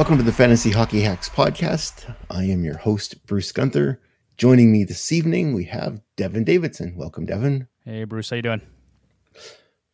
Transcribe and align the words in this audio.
Welcome 0.00 0.16
to 0.16 0.22
the 0.24 0.32
Fantasy 0.32 0.70
Hockey 0.70 1.02
Hacks 1.02 1.28
podcast. 1.28 2.14
I 2.30 2.44
am 2.44 2.64
your 2.64 2.78
host, 2.78 3.26
Bruce 3.26 3.52
Gunther. 3.52 4.00
Joining 4.38 4.72
me 4.72 4.82
this 4.82 5.12
evening, 5.12 5.52
we 5.52 5.64
have 5.64 6.00
Devon 6.16 6.42
Davidson. 6.42 6.94
Welcome, 6.96 7.26
Devon. 7.26 7.68
Hey, 7.84 8.04
Bruce. 8.04 8.30
How 8.30 8.36
you 8.36 8.42
doing? 8.42 8.62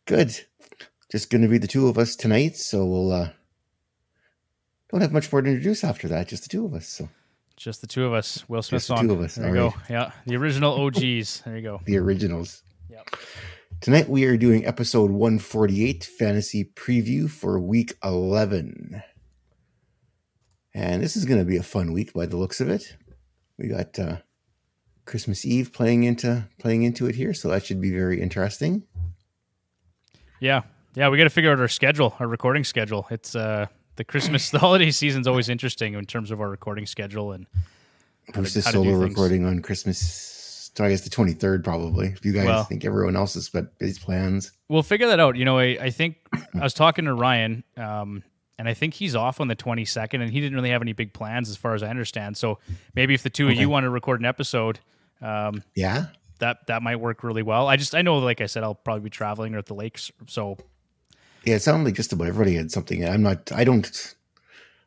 Good. 0.05 0.45
Just 1.11 1.29
going 1.29 1.41
to 1.41 1.49
be 1.49 1.57
the 1.57 1.67
two 1.67 1.89
of 1.89 1.97
us 1.97 2.15
tonight, 2.15 2.55
so 2.55 2.85
we'll 2.85 3.11
uh, 3.11 3.31
don't 4.89 5.01
have 5.01 5.11
much 5.11 5.29
more 5.29 5.41
to 5.41 5.49
introduce 5.49 5.83
after 5.83 6.07
that. 6.07 6.29
Just 6.29 6.43
the 6.43 6.49
two 6.49 6.63
of 6.63 6.73
us. 6.73 6.87
So 6.87 7.09
just 7.57 7.81
the 7.81 7.87
two 7.87 8.05
of 8.05 8.13
us. 8.13 8.47
Will 8.47 8.61
Smith 8.61 8.79
just 8.79 8.87
the 8.87 8.95
song. 8.95 9.09
two 9.09 9.13
of 9.13 9.19
us. 9.19 9.35
There 9.35 9.53
you 9.53 9.61
All 9.61 9.69
go. 9.71 9.75
Yeah, 9.89 10.11
the 10.25 10.37
original 10.37 10.85
OGs. 10.85 11.41
There 11.41 11.57
you 11.57 11.63
go. 11.63 11.81
The 11.85 11.97
originals. 11.97 12.63
Yep. 12.89 13.09
Tonight 13.81 14.07
we 14.07 14.23
are 14.23 14.37
doing 14.37 14.65
episode 14.65 15.11
148 15.11 16.05
fantasy 16.05 16.63
preview 16.63 17.29
for 17.29 17.59
week 17.59 17.95
11. 18.05 19.03
And 20.77 21.01
this 21.01 21.15
is 21.15 21.25
going 21.25 21.39
to 21.39 21.43
be 21.45 21.57
a 21.57 21.63
fun 21.63 21.91
week 21.91 22.13
by 22.13 22.27
the 22.27 22.37
looks 22.37 22.61
of 22.61 22.69
it. 22.69 22.95
We 23.57 23.67
got 23.67 23.97
uh, 23.97 24.17
Christmas 25.05 25.43
Eve 25.43 25.73
playing 25.73 26.03
into 26.03 26.47
playing 26.59 26.83
into 26.83 27.07
it 27.07 27.15
here, 27.15 27.33
so 27.33 27.49
that 27.49 27.65
should 27.65 27.81
be 27.81 27.89
very 27.89 28.21
interesting. 28.21 28.83
Yeah, 30.39 30.61
yeah, 30.93 31.09
we 31.09 31.17
got 31.17 31.23
to 31.23 31.31
figure 31.31 31.51
out 31.51 31.59
our 31.59 31.67
schedule, 31.67 32.15
our 32.19 32.27
recording 32.27 32.63
schedule. 32.63 33.07
It's 33.09 33.35
uh 33.35 33.65
the 33.95 34.03
Christmas, 34.03 34.49
the 34.51 34.59
holiday 34.59 34.91
season's 34.91 35.25
always 35.25 35.49
interesting 35.49 35.95
in 35.95 36.05
terms 36.05 36.29
of 36.29 36.39
our 36.39 36.49
recording 36.49 36.85
schedule 36.85 37.31
and 37.31 37.47
Bruce 38.33 38.55
is 38.55 38.65
solo 38.65 38.93
recording 38.93 39.45
on 39.45 39.63
Christmas. 39.63 40.69
I 40.79 40.89
guess 40.89 41.01
the 41.01 41.09
twenty 41.09 41.33
third, 41.33 41.63
probably. 41.63 42.09
If 42.09 42.23
you 42.23 42.33
guys 42.33 42.45
Well- 42.45 42.65
think 42.65 42.85
everyone 42.85 43.15
else 43.15 43.33
has 43.33 43.49
got 43.49 43.79
these 43.79 43.97
plans, 43.97 44.51
We'll 44.69 44.83
figure 44.83 45.07
that 45.07 45.19
out. 45.19 45.37
You 45.37 45.45
know, 45.45 45.57
I, 45.57 45.75
I 45.81 45.89
think 45.89 46.17
I 46.53 46.59
was 46.61 46.75
talking 46.75 47.05
to 47.05 47.15
Ryan, 47.15 47.63
um, 47.77 48.21
and 48.57 48.67
I 48.67 48.73
think 48.73 48.95
he's 48.95 49.15
off 49.15 49.39
on 49.39 49.47
the 49.47 49.55
22nd, 49.55 50.21
and 50.21 50.31
he 50.31 50.39
didn't 50.39 50.55
really 50.55 50.71
have 50.71 50.81
any 50.81 50.93
big 50.93 51.13
plans 51.13 51.49
as 51.49 51.57
far 51.57 51.75
as 51.75 51.83
I 51.83 51.89
understand. 51.89 52.37
So 52.37 52.59
maybe 52.95 53.13
if 53.13 53.23
the 53.23 53.29
two 53.29 53.47
of 53.47 53.55
you 53.55 53.69
want 53.69 53.83
to 53.83 53.89
record 53.89 54.19
an 54.19 54.25
episode, 54.25 54.79
um, 55.21 55.63
yeah, 55.75 56.07
that 56.39 56.67
that 56.67 56.81
might 56.81 56.97
work 56.97 57.23
really 57.23 57.43
well. 57.43 57.67
I 57.67 57.77
just 57.77 57.95
I 57.95 58.01
know, 58.01 58.17
like 58.17 58.41
I 58.41 58.45
said, 58.45 58.63
I'll 58.63 58.75
probably 58.75 59.03
be 59.03 59.09
traveling 59.09 59.55
or 59.55 59.59
at 59.59 59.65
the 59.67 59.75
lakes, 59.75 60.11
so 60.27 60.57
yeah. 61.43 61.55
It 61.55 61.61
sounded 61.61 61.85
like 61.85 61.95
just 61.95 62.13
about 62.13 62.27
everybody 62.27 62.55
had 62.55 62.71
something. 62.71 63.07
I'm 63.07 63.23
not. 63.23 63.51
I 63.51 63.63
don't. 63.63 64.15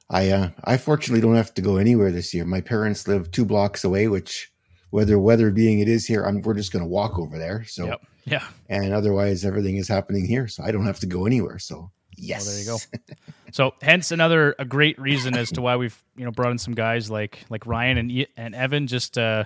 I 0.08 0.30
uh, 0.30 0.50
I 0.64 0.77
fortunately 0.77 1.20
don't 1.20 1.36
have 1.36 1.55
to 1.55 1.62
go 1.62 1.77
anywhere 1.77 2.10
this 2.12 2.34
year. 2.34 2.44
My 2.44 2.60
parents 2.60 3.06
live 3.06 3.30
two 3.30 3.44
blocks 3.44 3.84
away, 3.84 4.08
which 4.08 4.50
weather 4.90 5.18
weather 5.18 5.50
being 5.50 5.80
it 5.80 5.88
is 5.88 6.06
here, 6.06 6.24
I'm, 6.24 6.40
we're 6.42 6.55
just 6.55 6.72
going 6.72 6.84
to 6.84 6.88
walk 6.88 7.18
over 7.18 7.38
there. 7.38 7.64
So 7.64 7.86
yep, 7.86 8.00
yeah. 8.24 8.46
and 8.68 8.92
otherwise 8.92 9.44
everything 9.44 9.77
is 9.77 9.88
happening 9.88 10.27
here, 10.27 10.48
so 10.48 10.62
I 10.64 10.72
don't 10.72 10.86
have 10.86 11.00
to 11.00 11.06
go 11.06 11.27
anywhere. 11.27 11.58
So 11.58 11.90
yes, 12.16 12.47
there 12.47 12.58
you 12.58 12.66
go. 12.66 12.78
So 13.53 13.75
hence 13.83 14.12
another 14.12 14.55
a 14.61 14.64
great 14.64 14.97
reason 14.97 15.36
as 15.36 15.50
to 15.53 15.61
why 15.61 15.75
we've 15.75 16.00
you 16.17 16.25
know 16.25 16.30
brought 16.30 16.52
in 16.52 16.58
some 16.58 16.75
guys 16.75 17.11
like 17.11 17.44
like 17.50 17.67
Ryan 17.67 17.98
and 17.98 18.27
and 18.36 18.55
Evan 18.55 18.86
just 18.86 19.19
uh 19.19 19.42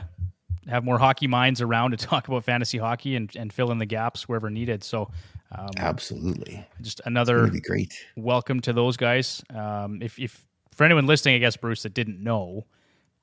have 0.68 0.84
more 0.84 0.98
hockey 0.98 1.26
minds 1.26 1.62
around 1.62 1.92
to 1.92 1.96
talk 2.06 2.28
about 2.28 2.44
fantasy 2.44 2.76
hockey 2.76 3.16
and, 3.16 3.34
and 3.36 3.50
fill 3.50 3.70
in 3.70 3.78
the 3.78 3.86
gaps 3.86 4.28
wherever 4.28 4.50
needed. 4.50 4.84
So 4.84 5.10
um, 5.52 5.70
Absolutely, 5.78 6.66
just 6.82 7.00
another 7.04 7.46
be 7.48 7.60
great. 7.60 7.94
welcome 8.16 8.60
to 8.60 8.72
those 8.72 8.96
guys. 8.96 9.42
Um, 9.54 10.02
if 10.02 10.18
if 10.18 10.44
for 10.72 10.84
anyone 10.84 11.06
listening, 11.06 11.36
I 11.36 11.38
guess 11.38 11.56
Bruce 11.56 11.84
that 11.84 11.94
didn't 11.94 12.22
know, 12.22 12.66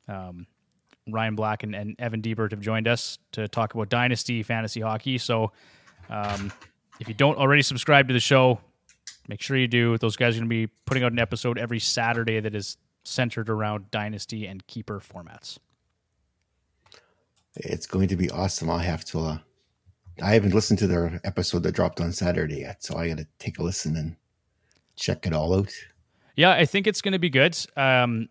um, 0.08 0.48
Ryan 1.10 1.36
Black 1.36 1.64
and, 1.64 1.76
and 1.76 1.96
Evan 2.00 2.22
Diebert 2.22 2.52
have 2.52 2.62
joined 2.62 2.88
us 2.88 3.18
to 3.34 3.48
talk 3.48 3.74
about 3.74 3.90
Dynasty 3.90 4.44
fantasy 4.44 4.80
hockey. 4.80 5.18
So 5.18 5.52
um, 6.10 6.52
if 7.00 7.08
you 7.08 7.14
don't 7.14 7.38
already 7.38 7.62
subscribe 7.62 8.08
to 8.08 8.14
the 8.14 8.20
show, 8.20 8.62
make 9.28 9.42
sure 9.42 9.58
you 9.58 9.68
do. 9.68 9.98
Those 9.98 10.16
guys 10.16 10.36
are 10.36 10.40
going 10.40 10.50
to 10.50 10.68
be 10.68 10.68
putting 10.86 11.04
out 11.04 11.12
an 11.12 11.20
episode 11.20 11.58
every 11.58 11.80
Saturday 11.80 12.40
that 12.40 12.56
is 12.56 12.78
centered 13.04 13.50
around 13.50 13.92
Dynasty 13.92 14.46
and 14.46 14.66
Keeper 14.68 15.00
formats. 15.00 15.58
It's 17.56 17.86
going 17.86 18.08
to 18.08 18.16
be 18.16 18.30
awesome. 18.30 18.70
I 18.70 18.84
have 18.84 19.04
to. 19.06 19.20
Uh, 19.20 19.38
I 20.22 20.34
haven't 20.34 20.54
listened 20.54 20.80
to 20.80 20.88
their 20.88 21.20
episode 21.24 21.64
that 21.64 21.74
dropped 21.74 22.00
on 22.00 22.12
Saturday 22.12 22.60
yet, 22.60 22.84
so 22.84 22.98
I 22.98 23.10
got 23.10 23.18
to 23.18 23.28
take 23.40 23.60
a 23.60 23.64
listen 23.64 23.96
and 23.96 24.16
check 24.96 25.26
it 25.26 25.34
all 25.34 25.54
out. 25.58 25.72
Yeah, 26.36 26.52
I 26.52 26.66
think 26.66 26.88
it's 26.88 27.02
going 27.02 27.14
to 27.14 27.20
be 27.20 27.30
good. 27.30 27.58
Um, 27.76 28.30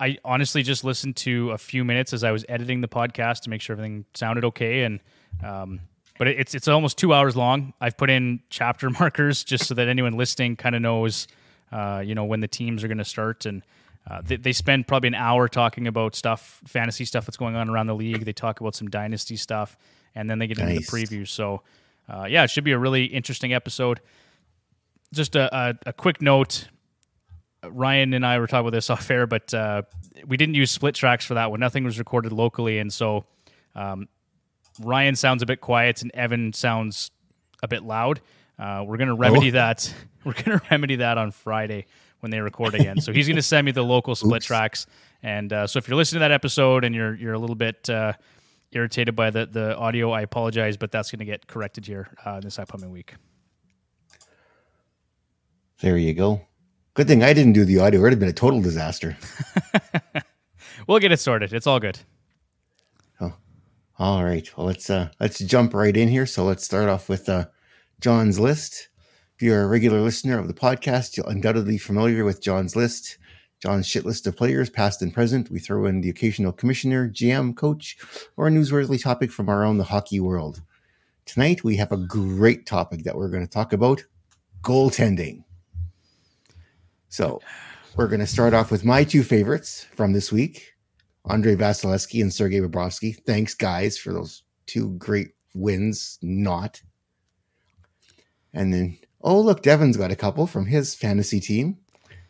I 0.00 0.18
honestly 0.24 0.62
just 0.62 0.84
listened 0.84 1.16
to 1.16 1.50
a 1.52 1.58
few 1.58 1.84
minutes 1.84 2.12
as 2.12 2.24
I 2.24 2.30
was 2.30 2.44
editing 2.48 2.80
the 2.80 2.88
podcast 2.88 3.42
to 3.42 3.50
make 3.50 3.60
sure 3.60 3.74
everything 3.74 4.04
sounded 4.14 4.44
okay, 4.46 4.82
and 4.82 5.00
um, 5.44 5.80
but 6.18 6.28
it's 6.28 6.54
it's 6.54 6.68
almost 6.68 6.98
two 6.98 7.12
hours 7.12 7.36
long. 7.36 7.72
I've 7.80 7.96
put 7.96 8.10
in 8.10 8.40
chapter 8.50 8.90
markers 9.00 9.44
just 9.44 9.66
so 9.66 9.74
that 9.74 9.88
anyone 9.88 10.14
listening 10.16 10.56
kind 10.56 10.74
of 10.74 10.82
knows, 10.82 11.28
uh, 11.72 12.02
you 12.04 12.14
know, 12.14 12.24
when 12.24 12.40
the 12.40 12.48
teams 12.48 12.84
are 12.84 12.88
going 12.88 12.98
to 12.98 13.04
start, 13.04 13.46
and 13.46 13.62
uh, 14.08 14.20
they, 14.24 14.36
they 14.36 14.52
spend 14.52 14.86
probably 14.86 15.08
an 15.08 15.14
hour 15.14 15.48
talking 15.48 15.86
about 15.86 16.14
stuff, 16.14 16.60
fantasy 16.66 17.04
stuff 17.04 17.26
that's 17.26 17.36
going 17.36 17.56
on 17.56 17.68
around 17.68 17.88
the 17.88 17.94
league. 17.94 18.24
They 18.24 18.32
talk 18.32 18.60
about 18.60 18.74
some 18.74 18.88
dynasty 18.88 19.36
stuff, 19.36 19.76
and 20.14 20.30
then 20.30 20.38
they 20.38 20.46
get 20.46 20.58
into 20.58 20.74
the 20.74 20.86
preview. 20.86 21.26
So, 21.26 21.62
uh, 22.08 22.26
yeah, 22.28 22.44
it 22.44 22.50
should 22.50 22.64
be 22.64 22.72
a 22.72 22.78
really 22.78 23.04
interesting 23.04 23.52
episode. 23.52 24.00
Just 25.12 25.34
a, 25.34 25.54
a, 25.54 25.74
a 25.86 25.92
quick 25.92 26.22
note. 26.22 26.68
Ryan 27.64 28.14
and 28.14 28.24
I 28.24 28.38
were 28.38 28.46
talking 28.46 28.60
about 28.68 28.76
this 28.76 28.90
off 28.90 29.10
air, 29.10 29.26
but 29.26 29.52
uh, 29.52 29.82
we 30.26 30.36
didn't 30.36 30.54
use 30.54 30.70
split 30.70 30.94
tracks 30.94 31.24
for 31.24 31.34
that 31.34 31.50
one. 31.50 31.58
Nothing 31.58 31.84
was 31.84 31.98
recorded 31.98 32.32
locally, 32.32 32.78
and 32.78 32.92
so 32.92 33.24
um, 33.74 34.08
Ryan 34.80 35.16
sounds 35.16 35.42
a 35.42 35.46
bit 35.46 35.60
quiet 35.60 36.02
and 36.02 36.10
Evan 36.14 36.52
sounds 36.52 37.10
a 37.62 37.68
bit 37.68 37.82
loud. 37.82 38.20
Uh, 38.58 38.84
we're 38.86 38.96
gonna 38.96 39.14
remedy 39.14 39.48
Oh. 39.48 39.52
that. 39.52 39.92
We're 40.24 40.32
gonna 40.32 40.60
remedy 40.70 40.96
that 40.96 41.18
on 41.18 41.30
Friday 41.30 41.86
when 42.20 42.30
they 42.30 42.40
record 42.40 42.74
again. 42.74 43.00
so 43.00 43.12
he's 43.12 43.28
gonna 43.28 43.42
send 43.42 43.64
me 43.64 43.70
the 43.72 43.84
local 43.84 44.14
split 44.16 44.38
Oops. 44.42 44.46
tracks, 44.46 44.86
and 45.22 45.52
uh, 45.52 45.66
so 45.68 45.78
if 45.78 45.86
you're 45.86 45.96
listening 45.96 46.18
to 46.18 46.24
that 46.24 46.32
episode 46.32 46.82
and 46.84 46.94
you're 46.94 47.14
you're 47.14 47.34
a 47.34 47.38
little 47.38 47.54
bit 47.54 47.88
uh, 47.88 48.12
irritated 48.72 49.14
by 49.14 49.30
the 49.30 49.46
the 49.46 49.76
audio, 49.76 50.10
I 50.10 50.22
apologize, 50.22 50.76
but 50.76 50.90
that's 50.90 51.10
gonna 51.12 51.24
get 51.26 51.46
corrected 51.46 51.86
here 51.86 52.08
uh, 52.24 52.40
this 52.40 52.58
upcoming 52.58 52.90
week. 52.90 53.14
There 55.80 55.96
you 55.96 56.14
go. 56.14 56.40
Good 56.94 57.06
thing 57.06 57.22
I 57.22 57.32
didn't 57.34 57.52
do 57.52 57.64
the 57.64 57.78
audio. 57.78 58.00
It 58.00 58.02
would 58.04 58.12
have 58.12 58.18
been 58.20 58.28
a 58.28 58.32
total 58.32 58.60
disaster. 58.62 59.16
We'll 60.86 60.98
get 60.98 61.10
it 61.10 61.18
sorted. 61.20 61.52
It's 61.52 61.66
all 61.66 61.80
good. 61.80 61.98
All 63.98 64.24
right. 64.24 64.46
Well, 64.56 64.66
let's 64.66 64.90
uh 64.90 65.08
let's 65.20 65.38
jump 65.38 65.72
right 65.72 65.96
in 65.96 66.08
here. 66.08 66.26
So 66.26 66.44
let's 66.44 66.64
start 66.64 66.88
off 66.88 67.08
with 67.08 67.30
uh 67.30 67.46
John's 67.98 68.38
list. 68.38 68.88
If 69.36 69.42
you're 69.42 69.62
a 69.62 69.66
regular 69.66 70.00
listener 70.00 70.38
of 70.38 70.48
the 70.48 70.54
podcast, 70.54 71.16
you'll 71.16 71.28
undoubtedly 71.28 71.78
familiar 71.78 72.22
with 72.22 72.42
John's 72.42 72.76
list. 72.76 73.16
John's 73.62 73.86
shit 73.86 74.04
list 74.04 74.26
of 74.26 74.36
players, 74.36 74.68
past 74.68 75.00
and 75.00 75.14
present. 75.14 75.50
We 75.50 75.60
throw 75.60 75.86
in 75.86 76.02
the 76.02 76.10
occasional 76.10 76.52
commissioner, 76.52 77.08
GM, 77.08 77.56
coach, 77.56 77.96
or 78.36 78.48
a 78.48 78.50
newsworthy 78.50 79.02
topic 79.02 79.32
from 79.32 79.48
around 79.48 79.78
the 79.78 79.84
hockey 79.84 80.20
world. 80.20 80.60
Tonight 81.24 81.64
we 81.64 81.76
have 81.76 81.90
a 81.90 81.96
great 81.96 82.66
topic 82.66 83.02
that 83.04 83.16
we're 83.16 83.30
going 83.30 83.46
to 83.46 83.50
talk 83.50 83.72
about: 83.72 84.04
goaltending. 84.60 85.42
So 87.08 87.40
we're 87.96 88.08
going 88.08 88.20
to 88.20 88.26
start 88.26 88.52
off 88.52 88.70
with 88.70 88.84
my 88.84 89.04
two 89.04 89.22
favorites 89.22 89.86
from 89.94 90.12
this 90.12 90.30
week. 90.30 90.75
Andrei 91.28 91.56
Vasilevskiy 91.56 92.22
and 92.22 92.32
Sergei 92.32 92.60
Bobrovsky. 92.60 93.16
Thanks, 93.26 93.54
guys, 93.54 93.98
for 93.98 94.12
those 94.12 94.42
two 94.66 94.90
great 94.92 95.28
wins. 95.54 96.18
Not. 96.22 96.80
And 98.52 98.72
then, 98.72 98.98
oh, 99.22 99.40
look, 99.40 99.62
Devon's 99.62 99.96
got 99.96 100.12
a 100.12 100.16
couple 100.16 100.46
from 100.46 100.66
his 100.66 100.94
fantasy 100.94 101.40
team 101.40 101.78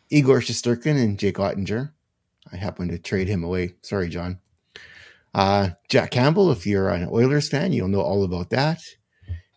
Igor 0.09 0.39
Shesterkin 0.39 1.01
and 1.01 1.19
Jake 1.19 1.37
Oettinger. 1.37 1.91
I 2.51 2.55
happened 2.55 2.91
to 2.91 2.99
trade 2.99 3.27
him 3.27 3.43
away. 3.43 3.75
Sorry, 3.81 4.09
John. 4.09 4.39
Uh, 5.33 5.69
Jack 5.89 6.11
Campbell, 6.11 6.51
if 6.51 6.65
you're 6.65 6.89
an 6.89 7.09
Oilers 7.11 7.49
fan, 7.49 7.73
you'll 7.73 7.89
know 7.89 8.01
all 8.01 8.23
about 8.23 8.49
that. 8.51 8.81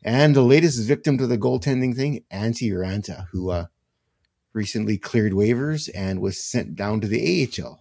And 0.03 0.35
the 0.35 0.43
latest 0.43 0.87
victim 0.87 1.19
to 1.19 1.27
the 1.27 1.39
goaltending 1.39 1.95
thing, 1.95 2.25
Antti 2.33 2.73
Raanta, 2.73 3.27
who 3.31 3.51
uh, 3.51 3.67
recently 4.53 4.99
cleared 4.99 5.33
waivers 5.33 5.89
and 5.95 6.21
was 6.21 6.43
sent 6.43 6.75
down 6.75 7.01
to 7.01 7.09
the 7.09 7.49
AHL. 7.59 7.81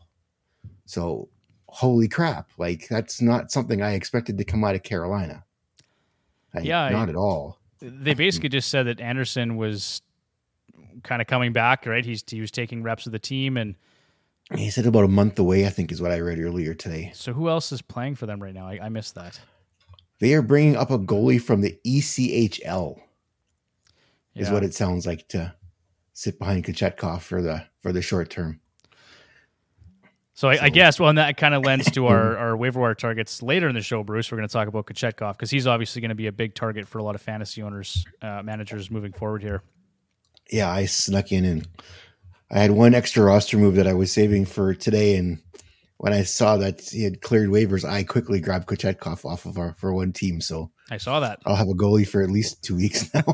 So 0.85 1.29
holy 1.71 2.07
crap 2.07 2.49
like 2.57 2.87
that's 2.89 3.21
not 3.21 3.51
something 3.51 3.81
i 3.81 3.93
expected 3.93 4.37
to 4.37 4.43
come 4.43 4.63
out 4.63 4.75
of 4.75 4.83
carolina 4.83 5.43
Like, 6.53 6.65
Yeah, 6.65 6.81
I- 6.83 6.91
not 6.91 7.09
at 7.09 7.15
all 7.15 7.57
they 7.81 8.13
basically 8.13 8.49
just 8.49 8.67
said 8.69 8.87
that 8.87 8.99
Andersen 8.99 9.55
was 9.55 10.01
kind 11.03 11.21
of 11.21 11.27
coming 11.29 11.53
back, 11.53 11.85
right? 11.85 12.03
He's 12.03 12.23
he 12.27 12.41
was 12.41 12.51
taking 12.51 12.83
reps 12.83 13.05
of 13.05 13.13
the 13.13 13.19
team, 13.19 13.55
and 13.55 13.75
he 14.53 14.69
said 14.69 14.85
about 14.85 15.05
a 15.05 15.07
month 15.07 15.39
away 15.39 15.65
i 15.65 15.69
think 15.69 15.89
is 15.91 16.01
what 16.01 16.11
i 16.11 16.19
read 16.19 16.39
earlier 16.39 16.73
today 16.73 17.11
so 17.13 17.31
who 17.31 17.47
else 17.47 17.71
is 17.71 17.81
playing 17.81 18.15
for 18.15 18.25
them 18.25 18.41
right 18.43 18.53
now? 18.53 18.67
I, 18.67 18.79
I 18.83 18.89
missed 18.89 19.15
that. 19.15 19.39
they 20.19 20.33
are 20.33 20.41
bringing 20.41 20.75
up 20.75 20.91
a 20.91 20.99
goalie 20.99 21.41
from 21.41 21.61
the 21.61 21.77
echl 21.87 22.99
is 24.35 24.47
Yeah. 24.47 24.53
what 24.53 24.63
it 24.63 24.73
sounds 24.73 25.05
like 25.07 25.27
to 25.29 25.53
sit 26.13 26.37
behind 26.39 26.65
Kochetkov 26.65 27.21
for 27.21 27.41
the 27.41 27.65
for 27.81 27.93
the 27.93 28.01
short 28.01 28.29
term 28.29 28.59
So 30.39 30.47
I, 30.47 30.57
I 30.61 30.69
guess, 30.69 31.01
well, 31.01 31.09
and 31.09 31.17
that 31.17 31.35
kind 31.35 31.53
of 31.53 31.65
lends 31.65 31.91
to 31.91 32.07
our, 32.07 32.37
our 32.37 32.55
waiver 32.55 32.79
wire 32.79 32.95
targets 32.95 33.43
later 33.43 33.67
in 33.67 33.75
the 33.75 33.81
show, 33.81 34.05
Bruce. 34.05 34.31
We're 34.31 34.37
going 34.37 34.47
to 34.47 34.53
talk 34.53 34.69
about 34.69 34.85
Kochetkov 34.85 35.33
because 35.33 35.49
he's 35.49 35.67
obviously 35.67 36.01
going 36.01 36.09
to 36.09 36.15
be 36.15 36.27
a 36.27 36.31
big 36.31 36.55
target 36.55 36.87
for 36.87 36.97
a 36.99 37.03
lot 37.03 37.13
of 37.13 37.21
fantasy 37.21 37.61
owners, 37.61 38.05
uh, 38.21 38.41
managers 38.41 38.89
moving 38.89 39.11
forward 39.11 39.41
here. 39.41 39.63
yeah 40.49 40.71
i 40.71 40.85
snuck 40.85 41.33
in 41.33 41.43
and 41.43 41.67
I 42.49 42.59
had 42.59 42.71
one 42.71 42.95
extra 42.95 43.25
roster 43.25 43.57
move 43.57 43.75
that 43.75 43.85
I 43.85 43.93
was 43.93 44.13
saving 44.13 44.45
for 44.45 44.73
today, 44.73 45.17
and 45.17 45.39
when 45.97 46.13
I 46.13 46.23
saw 46.23 46.55
that 46.55 46.81
he 46.81 47.03
had 47.03 47.21
cleared 47.21 47.49
waivers, 47.49 47.83
I 47.83 48.03
quickly 48.03 48.39
grabbed 48.39 48.65
Kochetkov 48.65 49.25
off 49.25 49.45
of 49.45 49.57
our 49.57 49.73
for 49.73 49.93
one 49.93 50.13
team. 50.13 50.39
So 50.39 50.71
I 50.89 50.97
saw 50.97 51.19
that. 51.19 51.39
I'll 51.45 51.57
have 51.57 51.67
a 51.67 51.73
goalie 51.73 52.07
for 52.07 52.23
at 52.23 52.31
least 52.31 52.63
two 52.63 52.77
weeks 52.77 53.13
now. 53.13 53.23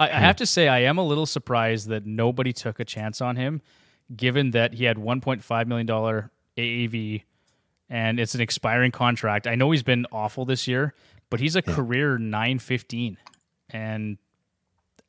I, 0.00 0.08
I 0.08 0.18
have 0.18 0.36
to 0.36 0.46
say, 0.46 0.66
I 0.66 0.80
am 0.80 0.98
a 0.98 1.04
little 1.04 1.26
surprised 1.26 1.88
that 1.88 2.06
nobody 2.06 2.52
took 2.52 2.80
a 2.80 2.84
chance 2.84 3.20
on 3.20 3.36
him, 3.36 3.62
given 4.14 4.52
that 4.52 4.74
he 4.74 4.84
had 4.84 4.96
1.5 4.96 5.66
million 5.66 5.86
dollar 5.86 6.30
AAV, 6.56 7.22
and 7.88 8.20
it's 8.20 8.34
an 8.34 8.40
expiring 8.40 8.90
contract. 8.90 9.46
I 9.46 9.54
know 9.54 9.70
he's 9.70 9.82
been 9.82 10.06
awful 10.12 10.44
this 10.44 10.66
year, 10.66 10.94
but 11.30 11.40
he's 11.40 11.56
a 11.56 11.62
career 11.62 12.18
915, 12.18 13.16
and 13.70 14.18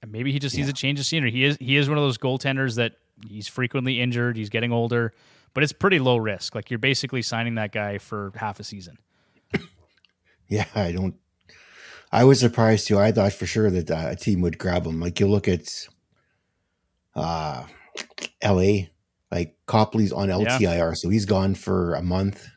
maybe 0.08 0.32
he 0.32 0.40
just 0.40 0.56
needs 0.56 0.70
a 0.70 0.74
change 0.74 1.00
of 1.00 1.06
scenery. 1.06 1.32
He 1.32 1.44
is 1.44 1.58
he 1.60 1.78
is 1.78 1.90
one 1.90 1.98
of 1.98 2.04
those 2.04 2.18
goaltenders 2.18 2.76
that 2.76 2.94
he's 3.28 3.48
frequently 3.48 4.02
injured. 4.02 4.38
He's 4.38 4.50
getting 4.50 4.72
older, 4.72 5.14
but 5.54 5.64
it's 5.64 5.74
pretty 5.74 6.00
low 6.00 6.18
risk. 6.18 6.56
Like 6.56 6.70
you're 6.70 6.80
basically 6.80 7.22
signing 7.22 7.56
that 7.56 7.72
guy 7.72 7.98
for 7.98 8.32
half 8.36 8.60
a 8.60 8.64
season. 8.64 8.98
yeah, 10.48 10.66
I 10.76 10.92
don't. 10.92 11.16
I 12.12 12.26
was 12.26 12.40
surprised 12.40 12.88
too. 12.88 13.00
I 13.00 13.12
thought 13.12 13.34
for 13.34 13.48
sure 13.48 13.72
that 13.72 13.90
uh, 13.90 14.10
a 14.12 14.16
team 14.16 14.42
would 14.42 14.60
grab 14.60 14.86
him. 14.86 15.00
Like 15.00 15.20
you 15.20 15.28
look 15.28 15.48
at, 15.48 15.88
uh, 17.16 17.66
L.A. 18.42 18.93
Like 19.34 19.58
Copley's 19.66 20.12
on 20.14 20.30
LTIR, 20.30 20.96
so 20.96 21.10
he's 21.10 21.26
gone 21.26 21.56
for 21.56 21.96
a 21.96 22.04
month, 22.04 22.48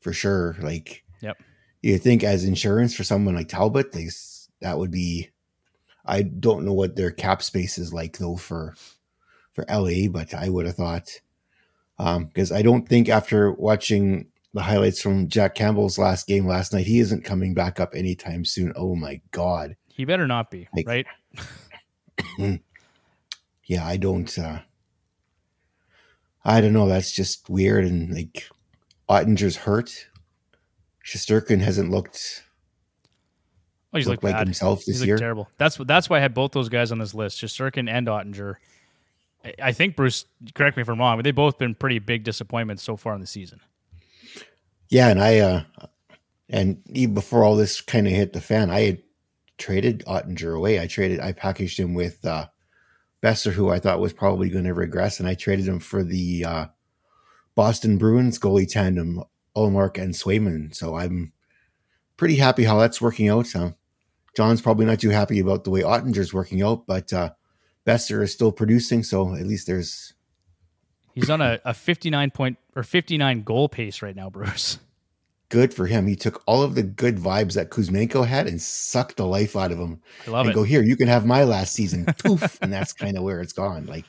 for 0.00 0.12
sure. 0.12 0.56
Like, 0.60 1.04
Yep. 1.20 1.38
You 1.80 1.96
think 1.98 2.24
as 2.24 2.44
insurance 2.44 2.94
for 2.94 3.04
someone 3.04 3.36
like 3.36 3.48
Talbot, 3.48 3.92
they, 3.92 4.08
that 4.60 4.78
would 4.78 4.90
be. 4.90 5.30
I 6.04 6.22
don't 6.22 6.64
know 6.64 6.72
what 6.72 6.96
their 6.96 7.12
cap 7.12 7.42
space 7.42 7.78
is 7.78 7.92
like 7.92 8.18
though 8.18 8.36
for, 8.36 8.74
for 9.52 9.64
LA, 9.70 10.08
but 10.10 10.34
I 10.34 10.48
would 10.48 10.66
have 10.66 10.74
thought, 10.74 11.20
um, 12.00 12.24
because 12.26 12.50
I 12.50 12.62
don't 12.62 12.88
think 12.88 13.08
after 13.08 13.52
watching 13.52 14.26
the 14.54 14.62
highlights 14.62 15.00
from 15.00 15.28
Jack 15.28 15.54
Campbell's 15.54 15.98
last 15.98 16.26
game 16.26 16.46
last 16.46 16.72
night, 16.72 16.86
he 16.86 16.98
isn't 16.98 17.24
coming 17.24 17.54
back 17.54 17.78
up 17.78 17.94
anytime 17.94 18.44
soon. 18.44 18.72
Oh 18.74 18.96
my 18.96 19.20
god. 19.30 19.76
He 19.88 20.04
better 20.04 20.26
not 20.26 20.50
be 20.50 20.66
Like- 20.74 20.86
right. 20.88 21.06
yeah, 23.66 23.86
I 23.86 23.96
don't. 23.96 24.36
uh 24.38 24.58
I 26.44 26.60
don't 26.60 26.72
know. 26.72 26.88
That's 26.88 27.12
just 27.12 27.48
weird. 27.48 27.84
And 27.84 28.12
like, 28.14 28.48
Oettinger's 29.08 29.56
hurt. 29.56 30.08
Shesterkin 31.04 31.60
hasn't 31.60 31.90
looked 31.90 32.42
Oh, 33.94 33.98
he's 33.98 34.06
looked 34.06 34.22
looked 34.22 34.32
like 34.32 34.40
bad. 34.40 34.46
himself 34.46 34.78
He's 34.84 34.86
this 34.86 34.98
looked 35.00 35.06
year. 35.08 35.18
terrible. 35.18 35.48
That's 35.58 35.76
that's 35.76 36.08
why 36.08 36.16
I 36.16 36.20
had 36.20 36.32
both 36.32 36.52
those 36.52 36.68
guys 36.70 36.90
on 36.92 36.98
this 36.98 37.12
list, 37.14 37.38
Shesterkin 37.40 37.90
and 37.90 38.06
Oettinger. 38.06 38.56
I- 39.44 39.54
I 39.60 39.72
think 39.72 39.96
Bruce. 39.96 40.24
Correct 40.54 40.76
me 40.76 40.80
if 40.82 40.88
I'm 40.88 40.98
wrong, 40.98 41.18
but 41.18 41.24
they've 41.24 41.34
both 41.34 41.58
been 41.58 41.74
pretty 41.74 41.98
big 41.98 42.24
disappointments 42.24 42.82
so 42.82 42.96
far 42.96 43.14
in 43.14 43.20
the 43.20 43.26
season. 43.26 43.60
Yeah, 44.88 45.08
and 45.08 45.20
I 45.20 45.38
uh 45.40 45.62
and 46.48 46.80
even 46.90 47.12
before 47.14 47.44
all 47.44 47.56
this 47.56 47.80
kind 47.80 48.06
of 48.06 48.12
hit 48.12 48.32
the 48.32 48.40
fan, 48.40 48.70
I 48.70 48.80
had 48.82 49.02
traded 49.58 50.04
Oettinger 50.06 50.56
away. 50.56 50.80
I 50.80 50.86
traded 50.86 51.20
I 51.20 51.32
packaged 51.32 51.78
him 51.78 51.92
with 51.94 52.24
uh 52.24 52.46
Boeser, 53.22 53.52
who 53.52 53.70
I 53.70 53.78
thought 53.78 54.00
was 54.00 54.12
probably 54.12 54.48
going 54.48 54.64
to 54.64 54.74
regress, 54.74 55.20
and 55.20 55.28
I 55.28 55.34
traded 55.34 55.66
him 55.66 55.78
for 55.78 56.02
the 56.02 56.44
uh 56.44 56.66
Boston 57.54 57.98
Bruins 57.98 58.38
goalie 58.38 58.68
tandem, 58.68 59.22
Ullmark 59.56 59.98
and 60.02 60.14
Swayman. 60.14 60.74
So 60.74 60.96
I'm 60.96 61.32
pretty 62.16 62.36
happy 62.36 62.64
how 62.64 62.78
that's 62.78 63.00
working 63.00 63.28
out. 63.28 63.52
John's 64.34 64.62
probably 64.62 64.86
not 64.86 65.00
too 65.00 65.10
happy 65.10 65.38
about 65.38 65.64
the 65.64 65.70
way 65.70 65.82
Oettinger's 65.82 66.32
working 66.34 66.62
out, 66.62 66.86
but 66.86 67.12
uh 67.12 67.30
Boeser 67.86 68.22
is 68.22 68.32
still 68.32 68.52
producing, 68.52 69.02
so 69.02 69.34
at 69.34 69.46
least 69.46 69.66
there's 69.66 70.14
He's 71.14 71.28
on 71.28 71.40
a, 71.40 71.60
a 71.64 71.74
59 71.74 72.30
point 72.30 72.58
or 72.74 72.82
59 72.82 73.42
goal 73.42 73.68
pace 73.68 74.02
right 74.02 74.16
now, 74.16 74.30
Bruce. 74.30 74.78
Good 75.52 75.74
for 75.74 75.86
him. 75.86 76.06
He 76.06 76.16
took 76.16 76.42
all 76.46 76.62
of 76.62 76.74
the 76.74 76.82
good 76.82 77.18
vibes 77.18 77.52
that 77.52 77.68
Kuzmenko 77.68 78.26
had 78.26 78.46
and 78.46 78.58
sucked 78.58 79.18
the 79.18 79.26
life 79.26 79.54
out 79.54 79.70
of 79.70 79.78
him. 79.78 80.00
I 80.26 80.30
love 80.30 80.46
and 80.46 80.52
it. 80.52 80.54
go 80.54 80.62
here. 80.62 80.82
You 80.82 80.96
can 80.96 81.08
have 81.08 81.26
my 81.26 81.44
last 81.44 81.74
season, 81.74 82.06
Poof, 82.24 82.58
and 82.62 82.72
that's 82.72 82.94
kind 82.94 83.18
of 83.18 83.22
where 83.22 83.42
it's 83.42 83.52
gone. 83.52 83.84
Like, 83.84 84.06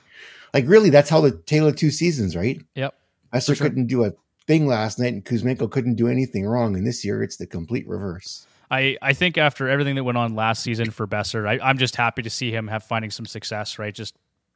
like 0.53 0.63
really, 0.69 0.89
that's 0.89 1.09
how 1.09 1.19
the 1.19 1.31
tale 1.31 1.67
of 1.67 1.75
two 1.75 1.91
seasons, 1.91 2.33
right? 2.37 2.61
Yep. 2.75 2.95
Esther 3.33 3.55
sure. 3.55 3.67
couldn't 3.67 3.87
do 3.87 4.05
a 4.05 4.13
thing 4.47 4.67
last 4.67 4.99
night, 4.99 5.11
and 5.11 5.25
Kuzmenko 5.25 5.69
couldn't 5.69 5.95
do 5.95 6.07
anything 6.07 6.45
wrong. 6.45 6.77
And 6.77 6.87
this 6.87 7.03
year, 7.03 7.21
it's 7.21 7.35
the 7.35 7.45
complete 7.45 7.85
reverse. 7.89 8.47
I, 8.71 8.97
I 9.01 9.11
think 9.11 9.37
after 9.37 9.67
everything 9.67 9.95
that 9.95 10.05
went 10.05 10.17
on 10.17 10.35
last 10.35 10.63
season 10.63 10.91
for 10.91 11.05
Boeser, 11.05 11.45
I, 11.45 11.59
I'm 11.61 11.77
just 11.77 11.97
happy 11.97 12.21
to 12.21 12.29
see 12.29 12.51
him 12.51 12.69
have 12.69 12.85
finding 12.85 13.11
some 13.11 13.25
success. 13.25 13.77
Right, 13.77 13.93
just 13.93 14.15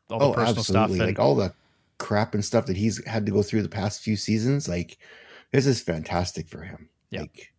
all 0.10 0.20
the 0.20 0.26
Oh, 0.28 0.34
personal 0.34 0.60
absolutely! 0.60 0.96
stuff. 0.96 1.08
Like 1.08 1.20
all 1.20 1.36
the 1.36 1.54
crap 1.98 2.34
and 2.34 2.46
stuff 2.46 2.66
that 2.68 2.78
he's 2.78 3.06
had 3.06 3.26
to 3.26 3.32
go 3.34 3.44
through 3.44 3.64
the 3.64 3.70
past 3.70 4.02
few 4.02 4.16
seasons. 4.16 4.70
Like, 4.70 4.98
this 5.52 5.66
is 5.66 5.82
fantastic 5.82 6.48
for 6.50 6.62
him. 6.62 6.90
Yeah. 7.10 7.22
Like, 7.22 7.54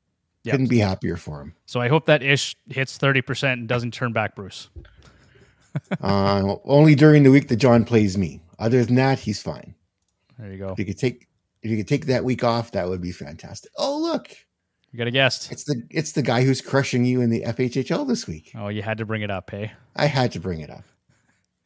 Yeah. 0.44 0.52
couldn't 0.52 0.68
be 0.68 0.78
happier 0.78 1.16
for 1.16 1.40
him. 1.40 1.54
so 1.66 1.80
I 1.80 1.88
hope 1.88 2.06
that 2.06 2.22
ish 2.22 2.56
hits 2.68 2.96
30 2.96 3.22
percent 3.22 3.58
and 3.60 3.68
doesn't 3.68 3.92
turn 3.94 4.12
back, 4.12 4.34
Bruce. 4.36 4.68
uh, 6.02 6.56
only 6.64 6.94
during 6.94 7.22
the 7.22 7.30
week 7.30 7.48
that 7.48 7.56
John 7.56 7.84
plays 7.84 8.16
me. 8.18 8.40
Other 8.58 8.84
than 8.84 8.96
that, 8.96 9.18
he's 9.18 9.40
fine. 9.40 9.74
There 10.38 10.50
you 10.50 10.58
go. 10.58 10.68
If 10.72 10.78
you 10.78 10.84
could 10.84 10.98
take 10.98 11.28
if 11.62 11.70
you 11.70 11.76
could 11.76 11.88
take 11.88 12.06
that 12.06 12.24
week 12.24 12.44
off, 12.44 12.72
that 12.72 12.88
would 12.88 13.00
be 13.00 13.12
fantastic. 13.12 13.70
Oh 13.76 13.98
look, 14.00 14.28
You 14.92 14.98
got 14.98 15.06
a 15.08 15.10
guest. 15.12 15.50
it's 15.52 15.64
the 15.64 15.82
it's 15.90 16.12
the 16.12 16.22
guy 16.22 16.42
who's 16.44 16.60
crushing 16.60 17.04
you 17.04 17.20
in 17.20 17.30
the 17.30 17.42
FHHL 17.42 18.06
this 18.06 18.26
week. 18.26 18.52
Oh, 18.56 18.68
you 18.68 18.82
had 18.82 18.98
to 18.98 19.04
bring 19.06 19.22
it 19.22 19.30
up, 19.30 19.50
hey? 19.50 19.72
I 19.96 20.06
had 20.06 20.32
to 20.32 20.40
bring 20.40 20.60
it 20.60 20.70
up. 20.70 20.84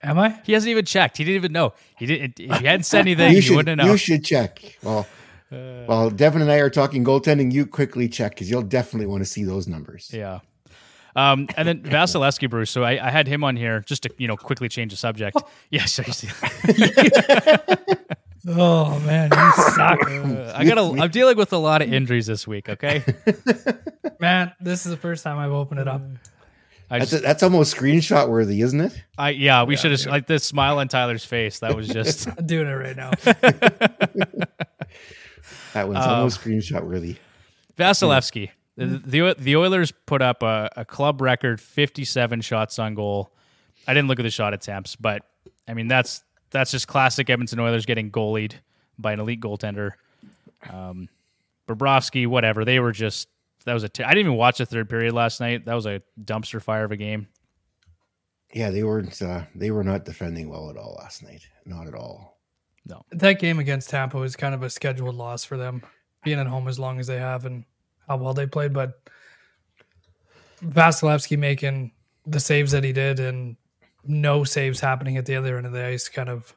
Am 0.02 0.19
I? 0.19 0.40
He 0.44 0.52
hasn't 0.52 0.70
even 0.70 0.84
checked. 0.84 1.16
He 1.19 1.24
didn't 1.24 1.36
even 1.36 1.52
know. 1.52 1.74
He 1.96 2.06
didn't. 2.06 2.40
If 2.40 2.58
he 2.58 2.66
hadn't 2.66 2.84
said 2.84 3.00
anything, 3.06 3.30
you 3.30 3.36
you, 3.36 3.42
should 3.42 3.56
wouldn't 3.56 3.78
have 3.80 3.86
known. 3.86 3.92
you 3.92 3.98
should 3.98 4.24
check. 4.24 4.78
Well, 4.82 5.06
Uh, 5.52 5.84
while 5.87 6.10
Devon 6.10 6.43
and 6.43 6.50
I 6.50 6.56
are 6.56 6.70
talking 6.70 7.04
goaltending, 7.04 7.52
you 7.52 7.66
quickly 7.66 8.08
check 8.08 8.32
because 8.32 8.50
you'll 8.50 8.62
definitely 8.62 9.06
want 9.06 9.22
to 9.22 9.26
see 9.26 9.44
those 9.44 9.69
numbers. 9.69 10.10
Yeah. 10.12 10.40
Um, 11.14 11.49
and 11.56 11.69
then 11.69 11.82
Vasilevskiy, 11.82 12.49
Bruce. 12.49 12.70
So 12.70 12.84
I, 12.84 13.06
I 13.06 13.10
had 13.10 13.26
him 13.26 13.44
on 13.44 13.56
here 13.56 13.81
just 13.81 14.04
to 14.04 14.10
you 14.16 14.26
know 14.26 14.37
quickly 14.37 14.69
change 14.69 14.93
the 14.93 14.96
subject. 14.96 15.37
Yeah, 15.70 15.87
so 15.87 16.02
Oh 18.46 18.99
man, 19.00 19.31
you 19.31 19.52
suck, 19.72 20.02
uh, 20.02 20.53
I 20.55 20.65
got. 20.65 20.74
to 20.74 21.00
I'm 21.00 21.10
dealing 21.10 21.36
with 21.36 21.53
a 21.53 21.58
lot 21.58 21.81
of 21.81 21.93
injuries 21.93 22.26
this 22.26 22.46
week. 22.46 22.69
Okay. 22.69 23.05
man. 24.20 24.53
This 24.60 24.84
is 24.84 24.91
the 24.91 24.98
first 24.98 25.22
time 25.24 25.38
I've 25.38 25.53
opened 25.53 25.81
it 25.81 25.88
up. 25.88 26.03
I 26.91 26.98
That's 26.98 27.12
just, 27.12 27.22
that's 27.22 27.43
almost 27.43 27.74
screenshot 27.74 28.29
worthy, 28.29 28.60
isn't 28.60 28.81
it? 28.81 29.03
I 29.17 29.31
yeah. 29.31 29.62
We 29.62 29.76
should 29.76 29.93
have 29.93 30.05
like 30.06 30.26
the 30.26 30.38
smile 30.38 30.79
on 30.79 30.88
Tyler's 30.88 31.24
face. 31.24 31.60
That 31.60 31.74
was 31.74 31.88
just. 31.88 32.29
I'm 32.29 32.44
doing 32.44 32.67
it 32.67 32.72
right 32.72 32.96
now. 32.96 33.12
That 35.74 35.88
one's 35.88 36.05
Um, 36.05 36.10
almost 36.10 36.41
screenshot 36.41 36.84
worthy. 36.84 37.17
Vasilevskiy. 37.79 38.50
The, 38.76 38.86
the 38.86 39.34
the 39.38 39.56
Oilers 39.56 39.93
put 40.06 40.22
up 40.22 40.43
a, 40.43 40.70
a 40.76 40.84
club 40.84 41.20
record 41.20 41.60
57 41.60 42.41
shots 42.41 42.79
on 42.79 42.94
goal. 42.94 43.32
I 43.86 43.93
didn't 43.94 44.08
look 44.08 44.19
at 44.19 44.22
the 44.22 44.31
shot 44.31 44.55
attempts, 44.55 44.96
but 44.96 45.22
I 45.69 45.74
mean 45.74 45.88
that's 45.88 46.22
that's 46.50 46.70
just 46.70 46.88
classic 46.88 47.29
Edmonton 47.29 47.60
Oilers 47.60 47.84
getting 47.86 48.10
goalied 48.10 48.55
by 48.98 49.12
an 49.12 49.20
elite 49.20 49.41
goaltender. 49.41 49.93
Um, 50.70 51.08
Bobrovsky, 51.69 52.26
whatever. 52.26 52.64
They 52.64 52.81
were 52.81 52.93
just 52.93 53.29
that 53.64 53.74
was 53.74 53.84
a. 53.84 53.88
T- 53.88 54.05
I 54.05 54.08
didn't 54.10 54.26
even 54.26 54.36
watch 54.36 54.58
the 54.58 54.67
third 54.67 54.88
period 54.88 55.12
last 55.12 55.41
night. 55.41 55.67
That 55.67 55.74
was 55.74 55.86
a 55.86 56.02
dumpster 56.22 56.60
fire 56.60 56.84
of 56.84 56.93
a 56.93 56.96
game. 56.96 57.29
Yeah, 58.55 58.70
they 58.70 58.82
weren't 58.82 59.20
uh, 59.22 59.44
they 59.55 59.70
were 59.70 59.84
not 59.84 60.05
defending 60.05 60.48
well 60.48 60.70
at 60.70 60.76
all 60.76 60.96
last 60.98 61.22
night. 61.22 61.46
Not 61.64 61.86
at 61.86 61.94
all. 61.94 62.31
That 63.12 63.39
game 63.39 63.58
against 63.58 63.91
Tampa 63.91 64.19
was 64.19 64.36
kind 64.36 64.55
of 64.55 64.62
a 64.62 64.70
scheduled 64.70 65.15
loss 65.15 65.44
for 65.44 65.56
them, 65.56 65.82
being 66.24 66.39
at 66.39 66.46
home 66.46 66.69
as 66.69 66.79
long 66.79 66.98
as 66.98 67.06
they 67.06 67.19
have 67.19 67.44
and 67.46 67.65
how 68.08 68.17
well 68.17 68.34
they 68.34 68.46
played. 68.46 68.72
But 68.72 69.01
Vasilevskiy 70.65 71.39
making 71.39 71.93
the 72.27 72.41
saves 72.41 72.72
that 72.72 72.84
he 72.84 72.93
did 72.93 73.20
and 73.20 73.56
no 74.05 74.44
saves 74.44 74.81
happening 74.81 75.17
at 75.17 75.27
the 75.27 75.36
other 75.36 75.56
end 75.56 75.67
of 75.67 75.72
the 75.72 75.84
ice, 75.84 76.08
kind 76.08 76.29
of 76.29 76.55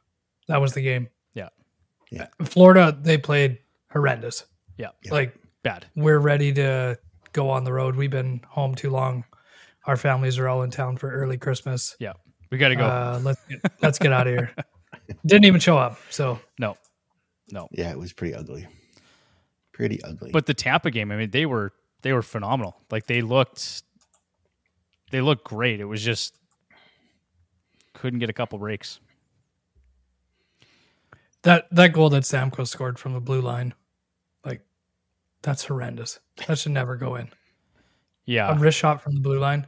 that 0.48 0.62
was 0.62 0.74
the 0.74 0.82
game. 0.82 1.10
Yeah. 1.34 1.50
Yeah. 2.12 2.28
Florida, 2.44 2.98
they 3.00 3.18
played 3.18 3.60
horrendous. 3.92 4.46
Yeah, 4.78 4.90
Like 5.10 5.36
bad. 5.64 5.86
we're 5.96 6.20
ready 6.20 6.52
to 6.54 7.00
go 7.34 7.50
on 7.50 7.64
the 7.64 7.72
road. 7.74 7.96
We've 7.96 8.12
been 8.12 8.42
home 8.48 8.76
too 8.76 8.90
long. 8.90 9.24
Our 9.86 9.96
families 9.98 10.38
are 10.38 10.48
all 10.50 10.64
in 10.64 10.72
town 10.72 10.98
for 10.98 11.10
early 11.12 11.38
Christmas. 11.38 11.96
Yeah, 12.00 12.14
we 12.52 12.58
got 12.58 12.70
to 12.70 12.76
go. 12.76 12.86
Uh, 12.86 13.20
let's 13.24 13.40
get, 13.48 13.72
let's 13.82 14.00
get 14.00 14.12
out 14.12 14.28
of 14.28 14.34
here. 14.34 14.52
Didn't 15.26 15.46
even 15.46 15.60
show 15.60 15.78
up. 15.78 15.98
So 16.10 16.40
no, 16.60 16.78
no. 17.52 17.68
Yeah, 17.72 17.92
it 17.92 17.98
was 17.98 18.14
pretty 18.14 18.34
ugly. 18.34 18.68
Pretty 19.74 20.04
ugly. 20.04 20.32
But 20.32 20.46
the 20.46 20.54
Tampa 20.54 20.92
game, 20.92 21.12
I 21.12 21.18
mean, 21.18 21.32
they 21.32 21.46
were 21.46 21.74
they 22.02 22.14
were 22.14 22.22
phenomenal. 22.22 22.76
Like 22.92 23.08
they 23.08 23.22
looked 23.22 23.84
they 25.12 25.22
looked 25.22 25.44
great. 25.46 25.80
It 25.80 25.86
was 25.86 26.04
just 26.04 26.38
couldn't 27.94 28.20
get 28.20 28.30
a 28.30 28.34
couple 28.34 28.60
breaks. 28.60 29.00
that 31.44 31.68
that 31.72 31.94
goal 31.94 32.10
that 32.10 32.24
Samko 32.24 32.68
scored 32.68 33.00
from 33.00 33.14
the 33.14 33.22
blue 33.22 33.42
line, 33.42 33.74
like 34.44 34.62
that's 35.42 35.64
horrendous. 35.66 36.20
That 36.48 36.58
should 36.58 36.74
never 36.74 36.98
go 36.98 37.16
in. 37.16 37.30
Yeah. 38.26 38.54
A 38.54 38.60
wrist 38.60 38.78
shot 38.78 39.02
from 39.02 39.14
the 39.14 39.22
blue 39.22 39.40
line. 39.40 39.68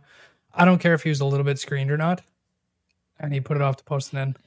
I 0.53 0.65
don't 0.65 0.79
care 0.79 0.94
if 0.94 1.03
he 1.03 1.10
was 1.10 1.22
a 1.22 1.25
little 1.25 1.46
bit 1.46 1.60
screened 1.60 1.91
or 1.91 1.98
not, 1.98 2.22
and 3.20 3.34
he 3.34 3.39
put 3.39 3.56
it 3.56 3.63
off 3.63 3.77
the 3.77 3.84
post 3.84 4.12
and 4.13 4.36
in. 4.36 4.38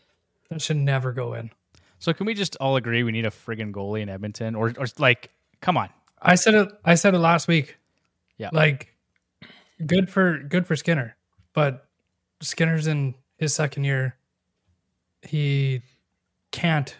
That 0.50 0.61
should 0.61 0.76
never 0.76 1.12
go 1.12 1.35
in. 1.35 1.50
So 1.99 2.12
can 2.12 2.26
we 2.26 2.35
just 2.35 2.57
all 2.57 2.76
agree 2.76 3.02
we 3.02 3.12
need 3.12 3.26
a 3.26 3.30
friggin' 3.30 3.73
goalie 3.73 4.00
in 4.00 4.09
Edmonton, 4.09 4.54
or 4.54 4.73
or 4.76 4.87
like, 4.99 5.30
come 5.61 5.76
on, 5.76 5.88
I 6.21 6.35
said 6.35 6.54
it. 6.54 6.69
I 6.85 6.95
said 6.95 7.14
it 7.14 7.19
last 7.19 7.47
week. 7.47 7.76
Yeah. 8.37 8.50
Like, 8.52 8.95
good 9.85 10.11
for 10.11 10.38
good 10.38 10.66
for 10.66 10.76
Skinner, 10.76 11.16
but 11.52 11.87
Skinner's 12.40 12.87
in 12.87 13.14
his 13.37 13.54
second 13.54 13.85
year. 13.85 14.16
He 15.23 15.83
can't. 16.50 16.97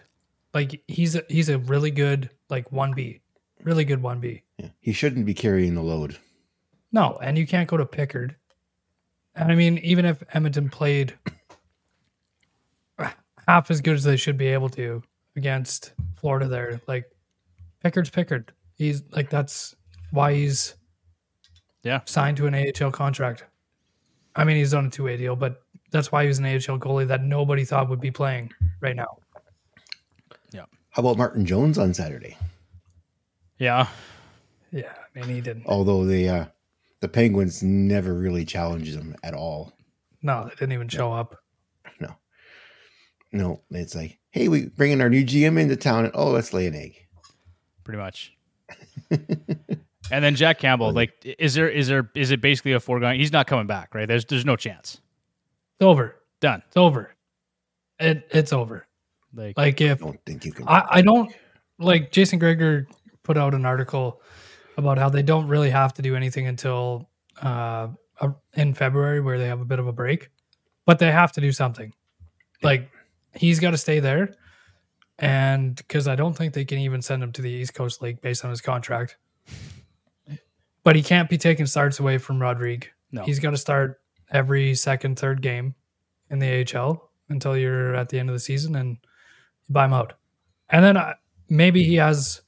Like 0.53 0.81
he's 0.87 1.15
a, 1.15 1.23
he's 1.29 1.49
a 1.49 1.57
really 1.57 1.91
good 1.91 2.29
like 2.49 2.71
one 2.71 2.93
B, 2.93 3.21
really 3.63 3.85
good 3.85 4.01
one 4.03 4.19
B. 4.19 4.43
Yeah. 4.57 4.69
He 4.79 4.93
shouldn't 4.93 5.25
be 5.25 5.33
carrying 5.33 5.75
the 5.75 5.81
load. 5.81 6.17
No, 6.91 7.17
and 7.21 7.37
you 7.37 7.47
can't 7.47 7.69
go 7.69 7.77
to 7.77 7.85
Pickard. 7.85 8.35
And 9.33 9.51
I 9.51 9.55
mean, 9.55 9.77
even 9.79 10.05
if 10.05 10.21
Edmonton 10.33 10.69
played 10.69 11.17
half 13.47 13.69
as 13.71 13.81
good 13.81 13.95
as 13.95 14.03
they 14.03 14.17
should 14.17 14.37
be 14.37 14.47
able 14.47 14.69
to 14.69 15.01
against 15.35 15.93
Florida, 16.15 16.47
there, 16.47 16.81
like 16.87 17.05
Pickard's 17.83 18.09
Pickard. 18.09 18.51
He's 18.75 19.03
like 19.11 19.29
that's 19.29 19.75
why 20.11 20.33
he's 20.33 20.75
Yeah. 21.83 22.01
signed 22.05 22.37
to 22.37 22.47
an 22.47 22.55
AHL 22.55 22.91
contract. 22.91 23.45
I 24.35 24.43
mean, 24.43 24.57
he's 24.57 24.73
on 24.73 24.85
a 24.85 24.89
two 24.89 25.03
way 25.05 25.17
deal, 25.17 25.35
but 25.35 25.61
that's 25.91 26.11
why 26.11 26.23
he 26.23 26.27
was 26.27 26.39
an 26.39 26.45
AHL 26.45 26.79
goalie 26.79 27.07
that 27.07 27.23
nobody 27.23 27.65
thought 27.65 27.89
would 27.89 27.99
be 28.01 28.11
playing 28.11 28.51
right 28.81 28.95
now. 28.95 29.17
Yeah. 30.51 30.65
How 30.91 31.01
about 31.01 31.17
Martin 31.17 31.45
Jones 31.45 31.77
on 31.77 31.93
Saturday? 31.93 32.37
yeah, 33.57 33.87
Yeah, 34.71 34.93
I 35.15 35.19
mean, 35.19 35.35
he 35.35 35.41
didn't. 35.41 35.65
Although 35.67 36.05
the 36.05 36.29
uh, 36.29 36.45
the 37.01 37.07
Penguins 37.09 37.61
never 37.63 38.13
really 38.13 38.45
challenged 38.45 38.93
him 38.95 39.15
at 39.23 39.33
all. 39.33 39.73
No, 40.23 40.43
they 40.45 40.51
didn't 40.51 40.71
even 40.73 40.87
show 40.87 41.11
up. 41.11 41.35
No, 43.31 43.61
no, 43.69 43.79
it's 43.79 43.95
like, 43.95 44.19
hey, 44.31 44.47
we 44.47 44.67
bringing 44.67 45.01
our 45.01 45.09
new 45.09 45.23
GM 45.23 45.59
into 45.59 45.75
town, 45.75 46.05
and 46.05 46.13
oh, 46.15 46.31
let's 46.31 46.53
lay 46.53 46.67
an 46.67 46.75
egg. 46.75 46.95
pretty 47.83 47.99
much. 47.99 48.33
and 49.11 50.23
then 50.23 50.35
Jack 50.35 50.59
Campbell, 50.59 50.91
like, 50.91 51.13
is 51.23 51.53
there 51.53 51.69
is 51.69 51.87
there 51.87 52.09
is 52.15 52.31
it 52.31 52.41
basically 52.41 52.73
a 52.73 52.79
foregone? 52.79 53.15
He's 53.15 53.31
not 53.31 53.47
coming 53.47 53.67
back, 53.67 53.95
right? 53.95 54.07
There's 54.07 54.25
there's 54.25 54.45
no 54.45 54.55
chance. 54.55 55.01
It's 55.79 55.85
over. 55.85 56.15
Done. 56.41 56.61
It's 56.67 56.77
over. 56.77 57.13
It 57.99 58.27
it's 58.31 58.53
over. 58.53 58.87
Like, 59.33 59.57
Like 59.57 59.81
I 59.81 59.85
if 59.85 59.99
don't 59.99 60.19
think 60.25 60.45
you 60.45 60.51
can. 60.51 60.67
I, 60.67 60.85
I 60.89 61.01
don't 61.01 61.33
like 61.79 62.11
Jason 62.11 62.39
Gregor 62.39 62.87
put 63.23 63.37
out 63.37 63.53
an 63.53 63.65
article 63.65 64.21
about 64.77 64.97
how 64.97 65.09
they 65.09 65.21
don't 65.21 65.47
really 65.47 65.69
have 65.69 65.93
to 65.93 66.01
do 66.01 66.15
anything 66.15 66.47
until 66.47 67.09
uh 67.41 67.89
uh, 68.19 68.29
in 68.53 68.73
February 68.73 69.19
where 69.19 69.39
they 69.39 69.47
have 69.47 69.61
a 69.61 69.65
bit 69.65 69.79
of 69.79 69.87
a 69.87 69.91
break, 69.91 70.29
but 70.85 70.99
they 70.99 71.11
have 71.11 71.31
to 71.33 71.41
do 71.41 71.51
something. 71.51 71.91
Like 72.61 72.91
he's 73.35 73.59
got 73.59 73.71
to 73.71 73.77
stay 73.77 73.99
there, 73.99 74.35
and 75.19 75.75
because 75.75 76.07
I 76.07 76.15
don't 76.15 76.33
think 76.35 76.53
they 76.53 76.65
can 76.65 76.79
even 76.79 77.01
send 77.01 77.21
him 77.23 77.31
to 77.33 77.41
the 77.41 77.49
East 77.49 77.73
Coast 77.73 78.01
League 78.01 78.21
based 78.21 78.43
on 78.43 78.49
his 78.49 78.61
contract. 78.61 79.17
But 80.83 80.95
he 80.95 81.03
can't 81.03 81.29
be 81.29 81.37
taking 81.37 81.67
starts 81.67 81.99
away 81.99 82.17
from 82.17 82.41
Rodrigue. 82.41 82.89
no. 83.11 83.23
He's 83.23 83.37
got 83.39 83.51
to 83.51 83.57
start 83.57 84.01
every 84.31 84.73
second, 84.73 85.19
third 85.19 85.41
game 85.43 85.75
in 86.31 86.39
the 86.39 86.65
AHL 86.75 87.11
until 87.29 87.55
you're 87.55 87.93
at 87.95 88.09
the 88.09 88.17
end 88.19 88.29
of 88.29 88.33
the 88.33 88.39
season 88.39 88.75
and 88.75 88.97
buy 89.69 89.85
him 89.85 89.93
out. 89.93 90.13
And 90.69 90.83
then 90.83 90.97
uh, 90.97 91.13
maybe 91.49 91.83
he 91.83 91.95
has 91.95 92.41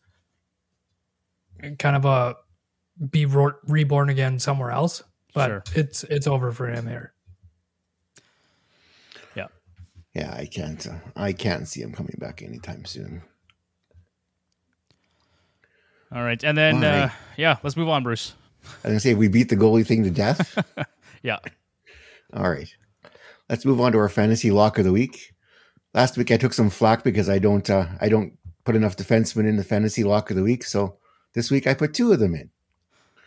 kind 1.78 1.96
of 1.96 2.06
a 2.06 2.36
be 3.10 3.26
reborn 3.26 4.10
again 4.10 4.40
somewhere 4.40 4.72
else, 4.72 5.04
but 5.34 5.48
Sure. 5.48 5.64
it's 5.76 6.04
it's 6.06 6.26
over 6.28 6.52
for 6.52 6.68
him 6.68 6.88
here. 6.88 7.13
Yeah, 10.14 10.34
I 10.34 10.46
can't. 10.46 10.86
Uh, 10.88 10.96
I 11.16 11.34
can't 11.34 11.68
see 11.68 11.82
him 11.82 11.94
coming 11.94 12.16
back 12.20 12.42
anytime 12.42 12.86
soon. 12.86 13.24
All 16.12 16.24
right, 16.24 16.44
and 16.44 16.58
then 16.58 16.84
uh, 16.84 17.10
yeah, 17.38 17.58
let's 17.64 17.76
move 17.76 17.90
on, 17.90 18.04
Bruce. 18.04 18.34
I 18.64 18.68
was 18.68 18.84
gonna 18.84 19.00
say 19.00 19.14
we 19.16 19.28
beat 19.28 19.50
the 19.50 19.56
goalie 19.58 19.86
thing 19.86 20.04
to 20.04 20.12
death. 20.12 20.58
Yeah, 21.26 21.38
All 22.34 22.50
right. 22.50 22.68
Let's 23.50 23.64
move 23.64 23.80
on 23.80 23.94
to 23.94 23.98
our 23.98 24.10
fantasy 24.10 24.52
lock 24.52 24.78
of 24.78 24.84
the 24.84 24.92
week. 24.92 25.34
Last 25.94 26.18
week 26.18 26.32
I 26.32 26.36
took 26.38 26.52
some 26.52 26.70
flack 26.70 27.02
because 27.02 27.30
I 27.30 27.40
don't 27.40 27.70
uh, 27.70 27.86
I 28.02 28.10
don't 28.10 28.38
put 28.66 28.76
enough 28.76 28.98
defensemen 28.98 29.48
in 29.48 29.56
the 29.56 29.64
fantasy 29.64 30.04
lock 30.04 30.30
of 30.32 30.36
the 30.36 30.44
week. 30.44 30.66
So 30.66 30.98
this 31.34 31.50
week 31.50 31.66
I 31.66 31.76
put 31.76 31.94
two 31.94 32.12
of 32.12 32.20
them 32.20 32.36
in. 32.36 32.50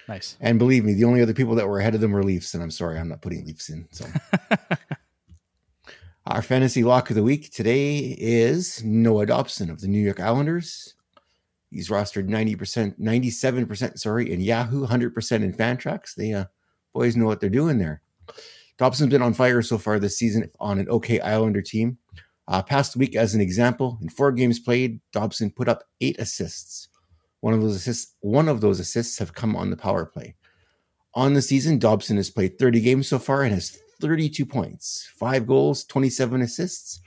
nice. 0.09 0.37
And 0.43 0.59
believe 0.59 0.85
me, 0.85 0.93
the 0.93 1.05
only 1.05 1.23
other 1.23 1.33
people 1.33 1.55
that 1.55 1.66
were 1.66 1.78
ahead 1.78 1.95
of 1.95 2.02
them 2.02 2.12
were 2.12 2.23
Leafs, 2.23 2.52
and 2.52 2.62
I'm 2.62 2.71
sorry, 2.71 2.99
I'm 2.99 3.09
not 3.09 3.23
putting 3.23 3.47
Leafs 3.47 3.71
in. 3.71 3.88
So 3.93 4.05
our 6.26 6.42
fantasy 6.42 6.83
lock 6.83 7.09
of 7.09 7.16
the 7.16 7.23
week 7.23 7.52
today 7.52 8.16
is 8.18 8.83
Noah 8.83 9.26
Dobson 9.26 9.71
of 9.71 9.80
the 9.80 9.87
New 9.87 10.00
York 10.00 10.18
Islanders. 10.18 10.95
He's 11.71 11.88
rostered 11.88 12.28
90%, 12.28 12.99
97%, 12.99 13.99
sorry, 13.99 14.33
in 14.33 14.40
Yahoo, 14.40 14.87
100% 14.87 15.33
in 15.45 15.52
Fantrax. 15.52 16.16
They 16.16 16.33
uh, 16.33 16.47
boys 16.92 17.16
know 17.16 17.26
what 17.26 17.40
they're 17.40 17.49
doing 17.49 17.78
there. 17.78 18.02
Dobson's 18.76 19.11
been 19.11 19.23
on 19.23 19.35
fire 19.35 19.62
so 19.62 19.78
far 19.78 20.00
this 20.00 20.18
season 20.18 20.50
on 20.59 20.80
an 20.80 20.88
okay 20.88 21.21
Islander 21.21 21.62
team. 21.62 21.97
Uh, 22.49 22.62
past 22.62 22.97
week, 22.97 23.14
as 23.14 23.35
an 23.35 23.40
example, 23.40 23.99
in 24.02 24.09
four 24.09 24.33
games 24.33 24.59
played, 24.59 25.00
Dobson 25.12 25.50
put 25.50 25.68
up 25.68 25.85
eight 26.00 26.18
assists. 26.18 26.88
One 27.40 27.54
of 27.54 27.62
those 27.62 27.76
assists, 27.76 28.14
one 28.21 28.49
of 28.49 28.61
those 28.61 28.80
assists 28.80 29.18
have 29.18 29.35
come 29.35 29.54
on 29.54 29.71
the 29.71 29.76
power 29.76 30.04
play. 30.04 30.35
On 31.14 31.35
the 31.35 31.42
season, 31.42 31.78
Dobson 31.78 32.16
has 32.16 32.30
played 32.30 32.59
30 32.59 32.80
games 32.80 33.09
so 33.09 33.18
far 33.21 33.42
and 33.42 33.54
has 33.54 33.78
32 34.00 34.45
points, 34.45 35.11
five 35.15 35.47
goals, 35.47 35.85
27 35.85 36.43
assists, 36.43 37.00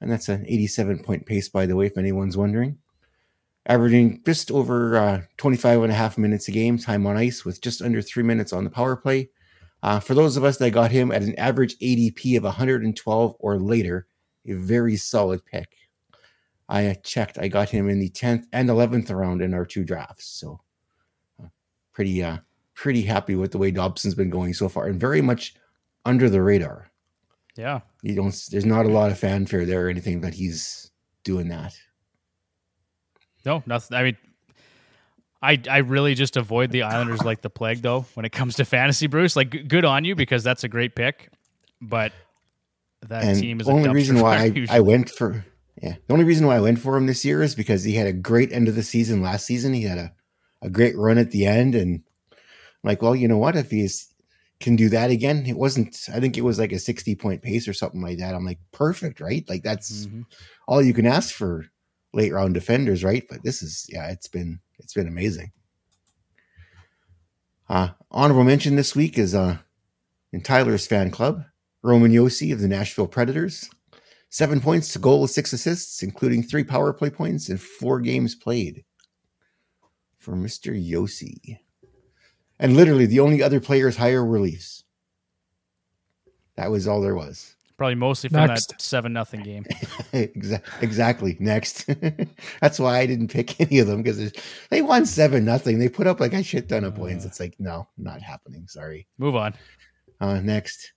and 0.00 0.10
that's 0.10 0.28
an 0.28 0.44
87 0.46 1.02
point 1.02 1.26
pace, 1.26 1.48
by 1.48 1.66
the 1.66 1.76
way, 1.76 1.86
if 1.86 1.96
anyone's 1.96 2.36
wondering. 2.36 2.78
Averaging 3.66 4.22
just 4.26 4.50
over 4.50 4.96
uh, 4.96 5.22
25 5.38 5.82
and 5.84 5.92
a 5.92 5.94
half 5.94 6.18
minutes 6.18 6.48
a 6.48 6.52
game, 6.52 6.76
time 6.76 7.06
on 7.06 7.16
ice, 7.16 7.44
with 7.44 7.62
just 7.62 7.80
under 7.80 8.02
three 8.02 8.22
minutes 8.22 8.52
on 8.52 8.64
the 8.64 8.70
power 8.70 8.96
play. 8.96 9.30
Uh, 9.82 10.00
for 10.00 10.14
those 10.14 10.36
of 10.36 10.44
us 10.44 10.58
that 10.58 10.70
got 10.70 10.90
him 10.90 11.10
at 11.10 11.22
an 11.22 11.38
average 11.38 11.78
ADP 11.78 12.36
of 12.36 12.44
112 12.44 13.36
or 13.38 13.58
later, 13.58 14.06
a 14.46 14.52
very 14.52 14.96
solid 14.96 15.44
pick. 15.44 15.68
I 16.68 16.96
checked, 17.02 17.38
I 17.38 17.48
got 17.48 17.68
him 17.68 17.88
in 17.88 18.00
the 18.00 18.10
10th 18.10 18.44
and 18.52 18.68
11th 18.68 19.14
round 19.14 19.42
in 19.42 19.54
our 19.54 19.66
two 19.66 19.84
drafts. 19.84 20.26
So 20.26 20.60
uh, 21.42 21.48
pretty, 21.92 22.22
uh, 22.22 22.38
pretty 22.74 23.02
happy 23.02 23.34
with 23.34 23.52
the 23.52 23.58
way 23.58 23.70
Dobson's 23.70 24.14
been 24.14 24.30
going 24.30 24.54
so 24.54 24.68
far 24.68 24.86
and 24.86 24.98
very 24.98 25.20
much 25.22 25.54
under 26.04 26.28
the 26.28 26.42
radar. 26.42 26.90
Yeah, 27.56 27.80
You 28.02 28.16
don't, 28.16 28.34
there's 28.50 28.64
not 28.66 28.84
a 28.84 28.88
lot 28.88 29.12
of 29.12 29.18
fanfare 29.18 29.64
there 29.64 29.86
or 29.86 29.88
anything, 29.88 30.22
that 30.22 30.34
he's 30.34 30.90
doing 31.22 31.48
that. 31.48 31.72
no, 33.46 33.62
nothing. 33.66 33.96
I 33.96 34.02
mean, 34.02 34.16
I 35.40 35.60
I 35.70 35.78
really 35.78 36.14
just 36.14 36.36
avoid 36.36 36.70
the 36.70 36.82
Islanders 36.82 37.22
like 37.22 37.42
the 37.42 37.50
plague, 37.50 37.82
though. 37.82 38.06
When 38.14 38.24
it 38.24 38.32
comes 38.32 38.56
to 38.56 38.64
fantasy, 38.64 39.06
Bruce, 39.06 39.36
like 39.36 39.50
g- 39.50 39.62
good 39.62 39.84
on 39.84 40.04
you 40.04 40.14
because 40.16 40.42
that's 40.42 40.64
a 40.64 40.68
great 40.68 40.96
pick, 40.96 41.30
but 41.80 42.12
that 43.02 43.22
and 43.24 43.38
team 43.38 43.60
is 43.60 43.66
the 43.66 43.72
only 43.72 43.90
reason 43.90 44.20
why 44.20 44.36
I. 44.36 44.66
I 44.70 44.80
went 44.80 45.10
for 45.10 45.44
yeah 45.82 45.96
the 46.06 46.12
only 46.12 46.24
reason 46.24 46.46
why 46.46 46.56
I 46.56 46.60
went 46.60 46.78
for 46.78 46.96
him 46.96 47.06
this 47.06 47.24
year 47.24 47.42
is 47.42 47.54
because 47.54 47.84
he 47.84 47.94
had 47.94 48.06
a 48.06 48.12
great 48.12 48.52
end 48.52 48.68
of 48.68 48.74
the 48.74 48.82
season 48.82 49.22
last 49.22 49.44
season. 49.44 49.74
He 49.74 49.82
had 49.82 49.98
a, 49.98 50.12
a 50.62 50.70
great 50.70 50.96
run 50.96 51.18
at 51.18 51.30
the 51.30 51.44
end, 51.46 51.74
and 51.74 52.02
I'm 52.32 52.38
like, 52.82 53.02
well, 53.02 53.14
you 53.14 53.28
know 53.28 53.38
what? 53.38 53.54
If 53.54 53.70
he's 53.70 54.08
can 54.64 54.76
do 54.76 54.88
that 54.88 55.10
again, 55.10 55.44
it 55.46 55.56
wasn't. 55.56 55.96
I 56.12 56.18
think 56.20 56.36
it 56.36 56.42
was 56.44 56.58
like 56.58 56.72
a 56.72 56.78
sixty 56.78 57.14
point 57.14 57.42
pace 57.42 57.68
or 57.68 57.72
something 57.74 58.02
like 58.02 58.18
that. 58.18 58.34
I'm 58.34 58.44
like, 58.46 58.58
perfect, 58.72 59.20
right? 59.20 59.44
Like 59.48 59.62
that's 59.62 60.06
Mhm. 60.06 60.24
all 60.66 60.82
you 60.82 60.94
can 60.94 61.06
ask 61.06 61.34
for 61.34 61.66
late 62.12 62.32
round 62.32 62.54
defenders, 62.54 63.04
right? 63.04 63.24
But 63.30 63.42
this 63.44 63.62
is 63.62 63.86
yeah, 63.88 64.10
it's 64.10 64.28
been 64.28 64.60
it's 64.80 64.94
been 64.94 65.06
amazing. 65.08 65.52
Uh, 67.68 67.90
honorable 68.10 68.44
mention 68.44 68.76
this 68.76 68.94
week 68.96 69.18
is 69.18 69.34
uh, 69.34 69.58
in 70.32 70.42
Tyler's 70.42 70.86
fan 70.86 71.10
club, 71.10 71.44
Roman 71.82 72.12
Josi 72.12 72.52
of 72.52 72.60
the 72.60 72.68
Nashville 72.68 73.06
Predators. 73.06 73.70
Seven 74.30 74.60
points 74.60 74.92
to 74.92 74.98
goal 74.98 75.22
with 75.22 75.30
six 75.30 75.52
assists, 75.52 76.02
including 76.02 76.42
three 76.42 76.64
power 76.64 76.92
play 76.92 77.10
points 77.10 77.48
and 77.48 77.60
four 77.60 78.00
games 78.00 78.34
played 78.34 78.84
for 80.18 80.34
Mr. 80.34 80.72
Josi. 80.74 81.58
And 82.58 82.76
literally 82.76 83.06
the 83.06 83.20
only 83.20 83.42
other 83.42 83.60
players 83.60 83.96
higher 83.96 84.24
were 84.24 84.40
Leafs. 84.40 84.84
That 86.56 86.70
was 86.70 86.86
all 86.86 87.00
there 87.00 87.16
was. 87.16 87.54
Probably 87.76 87.96
mostly 87.96 88.30
from 88.30 88.46
Next. 88.46 88.68
that 88.68 88.80
seven 88.80 89.12
nothing 89.12 89.42
game. 89.42 89.66
Exactly. 90.80 91.36
Next. 91.40 91.86
That's 92.60 92.78
why 92.78 93.00
I 93.00 93.06
didn't 93.06 93.32
pick 93.32 93.60
any 93.60 93.80
of 93.80 93.88
them 93.88 94.00
because 94.00 94.32
they 94.70 94.80
won 94.80 95.06
seven 95.06 95.44
nothing. 95.44 95.80
They 95.80 95.88
put 95.88 96.06
up 96.06 96.20
like 96.20 96.32
a 96.32 96.42
shit 96.44 96.68
ton 96.68 96.84
of 96.84 96.94
points. 96.94 97.24
Uh. 97.24 97.28
It's 97.28 97.40
like, 97.40 97.56
no, 97.58 97.88
not 97.98 98.22
happening. 98.22 98.68
Sorry. 98.68 99.08
Move 99.18 99.34
on. 99.34 99.54
Uh, 100.20 100.40
next. 100.40 100.92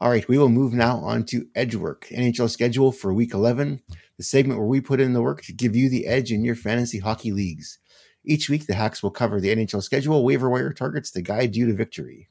All 0.00 0.08
right, 0.08 0.26
we 0.28 0.38
will 0.38 0.48
move 0.48 0.72
now 0.72 0.96
on 0.98 1.24
to 1.26 1.46
Edge 1.54 1.74
Work, 1.74 2.06
NHL 2.10 2.48
schedule 2.48 2.90
for 2.90 3.12
week 3.12 3.34
11, 3.34 3.82
the 4.16 4.22
segment 4.22 4.58
where 4.58 4.68
we 4.68 4.80
put 4.80 4.98
in 4.98 5.12
the 5.12 5.20
work 5.20 5.42
to 5.42 5.52
give 5.52 5.76
you 5.76 5.90
the 5.90 6.06
edge 6.06 6.32
in 6.32 6.42
your 6.42 6.54
fantasy 6.54 6.98
hockey 6.98 7.32
leagues. 7.32 7.79
Each 8.24 8.48
week, 8.50 8.66
the 8.66 8.74
hacks 8.74 9.02
will 9.02 9.10
cover 9.10 9.40
the 9.40 9.54
NHL 9.54 9.82
schedule, 9.82 10.24
waiver 10.24 10.50
wire 10.50 10.72
targets 10.72 11.10
to 11.12 11.22
guide 11.22 11.56
you 11.56 11.66
to 11.66 11.72
victory. 11.72 12.28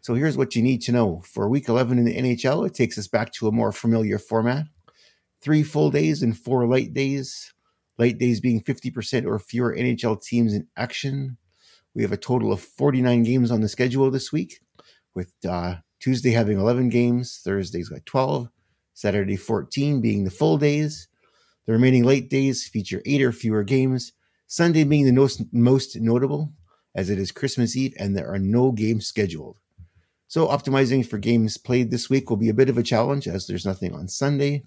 So 0.00 0.14
here's 0.14 0.36
what 0.36 0.54
you 0.54 0.62
need 0.62 0.82
to 0.82 0.92
know. 0.92 1.22
For 1.24 1.48
week 1.48 1.68
11 1.68 1.98
in 1.98 2.04
the 2.04 2.16
NHL, 2.16 2.66
it 2.66 2.74
takes 2.74 2.98
us 2.98 3.08
back 3.08 3.32
to 3.34 3.48
a 3.48 3.52
more 3.52 3.72
familiar 3.72 4.18
format. 4.18 4.66
three 5.40 5.62
full 5.62 5.90
days 5.90 6.22
and 6.22 6.36
four 6.36 6.66
light 6.66 6.92
days. 6.94 7.52
Light 7.98 8.18
days 8.18 8.40
being 8.40 8.62
50% 8.62 9.26
or 9.26 9.38
fewer 9.38 9.74
NHL 9.74 10.20
teams 10.22 10.52
in 10.52 10.66
action. 10.76 11.38
We 11.94 12.02
have 12.02 12.12
a 12.12 12.16
total 12.16 12.52
of 12.52 12.60
49 12.60 13.22
games 13.22 13.50
on 13.50 13.62
the 13.62 13.68
schedule 13.68 14.10
this 14.10 14.32
week, 14.32 14.60
with 15.14 15.32
uh, 15.48 15.76
Tuesday 15.98 16.30
having 16.30 16.58
11 16.58 16.90
games, 16.90 17.40
Thursday's 17.42 17.88
got 17.88 18.04
12, 18.06 18.48
Saturday 18.92 19.36
14 19.36 20.00
being 20.00 20.24
the 20.24 20.30
full 20.30 20.58
days. 20.58 21.08
The 21.66 21.72
remaining 21.72 22.04
late 22.04 22.28
days 22.28 22.68
feature 22.68 23.02
eight 23.06 23.22
or 23.22 23.32
fewer 23.32 23.64
games, 23.64 24.12
Sunday 24.46 24.84
being 24.84 25.04
the 25.04 25.12
most, 25.12 25.42
most 25.52 25.96
notable, 25.96 26.52
as 26.94 27.10
it 27.10 27.18
is 27.18 27.32
Christmas 27.32 27.76
Eve 27.76 27.94
and 27.98 28.16
there 28.16 28.32
are 28.32 28.38
no 28.38 28.72
games 28.72 29.06
scheduled. 29.06 29.58
So, 30.28 30.48
optimizing 30.48 31.06
for 31.06 31.18
games 31.18 31.56
played 31.56 31.90
this 31.90 32.10
week 32.10 32.30
will 32.30 32.36
be 32.36 32.48
a 32.48 32.54
bit 32.54 32.68
of 32.68 32.78
a 32.78 32.82
challenge 32.82 33.28
as 33.28 33.46
there's 33.46 33.66
nothing 33.66 33.94
on 33.94 34.08
Sunday. 34.08 34.64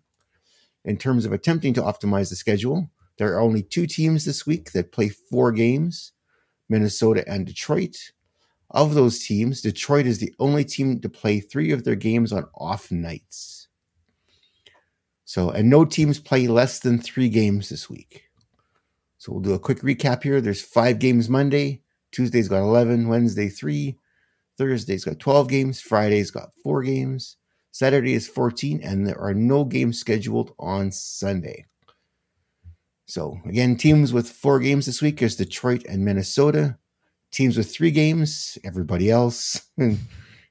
In 0.86 0.98
terms 0.98 1.26
of 1.26 1.34
attempting 1.34 1.74
to 1.74 1.82
optimize 1.82 2.30
the 2.30 2.36
schedule, 2.36 2.90
there 3.18 3.34
are 3.34 3.42
only 3.42 3.62
two 3.62 3.86
teams 3.86 4.24
this 4.24 4.46
week 4.46 4.72
that 4.72 4.94
play 4.94 5.10
four 5.10 5.52
games 5.52 6.14
Minnesota 6.70 7.28
and 7.28 7.46
Detroit. 7.46 7.98
Of 8.72 8.94
those 8.94 9.20
teams, 9.20 9.62
Detroit 9.62 10.06
is 10.06 10.20
the 10.20 10.34
only 10.40 10.64
team 10.64 11.02
to 11.02 11.10
play 11.10 11.40
three 11.40 11.72
of 11.72 11.84
their 11.84 11.96
games 11.96 12.32
on 12.32 12.46
off 12.56 12.92
nights. 12.92 13.68
So, 15.26 15.50
and 15.50 15.70
no 15.70 15.86
teams 15.86 16.20
play 16.20 16.48
less 16.48 16.80
than 16.80 17.00
three 17.00 17.30
games 17.30 17.70
this 17.70 17.90
week. 17.90 18.29
So 19.20 19.34
we'll 19.34 19.42
do 19.42 19.54
a 19.54 19.60
quick 19.60 19.80
recap 19.80 20.24
here. 20.24 20.40
There's 20.40 20.62
five 20.62 20.98
games 20.98 21.30
Monday. 21.30 21.82
Tuesday's 22.12 22.48
got 22.48 22.62
11. 22.62 23.10
Wednesday, 23.10 23.50
three. 23.50 23.98
Thursday's 24.58 25.06
got 25.06 25.20
12 25.20 25.50
games. 25.50 25.82
Friday's 25.82 26.32
got 26.32 26.54
four 26.64 26.82
games. 26.84 27.36
Saturday 27.72 28.14
is 28.14 28.28
14. 28.28 28.82
And 28.82 29.06
there 29.06 29.20
are 29.20 29.34
no 29.34 29.66
games 29.66 30.00
scheduled 30.00 30.56
on 30.58 30.92
Sunday. 30.92 31.66
So 33.08 33.40
again, 33.46 33.76
teams 33.76 34.14
with 34.14 34.30
four 34.30 34.60
games 34.60 34.86
this 34.86 35.02
week 35.02 35.22
is 35.22 35.36
Detroit 35.36 35.84
and 35.88 36.06
Minnesota. 36.06 36.78
Teams 37.32 37.58
with 37.58 37.74
three 37.74 37.92
games, 37.92 38.58
everybody 38.64 39.12
else. 39.12 39.62
and 39.78 40.00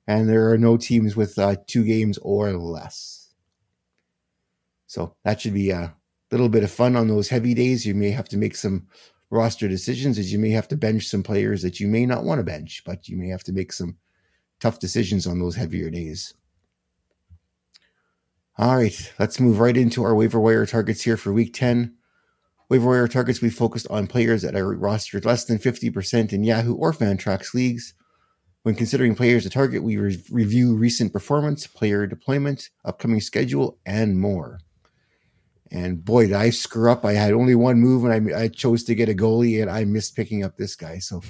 there 0.06 0.50
are 0.50 0.58
no 0.58 0.76
teams 0.76 1.16
with 1.16 1.38
uh, 1.38 1.56
two 1.66 1.84
games 1.84 2.18
or 2.18 2.52
less. 2.52 3.32
So 4.86 5.14
that 5.24 5.40
should 5.40 5.54
be 5.54 5.70
a 5.70 5.94
little 6.30 6.48
bit 6.48 6.64
of 6.64 6.70
fun 6.70 6.96
on 6.96 7.08
those 7.08 7.28
heavy 7.28 7.54
days. 7.54 7.86
You 7.86 7.94
may 7.94 8.10
have 8.10 8.28
to 8.30 8.36
make 8.36 8.56
some 8.56 8.86
roster 9.30 9.68
decisions 9.68 10.18
as 10.18 10.32
you 10.32 10.38
may 10.38 10.50
have 10.50 10.68
to 10.68 10.76
bench 10.76 11.06
some 11.06 11.22
players 11.22 11.62
that 11.62 11.80
you 11.80 11.88
may 11.88 12.06
not 12.06 12.24
want 12.24 12.38
to 12.38 12.44
bench, 12.44 12.82
but 12.84 13.08
you 13.08 13.16
may 13.16 13.28
have 13.28 13.44
to 13.44 13.52
make 13.52 13.72
some 13.72 13.96
tough 14.60 14.78
decisions 14.78 15.26
on 15.26 15.38
those 15.38 15.56
heavier 15.56 15.90
days. 15.90 16.34
All 18.56 18.76
right, 18.76 19.12
let's 19.18 19.38
move 19.38 19.60
right 19.60 19.76
into 19.76 20.02
our 20.02 20.14
waiver 20.14 20.40
wire 20.40 20.66
targets 20.66 21.02
here 21.02 21.16
for 21.16 21.32
week 21.32 21.54
10. 21.54 21.94
Waiver 22.68 22.88
wire 22.88 23.08
targets, 23.08 23.40
we 23.40 23.50
focused 23.50 23.86
on 23.88 24.08
players 24.08 24.42
that 24.42 24.56
are 24.56 24.76
rostered 24.76 25.24
less 25.24 25.44
than 25.44 25.58
50% 25.58 26.32
in 26.32 26.44
Yahoo 26.44 26.74
or 26.74 26.92
Fantrax 26.92 27.54
leagues. 27.54 27.94
When 28.64 28.74
considering 28.74 29.14
players 29.14 29.44
to 29.44 29.50
target, 29.50 29.82
we 29.82 29.96
re- 29.96 30.22
review 30.30 30.74
recent 30.76 31.12
performance, 31.12 31.66
player 31.66 32.06
deployment, 32.06 32.68
upcoming 32.84 33.20
schedule, 33.20 33.78
and 33.86 34.18
more. 34.18 34.58
And 35.70 36.04
boy, 36.04 36.28
did 36.28 36.36
I 36.36 36.50
screw 36.50 36.90
up. 36.90 37.04
I 37.04 37.12
had 37.12 37.32
only 37.32 37.54
one 37.54 37.78
move 37.78 38.04
and 38.04 38.34
I, 38.34 38.42
I 38.42 38.48
chose 38.48 38.84
to 38.84 38.94
get 38.94 39.08
a 39.08 39.14
goalie 39.14 39.60
and 39.60 39.70
I 39.70 39.84
missed 39.84 40.16
picking 40.16 40.44
up 40.44 40.56
this 40.56 40.74
guy. 40.74 40.98
So, 40.98 41.22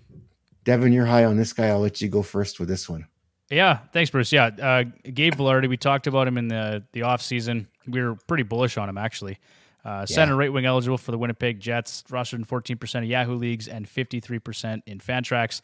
Devon, 0.64 0.92
you're 0.92 1.06
high 1.06 1.24
on 1.24 1.36
this 1.36 1.52
guy. 1.52 1.68
I'll 1.68 1.80
let 1.80 2.00
you 2.00 2.08
go 2.08 2.22
first 2.22 2.58
with 2.58 2.68
this 2.68 2.88
one. 2.88 3.06
Yeah, 3.50 3.78
thanks, 3.92 4.10
Bruce. 4.10 4.32
Yeah, 4.32 4.46
uh, 4.46 4.84
Gabe 5.12 5.34
Vilardi, 5.34 5.68
we 5.68 5.76
talked 5.76 6.06
about 6.06 6.26
him 6.26 6.38
in 6.38 6.48
the, 6.48 6.82
the 6.92 7.02
off 7.02 7.20
season. 7.20 7.68
We 7.86 8.02
were 8.02 8.16
pretty 8.26 8.42
bullish 8.42 8.78
on 8.78 8.88
him, 8.88 8.96
actually. 8.96 9.38
Uh, 9.84 10.06
center 10.06 10.32
yeah. 10.32 10.38
right 10.38 10.52
wing 10.52 10.64
eligible 10.64 10.96
for 10.96 11.10
the 11.10 11.18
Winnipeg 11.18 11.60
Jets, 11.60 12.04
rostered 12.08 12.34
in 12.34 12.44
14% 12.46 12.94
of 12.96 13.04
Yahoo 13.04 13.34
leagues 13.34 13.68
and 13.68 13.86
53% 13.86 14.82
in 14.86 14.98
Fantrax. 14.98 15.60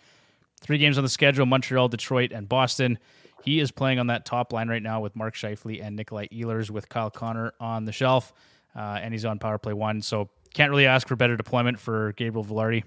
Three 0.61 0.77
games 0.77 0.99
on 0.99 1.05
the 1.05 1.11
schedule 1.11 1.47
Montreal, 1.47 1.89
Detroit, 1.89 2.33
and 2.33 2.47
Boston. 2.47 2.99
He 3.43 3.61
is 3.61 3.71
playing 3.71 3.99
on 3.99 4.09
that 4.09 4.25
top 4.25 4.53
line 4.53 4.69
right 4.69 4.83
now 4.83 5.01
with 5.01 5.17
Mark 5.17 5.35
Scheifele 5.35 5.83
and 5.83 5.97
Nikolai 5.97 6.27
Ehlers 6.29 6.71
with 6.71 6.89
Kyle 6.89 7.11
Connor 7.11 7.53
on 7.59 7.85
the 7.85 7.93
shelf, 7.93 8.33
uh, 8.77 8.99
and 9.03 9.15
he's 9.15 9.25
on 9.25 9.39
power 9.39 9.59
play 9.59 9.73
one. 9.73 10.03
So 10.03 10.29
can't 10.53 10.71
really 10.71 10.87
ask 10.87 11.09
for 11.09 11.17
better 11.17 11.37
deployment 11.37 11.79
for 11.79 12.13
Gabriel 12.13 12.45
Vilardi. 12.45 12.85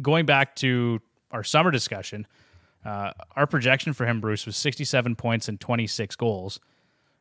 Going 0.00 0.26
back 0.26 0.56
to 0.56 1.00
our 1.30 1.42
summer 1.42 1.70
discussion, 1.70 2.26
uh, 2.84 3.12
our 3.36 3.46
projection 3.46 3.92
for 3.92 4.06
him, 4.06 4.20
Bruce, 4.20 4.46
was 4.46 4.56
67 4.56 5.16
points 5.16 5.48
and 5.48 5.60
26 5.60 6.16
goals. 6.16 6.60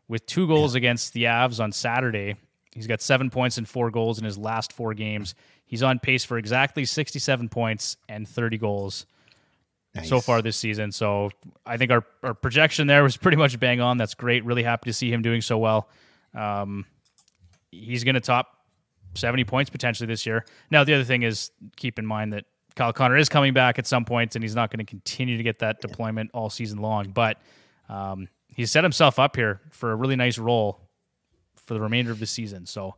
With 0.08 0.26
two 0.26 0.48
goals 0.48 0.74
yeah. 0.74 0.80
against 0.80 1.14
the 1.14 1.24
Avs 1.24 1.60
on 1.62 1.72
Saturday, 1.72 2.36
he's 2.74 2.88
got 2.88 3.02
seven 3.02 3.30
points 3.30 3.58
and 3.58 3.68
four 3.68 3.92
goals 3.92 4.20
in 4.20 4.26
his 4.26 4.38
last 4.38 4.72
four 4.72 4.94
games. 4.94 5.36
He's 5.66 5.84
on 5.84 6.00
pace 6.00 6.24
for 6.24 6.38
exactly 6.38 6.86
67 6.86 7.50
points 7.50 7.98
and 8.08 8.28
30 8.28 8.58
goals 8.58 9.06
nice. 9.96 10.10
so 10.10 10.20
far 10.20 10.42
this 10.42 10.58
season. 10.58 10.92
So 10.92 11.30
I 11.66 11.78
think 11.78 11.92
our, 11.92 12.04
our 12.24 12.34
projection 12.34 12.88
there 12.88 13.04
was 13.04 13.18
pretty 13.18 13.38
much 13.38 13.60
bang 13.60 13.82
on. 13.82 13.98
That's 13.98 14.14
great. 14.14 14.46
Really 14.46 14.64
happy 14.64 14.90
to 14.90 14.94
see 14.94 15.12
him 15.12 15.22
doing 15.22 15.42
so 15.42 15.58
well. 15.58 15.90
Um, 16.34 16.86
he's 17.72 18.04
going 18.04 18.16
to 18.16 18.22
top 18.22 18.58
70 19.16 19.44
points 19.46 19.70
potentially 19.70 20.08
this 20.08 20.26
year. 20.26 20.46
Now, 20.70 20.84
the 20.84 20.94
other 20.94 21.04
thing 21.04 21.24
is 21.24 21.52
keep 21.76 22.00
in 22.00 22.06
mind 22.06 22.34
that 22.34 22.46
Kyle 22.76 22.94
Connor 22.94 23.18
is 23.18 23.30
coming 23.30 23.54
back 23.54 23.80
at 23.80 23.88
some 23.88 24.06
points 24.06 24.36
and 24.36 24.44
he's 24.44 24.56
not 24.56 24.72
going 24.72 24.86
to 24.86 24.90
continue 24.90 25.38
to 25.38 25.44
get 25.44 25.60
that 25.60 25.82
deployment 25.82 26.32
all 26.34 26.50
season 26.50 26.80
long. 26.80 27.10
But 27.10 27.38
um, 27.90 28.28
he's 28.48 28.72
set 28.72 28.84
himself 28.84 29.20
up 29.20 29.36
here 29.36 29.62
for 29.72 29.92
a 29.92 29.96
really 29.96 30.16
nice 30.16 30.38
role 30.38 30.80
for 31.56 31.74
the 31.74 31.82
remainder 31.82 32.12
of 32.12 32.20
the 32.20 32.26
season. 32.26 32.66
So 32.66 32.96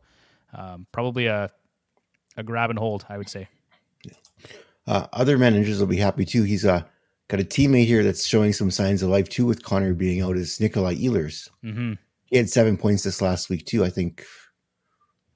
um, 0.54 0.86
probably 0.92 1.26
a, 1.26 1.50
a 2.36 2.42
grab 2.42 2.70
and 2.70 2.78
hold, 2.78 3.04
I 3.08 3.18
would 3.18 3.28
say. 3.28 3.48
Uh, 4.86 5.06
other 5.12 5.38
managers 5.38 5.78
will 5.78 5.86
be 5.86 5.96
happy 5.96 6.24
too. 6.24 6.42
He's 6.42 6.64
uh, 6.64 6.82
got 7.28 7.40
a 7.40 7.44
teammate 7.44 7.86
here 7.86 8.02
that's 8.02 8.26
showing 8.26 8.52
some 8.52 8.70
signs 8.70 9.02
of 9.02 9.10
life 9.10 9.28
too 9.28 9.46
with 9.46 9.62
Connor 9.62 9.94
being 9.94 10.20
out 10.20 10.36
is 10.36 10.60
Nikolai 10.60 10.96
Ehlers. 10.96 11.48
Mm-hmm. 11.64 11.94
He 12.26 12.36
had 12.36 12.50
seven 12.50 12.76
points 12.76 13.04
this 13.04 13.22
last 13.22 13.48
week 13.48 13.66
too. 13.66 13.84
I 13.84 13.90
think 13.90 14.24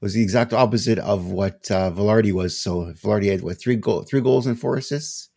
was 0.00 0.14
the 0.14 0.22
exact 0.22 0.52
opposite 0.52 0.98
of 0.98 1.26
what 1.26 1.70
uh, 1.70 1.90
Vilardi 1.90 2.32
was. 2.32 2.58
So 2.58 2.92
Vilardi 2.92 3.30
had 3.30 3.42
what 3.42 3.60
three 3.60 3.76
goal 3.76 4.02
three 4.02 4.20
goals 4.20 4.46
and 4.46 4.58
four 4.58 4.76
assists, 4.76 5.30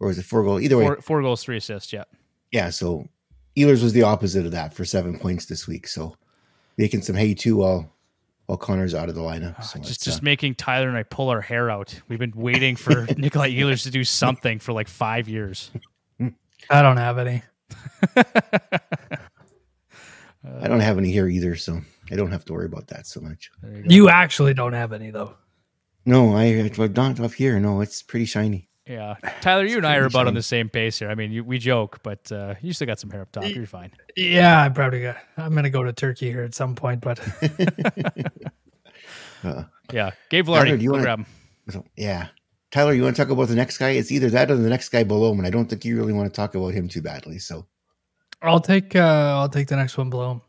or 0.00 0.08
was 0.08 0.18
it 0.18 0.24
four 0.24 0.44
goals? 0.44 0.62
Either 0.62 0.76
way, 0.76 0.84
four, 0.84 1.00
four 1.00 1.22
goals, 1.22 1.42
three 1.42 1.56
assists. 1.56 1.92
Yeah, 1.92 2.04
yeah. 2.52 2.70
So 2.70 3.08
Ehlers 3.56 3.82
was 3.82 3.92
the 3.92 4.02
opposite 4.02 4.46
of 4.46 4.52
that 4.52 4.74
for 4.74 4.84
seven 4.84 5.18
points 5.18 5.46
this 5.46 5.66
week. 5.66 5.88
So 5.88 6.16
making 6.76 7.02
some 7.02 7.16
hay 7.16 7.34
too 7.34 7.56
while 7.56 7.95
while 8.46 8.56
Connor's 8.56 8.94
out 8.94 9.08
of 9.08 9.14
the 9.14 9.20
lineup. 9.20 9.62
So 9.62 9.78
just 9.80 10.02
just 10.02 10.20
uh, 10.20 10.24
making 10.24 10.54
Tyler 10.54 10.88
and 10.88 10.96
I 10.96 11.02
pull 11.02 11.28
our 11.28 11.40
hair 11.40 11.70
out. 11.70 12.00
We've 12.08 12.18
been 12.18 12.32
waiting 12.34 12.76
for 12.76 13.06
Nikolai 13.16 13.50
Ehlers 13.50 13.82
to 13.82 13.90
do 13.90 14.04
something 14.04 14.58
for 14.58 14.72
like 14.72 14.88
five 14.88 15.28
years. 15.28 15.70
I 16.70 16.82
don't 16.82 16.96
have 16.96 17.18
any. 17.18 17.42
I 20.60 20.68
don't 20.68 20.80
have 20.80 20.98
any 20.98 21.10
here 21.10 21.28
either, 21.28 21.56
so 21.56 21.80
I 22.10 22.16
don't 22.16 22.30
have 22.30 22.44
to 22.46 22.52
worry 22.52 22.66
about 22.66 22.86
that 22.88 23.06
so 23.06 23.20
much. 23.20 23.50
You, 23.62 23.84
you, 23.88 24.08
actually 24.08 24.54
don't 24.54 24.72
have 24.72 24.92
any 24.92 25.10
though. 25.10 25.34
No, 26.04 26.36
I 26.36 26.68
don't 26.92 27.20
up 27.20 27.32
here. 27.32 27.58
No, 27.58 27.80
it's 27.80 28.02
pretty 28.02 28.26
shiny. 28.26 28.68
Yeah, 28.86 29.16
Tyler, 29.40 29.64
you 29.64 29.78
and 29.78 29.86
I 29.86 29.96
are 29.96 30.04
about 30.04 30.20
shiny. 30.20 30.28
on 30.28 30.34
the 30.34 30.42
same 30.42 30.68
pace 30.68 30.98
here. 30.98 31.10
I 31.10 31.16
mean, 31.16 31.32
you, 31.32 31.42
we 31.42 31.58
joke, 31.58 31.98
but 32.04 32.30
uh, 32.30 32.54
you 32.62 32.72
still 32.72 32.86
got 32.86 33.00
some 33.00 33.10
hair 33.10 33.22
up 33.22 33.32
top. 33.32 33.44
You're 33.48 33.66
fine. 33.66 33.90
Yeah, 34.16 34.62
I 34.62 34.68
probably 34.68 35.02
got. 35.02 35.16
I'm 35.36 35.54
gonna 35.56 35.70
go 35.70 35.82
to 35.82 35.92
Turkey 35.92 36.30
here 36.30 36.44
at 36.44 36.54
some 36.54 36.76
point, 36.76 37.00
but 37.00 37.18
uh, 39.44 39.64
yeah, 39.92 40.12
Gabe 40.30 40.46
Vilardi, 40.46 40.78
do 40.78 40.84
you 40.84 40.92
want 40.92 41.02
to 41.02 41.04
grab 41.04 41.18
him? 41.18 41.84
Yeah, 41.96 42.28
Tyler, 42.70 42.92
you 42.92 43.02
want 43.02 43.16
to 43.16 43.22
talk 43.22 43.30
about 43.30 43.48
the 43.48 43.56
next 43.56 43.78
guy? 43.78 43.90
It's 43.90 44.12
either 44.12 44.30
that 44.30 44.52
or 44.52 44.56
the 44.56 44.70
next 44.70 44.90
guy 44.90 45.02
below 45.02 45.32
him, 45.32 45.38
and 45.38 45.48
I 45.48 45.50
don't 45.50 45.68
think 45.68 45.84
you 45.84 45.96
really 45.96 46.12
want 46.12 46.32
to 46.32 46.36
talk 46.36 46.54
about 46.54 46.72
him 46.72 46.86
too 46.86 47.02
badly. 47.02 47.40
So, 47.40 47.66
I'll 48.40 48.60
take. 48.60 48.94
uh 48.94 49.00
I'll 49.36 49.48
take 49.48 49.66
the 49.66 49.76
next 49.76 49.98
one 49.98 50.10
below 50.10 50.30
him. 50.30 50.40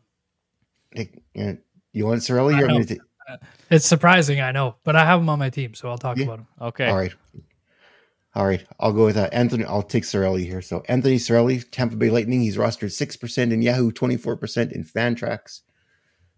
Hey, 0.92 1.58
you 1.92 2.06
want 2.06 2.20
Cirelli? 2.20 2.60
Or 2.62 2.84
t- 2.84 3.00
it's 3.68 3.84
surprising, 3.84 4.40
I 4.40 4.52
know, 4.52 4.76
but 4.84 4.94
I 4.94 5.04
have 5.04 5.20
him 5.20 5.28
on 5.28 5.40
my 5.40 5.50
team, 5.50 5.74
so 5.74 5.88
I'll 5.88 5.98
talk 5.98 6.16
yeah. 6.16 6.24
about 6.24 6.38
him. 6.38 6.46
Okay. 6.60 6.86
All 6.86 6.96
right. 6.96 7.12
All 8.34 8.46
right, 8.46 8.64
I'll 8.78 8.92
go 8.92 9.06
with 9.06 9.16
uh, 9.16 9.30
Anthony. 9.32 9.64
I'll 9.64 9.82
take 9.82 10.04
Cirelli 10.04 10.44
here. 10.44 10.60
So 10.60 10.82
Anthony 10.88 11.16
Cirelli, 11.16 11.64
Tampa 11.70 11.96
Bay 11.96 12.10
Lightning. 12.10 12.42
He's 12.42 12.58
rostered 12.58 12.92
six 12.92 13.16
percent 13.16 13.52
in 13.52 13.62
Yahoo, 13.62 13.90
twenty 13.90 14.16
four 14.16 14.36
percent 14.36 14.72
in 14.72 14.84
Fantrax. 14.84 15.60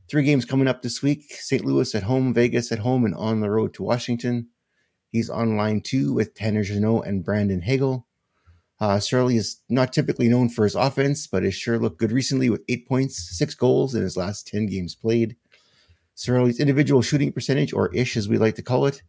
Three 0.09 0.23
games 0.23 0.45
coming 0.45 0.69
up 0.69 0.83
this 0.83 1.03
week: 1.03 1.25
St. 1.35 1.65
Louis 1.65 1.95
at 1.95 2.05
home, 2.05 2.33
Vegas 2.33 2.71
at 2.71 2.81
home, 2.81 3.05
and 3.05 3.15
on 3.15 3.41
the 3.41 3.51
road 3.51 3.75
to 3.75 3.83
Washington. 3.83 4.49
He's 5.11 5.29
on 5.29 5.57
line 5.57 5.81
two 5.81 6.13
with 6.13 6.35
Tanner 6.35 6.63
Jeannot 6.63 7.07
and 7.07 7.25
Brandon 7.25 7.63
Hagel. 7.63 8.07
Uh, 8.79 8.97
Cirelli 8.97 9.37
is 9.37 9.61
not 9.69 9.93
typically 9.93 10.29
known 10.29 10.49
for 10.49 10.65
his 10.65 10.75
offense, 10.77 11.27
but 11.27 11.43
has 11.43 11.55
sure 11.55 11.79
looked 11.79 11.99
good 11.99 12.13
recently 12.13 12.49
with 12.49 12.63
eight 12.69 12.89
points, 12.89 13.37
six 13.37 13.55
goals 13.55 13.95
in 13.95 14.03
his 14.03 14.17
last 14.17 14.47
ten 14.47 14.67
games 14.67 14.95
played. 14.95 15.37
Cirelli's 16.17 16.61
individual 16.61 17.03
shooting 17.03 17.33
percentage, 17.33 17.73
or 17.73 17.93
ish 17.95 18.17
as 18.17 18.29
we 18.29 18.39
like 18.39 18.55
to 18.55 18.63
call 18.63 18.87
it, 18.87 19.03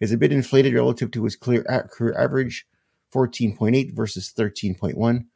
is 0.00 0.12
a 0.12 0.16
bit 0.16 0.32
inflated 0.32 0.74
relative 0.74 1.10
to 1.12 1.24
his 1.24 1.36
clear 1.36 1.62
career 1.90 2.18
average, 2.18 2.66
14.8 3.14 3.94
versus 3.94 4.32
13.1. 4.36 5.26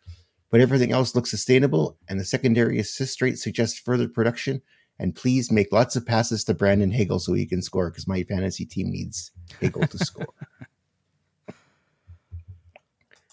But 0.50 0.60
everything 0.60 0.92
else 0.92 1.14
looks 1.14 1.30
sustainable, 1.30 1.96
and 2.08 2.20
the 2.20 2.24
secondary 2.24 2.78
assist 2.78 3.22
rate 3.22 3.38
suggests 3.38 3.78
further 3.78 4.08
production 4.08 4.62
And 4.98 5.14
please 5.14 5.50
make 5.50 5.72
lots 5.72 5.96
of 5.96 6.04
passes 6.04 6.44
to 6.44 6.54
Brandon 6.54 6.90
Hagel 6.90 7.18
so 7.18 7.32
he 7.32 7.46
can 7.46 7.62
score 7.62 7.90
because 7.90 8.06
my 8.06 8.22
fantasy 8.22 8.66
team 8.66 8.90
needs 8.90 9.32
Hagel 9.60 9.86
to 9.86 9.98
score. 9.98 10.26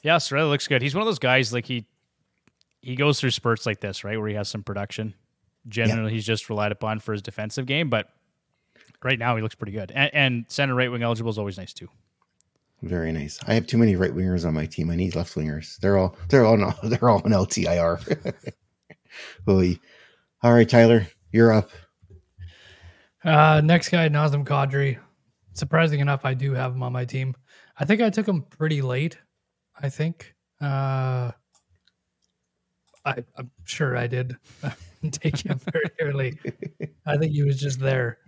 Yeah, 0.03 0.15
Cirelli 0.17 0.49
looks 0.49 0.67
good. 0.67 0.82
He's 0.82 0.95
one 0.95 1.01
of 1.01 1.08
those 1.08 1.19
guys 1.19 1.51
like 1.51 1.65
he 1.65 1.86
he 2.82 2.95
goes 2.95 3.19
through 3.19 3.32
spurts 3.32 3.65
like 3.65 3.82
this, 3.82 4.03
right, 4.03 4.17
where 4.17 4.29
he 4.29 4.36
has 4.36 4.47
some 4.47 4.63
production. 4.63 5.13
Generally, 5.67 6.12
yeah. 6.12 6.15
he's 6.15 6.25
just 6.25 6.49
relied 6.49 6.71
upon 6.71 6.99
for 6.99 7.12
his 7.12 7.21
defensive 7.21 7.65
game, 7.65 7.89
but 7.89 8.10
right 9.04 9.20
now 9.20 9.36
he 9.36 9.42
looks 9.42 9.56
pretty 9.56 9.72
good. 9.72 9.92
And, 9.92 10.14
and 10.14 10.46
center 10.48 10.76
right 10.76 10.92
wing 10.92 11.04
eligible 11.04 11.30
is 11.30 11.38
always 11.38 11.58
nice 11.58 11.74
too. 11.74 11.90
Very 12.82 13.12
nice. 13.12 13.40
I 13.46 13.54
have 13.56 13.68
too 13.68 13.78
many 13.78 13.96
right 13.96 14.14
wingers 14.14 14.46
on 14.48 14.54
my 14.54 14.66
team. 14.66 14.90
I 14.90 14.96
need 14.96 15.16
left 15.16 15.36
wingers. 15.36 15.78
They're 15.78 15.98
all 15.98 16.16
they're 16.30 16.46
all 16.46 16.58
no, 16.58 16.74
they're 16.84 17.10
all 17.10 17.22
on 17.24 17.32
LTIR. 17.32 18.54
Holy. 19.46 19.80
All 20.42 20.54
right, 20.54 20.70
Tyler, 20.70 21.08
you're 21.32 21.52
up. 21.52 21.70
Uh, 23.26 23.62
next 23.64 23.90
guy, 23.90 24.08
Nazem 24.08 24.46
Kadri. 24.46 24.98
Surprising 25.54 26.00
enough, 26.00 26.24
I 26.24 26.34
do 26.34 26.54
have 26.54 26.74
him 26.74 26.84
on 26.84 26.94
my 26.94 27.04
team. 27.04 27.36
I 27.78 27.84
think 27.84 28.02
I 28.02 28.10
took 28.10 28.28
him 28.28 28.44
pretty 28.44 28.82
late. 28.82 29.18
I 29.78 29.90
think. 29.90 30.34
Uh, 30.62 31.32
I, 33.06 33.24
am 33.38 33.52
sure 33.66 33.98
I 33.98 34.08
did 34.08 34.36
take 35.12 35.40
him 35.40 35.60
very 35.72 35.90
early. 36.02 36.38
I 37.06 37.18
think 37.18 37.34
he 37.34 37.44
was 37.44 37.60
just 37.60 37.80
there. 37.80 38.20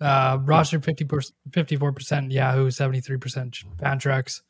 Uh, 0.00 0.38
roster 0.42 0.80
50 0.80 1.04
54% 1.50 2.32
Yahoo, 2.32 2.68
73% 2.68 3.64
Fantrax. 3.76 4.42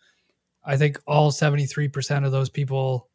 I 0.64 0.76
think 0.76 1.00
all 1.06 1.30
73% 1.30 2.26
of 2.26 2.32
those 2.32 2.50
people 2.50 3.08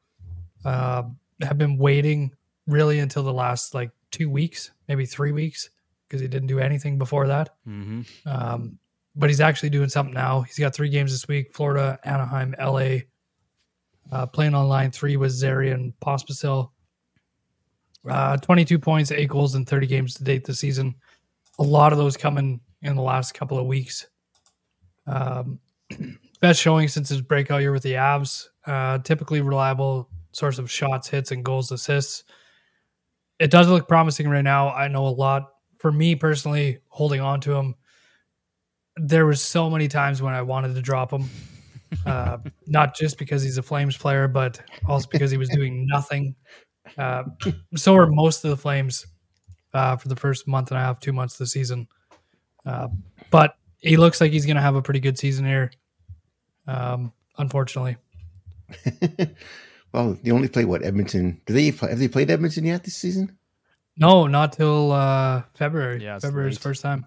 uh, 0.66 1.04
have 1.42 1.58
been 1.58 1.78
waiting 1.78 2.34
really 2.66 3.00
until 3.00 3.22
the 3.22 3.34
last 3.34 3.76
like 3.76 3.92
two 4.10 4.30
weeks, 4.30 4.72
maybe 4.88 5.06
three 5.06 5.32
weeks, 5.32 5.70
because 6.08 6.22
he 6.22 6.28
didn't 6.28 6.48
do 6.48 6.60
anything 6.60 6.98
before 6.98 7.28
that. 7.28 7.50
Mm-hmm. 7.68 8.02
Um, 8.26 8.80
but 9.16 9.30
he's 9.30 9.42
actually 9.42 9.70
doing 9.70 9.90
something 9.90 10.14
now. 10.14 10.42
He's 10.42 10.58
got 10.58 10.74
three 10.74 10.90
games 10.90 11.12
this 11.12 11.28
week 11.28 11.54
Florida, 11.54 12.00
Anaheim, 12.04 12.56
LA. 12.60 13.02
Uh, 14.12 14.26
playing 14.26 14.56
on 14.56 14.68
line 14.68 14.92
three 14.92 15.18
with 15.18 15.32
Zarian 15.32 15.94
Pospisil. 16.04 16.72
Uh, 18.10 18.38
22 18.38 18.80
points, 18.80 19.12
eight 19.12 19.30
goals 19.30 19.56
in 19.56 19.66
30 19.66 19.88
games 19.88 20.14
to 20.16 20.24
date 20.24 20.46
this 20.46 20.60
season 20.60 20.96
a 21.60 21.64
lot 21.64 21.92
of 21.92 21.98
those 21.98 22.18
coming 22.18 22.62
in 22.82 22.96
the 22.96 23.02
last 23.02 23.34
couple 23.34 23.58
of 23.58 23.66
weeks. 23.66 24.08
Um, 25.08 25.60
best 26.42 26.62
showing 26.62 26.88
since 26.88 27.10
his 27.10 27.22
breakout 27.22 27.62
year 27.62 27.72
with 27.72 27.84
the 27.84 27.94
Avs. 27.94 28.48
Uh, 28.66 28.98
typically 29.00 29.42
reliable 29.42 30.10
source 30.32 30.58
of 30.58 30.72
shots, 30.72 31.08
hits, 31.08 31.32
and 31.32 31.44
goals, 31.44 31.72
assists. 31.72 32.24
It 33.40 33.52
does 33.52 33.68
look 33.68 33.88
promising 33.88 34.30
right 34.30 34.44
now. 34.44 34.70
I 34.72 34.88
know 34.88 35.08
a 35.08 35.10
lot. 35.10 35.50
For 35.80 35.92
me 35.92 36.16
personally, 36.16 36.80
holding 36.88 37.20
on 37.20 37.42
to 37.42 37.54
him, 37.54 37.76
there 38.96 39.26
was 39.26 39.42
so 39.42 39.70
many 39.70 39.88
times 39.88 40.22
when 40.22 40.34
I 40.34 40.42
wanted 40.42 40.76
to 40.76 40.82
drop 40.82 41.12
him. 41.12 41.30
Uh, 42.08 42.40
not 42.66 42.96
just 42.96 43.20
because 43.20 43.44
he's 43.44 43.60
a 43.60 43.62
Flames 43.62 43.96
player, 43.96 44.28
but 44.28 44.60
also 44.88 45.08
because 45.12 45.30
he 45.30 45.38
was 45.38 45.48
doing 45.50 45.86
nothing. 45.88 46.36
Uh, 46.98 47.22
so 47.76 47.96
are 47.96 48.08
most 48.08 48.44
of 48.44 48.50
the 48.50 48.58
Flames 48.58 49.06
uh, 49.74 49.96
for 49.96 50.08
the 50.08 50.16
first 50.16 50.48
month 50.48 50.72
and 50.72 50.78
a 50.78 50.82
half, 50.82 51.00
two 51.00 51.14
months 51.14 51.36
of 51.36 51.40
the 51.40 51.48
season. 51.48 51.88
Uh, 52.66 52.88
but 53.32 53.56
he 53.80 53.98
looks 53.98 54.22
like 54.22 54.32
he's 54.32 54.46
going 54.46 54.56
to 54.56 54.62
have 54.62 54.76
a 54.76 54.82
pretty 54.82 55.00
good 55.00 55.18
season 55.18 55.46
here. 55.46 55.72
Um, 56.68 57.12
unfortunately. 57.38 57.98
well, 59.94 60.18
they 60.24 60.32
only 60.32 60.48
play 60.48 60.66
what 60.66 60.84
Edmonton. 60.84 61.42
Do 61.46 61.54
they 61.54 61.72
play, 61.72 61.90
have 61.90 62.00
they 62.00 62.08
played 62.08 62.32
Edmonton 62.32 62.66
yet 62.66 62.84
this 62.84 62.96
season? 62.96 63.38
No, 63.98 64.28
not 64.28 64.54
till 64.54 64.92
uh, 64.92 65.44
February. 65.54 66.04
Yeah, 66.04 66.18
February's 66.20 66.58
first 66.58 66.82
time. 66.82 67.06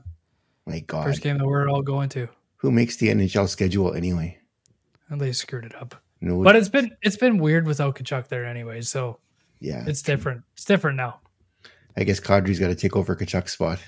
My 0.67 0.81
God, 0.81 1.05
first 1.05 1.23
game 1.23 1.39
that 1.39 1.47
we're 1.47 1.69
all 1.69 1.83
going 1.83 2.09
to. 2.11 2.29
Who 2.59 2.71
makes 2.71 2.97
the 2.97 3.09
NHL 3.09 3.49
schedule 3.49 3.95
anyway? 3.95 4.39
And 5.09 5.21
they 5.21 5.33
screwed 5.33 5.65
it 5.65 5.75
up. 5.75 5.95
No, 6.21 6.43
but 6.43 6.57
it's 6.57 6.69
been 6.69 6.97
it's 7.03 7.17
been 7.17 7.39
weird 7.39 7.67
without 7.67 7.97
Tkachuk 7.97 8.29
there 8.29 8.45
anyway. 8.45 8.81
So 8.83 9.19
yeah, 9.61 9.85
it's 9.87 10.03
different. 10.03 10.43
It's 10.55 10.65
different 10.65 10.97
now. 10.97 11.21
I 11.97 12.05
guess 12.05 12.21
Kadri's 12.21 12.59
got 12.59 12.69
to 12.69 12.75
take 12.75 12.97
over 12.97 13.17
Tkachuk's 13.17 13.53
spot. 13.53 13.79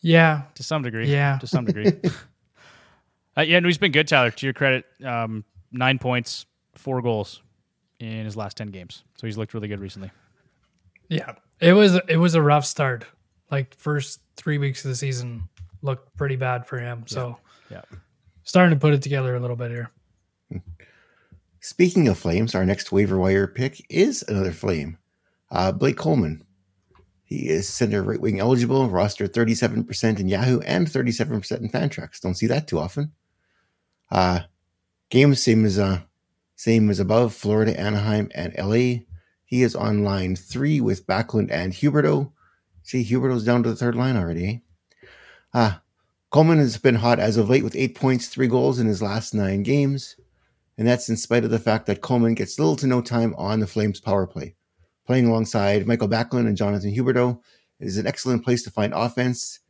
Yeah, 0.00 0.42
to 0.54 0.62
some 0.62 0.82
degree. 0.82 1.10
Yeah, 1.10 1.38
to 1.38 1.46
some 1.46 1.64
degree. 1.64 1.92
uh, 3.36 3.42
yeah, 3.42 3.60
no, 3.60 3.68
he's 3.68 3.78
been 3.78 3.92
good, 3.92 4.08
Tyler. 4.08 4.30
To 4.30 4.46
your 4.46 4.52
credit, 4.52 4.84
um, 5.04 5.44
nine 5.70 5.98
points, 5.98 6.46
four 6.74 7.00
goals 7.02 7.42
in 8.00 8.24
his 8.24 8.36
last 8.36 8.56
ten 8.56 8.68
games. 8.68 9.04
So 9.16 9.26
he's 9.26 9.38
looked 9.38 9.54
really 9.54 9.68
good 9.68 9.80
recently. 9.80 10.10
Yeah, 11.08 11.34
it 11.60 11.72
was 11.72 11.98
it 12.08 12.16
was 12.16 12.34
a 12.34 12.42
rough 12.42 12.64
start. 12.64 13.04
Like 13.50 13.74
first 13.76 14.20
three 14.36 14.58
weeks 14.58 14.84
of 14.84 14.90
the 14.90 14.96
season 14.96 15.48
looked 15.82 16.16
pretty 16.16 16.36
bad 16.36 16.66
for 16.66 16.78
him. 16.78 17.04
So 17.06 17.38
yeah, 17.70 17.82
yeah. 17.90 17.98
starting 18.44 18.76
to 18.76 18.80
put 18.80 18.94
it 18.94 19.02
together 19.02 19.36
a 19.36 19.40
little 19.40 19.56
bit 19.56 19.70
here. 19.70 19.90
Speaking 21.60 22.08
of 22.08 22.18
flames, 22.18 22.56
our 22.56 22.64
next 22.64 22.90
waiver 22.90 23.18
wire 23.18 23.46
pick 23.46 23.86
is 23.88 24.24
another 24.26 24.50
flame. 24.50 24.98
Uh, 25.52 25.70
Blake 25.70 25.98
Coleman. 25.98 26.42
He 27.24 27.48
is 27.48 27.68
center 27.68 28.02
right 28.02 28.20
wing 28.20 28.40
eligible, 28.40 28.88
roster 28.88 29.28
37% 29.28 30.18
in 30.18 30.28
Yahoo 30.28 30.60
and 30.60 30.86
37% 30.86 31.60
in 31.60 31.68
Fantrax. 31.68 32.20
Don't 32.20 32.34
see 32.34 32.46
that 32.46 32.66
too 32.66 32.78
often. 32.78 33.12
Uh, 34.10 34.40
same 35.12 35.64
as 35.64 35.78
uh, 35.78 36.00
same 36.56 36.90
as 36.90 37.00
above, 37.00 37.34
Florida, 37.34 37.78
Anaheim, 37.78 38.30
and 38.34 38.54
LA. 38.58 39.04
He 39.44 39.62
is 39.62 39.74
on 39.74 40.04
line 40.04 40.36
three 40.36 40.80
with 40.80 41.06
Backlund 41.06 41.50
and 41.50 41.74
Huberdeau. 41.74 42.32
See, 42.82 43.04
Huberdeau's 43.04 43.44
down 43.44 43.62
to 43.62 43.68
the 43.68 43.76
third 43.76 43.94
line 43.94 44.16
already. 44.16 44.62
Eh? 45.02 45.08
Uh, 45.52 45.72
Coleman 46.30 46.58
has 46.58 46.78
been 46.78 46.94
hot 46.94 47.18
as 47.18 47.36
of 47.36 47.50
late 47.50 47.64
with 47.64 47.76
eight 47.76 47.94
points, 47.94 48.28
three 48.28 48.46
goals 48.46 48.78
in 48.78 48.86
his 48.86 49.02
last 49.02 49.34
nine 49.34 49.62
games. 49.62 50.16
And 50.78 50.88
that's 50.88 51.10
in 51.10 51.18
spite 51.18 51.44
of 51.44 51.50
the 51.50 51.58
fact 51.58 51.84
that 51.86 52.00
Coleman 52.00 52.34
gets 52.34 52.58
little 52.58 52.76
to 52.76 52.86
no 52.86 53.02
time 53.02 53.34
on 53.36 53.60
the 53.60 53.66
Flames 53.66 54.00
power 54.00 54.26
play 54.26 54.54
playing 55.06 55.26
alongside 55.26 55.86
Mikael 55.86 56.08
Backlund 56.08 56.46
and 56.46 56.56
Jonathan 56.56 56.94
Huberdeau 56.94 57.40
is 57.80 57.96
an 57.96 58.06
excellent 58.06 58.44
place 58.44 58.62
to 58.62 58.70
find 58.70 58.92
offense. 58.94 59.60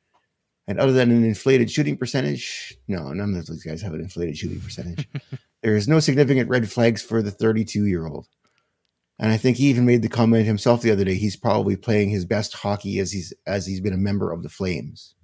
And 0.68 0.78
other 0.78 0.92
than 0.92 1.10
an 1.10 1.24
inflated 1.24 1.70
shooting 1.70 1.96
percentage, 1.96 2.76
no, 2.86 3.12
none 3.12 3.34
of 3.34 3.46
those 3.46 3.64
guys 3.64 3.82
have 3.82 3.94
an 3.94 4.00
inflated 4.00 4.36
shooting 4.36 4.60
percentage. 4.60 5.08
there 5.62 5.74
is 5.74 5.88
no 5.88 5.98
significant 5.98 6.48
red 6.48 6.70
flags 6.70 7.02
for 7.02 7.20
the 7.22 7.30
32 7.30 7.86
year 7.86 8.06
old. 8.06 8.28
And 9.18 9.30
I 9.30 9.36
think 9.36 9.56
he 9.56 9.66
even 9.66 9.86
made 9.86 10.02
the 10.02 10.08
comment 10.08 10.46
himself 10.46 10.82
the 10.82 10.90
other 10.90 11.04
day. 11.04 11.14
He's 11.14 11.36
probably 11.36 11.76
playing 11.76 12.10
his 12.10 12.24
best 12.24 12.54
hockey 12.54 12.98
as 12.98 13.12
he's 13.12 13.32
as 13.46 13.66
he's 13.66 13.80
been 13.80 13.92
a 13.92 13.98
member 13.98 14.32
of 14.32 14.42
the 14.42 14.48
Flames. 14.48 15.14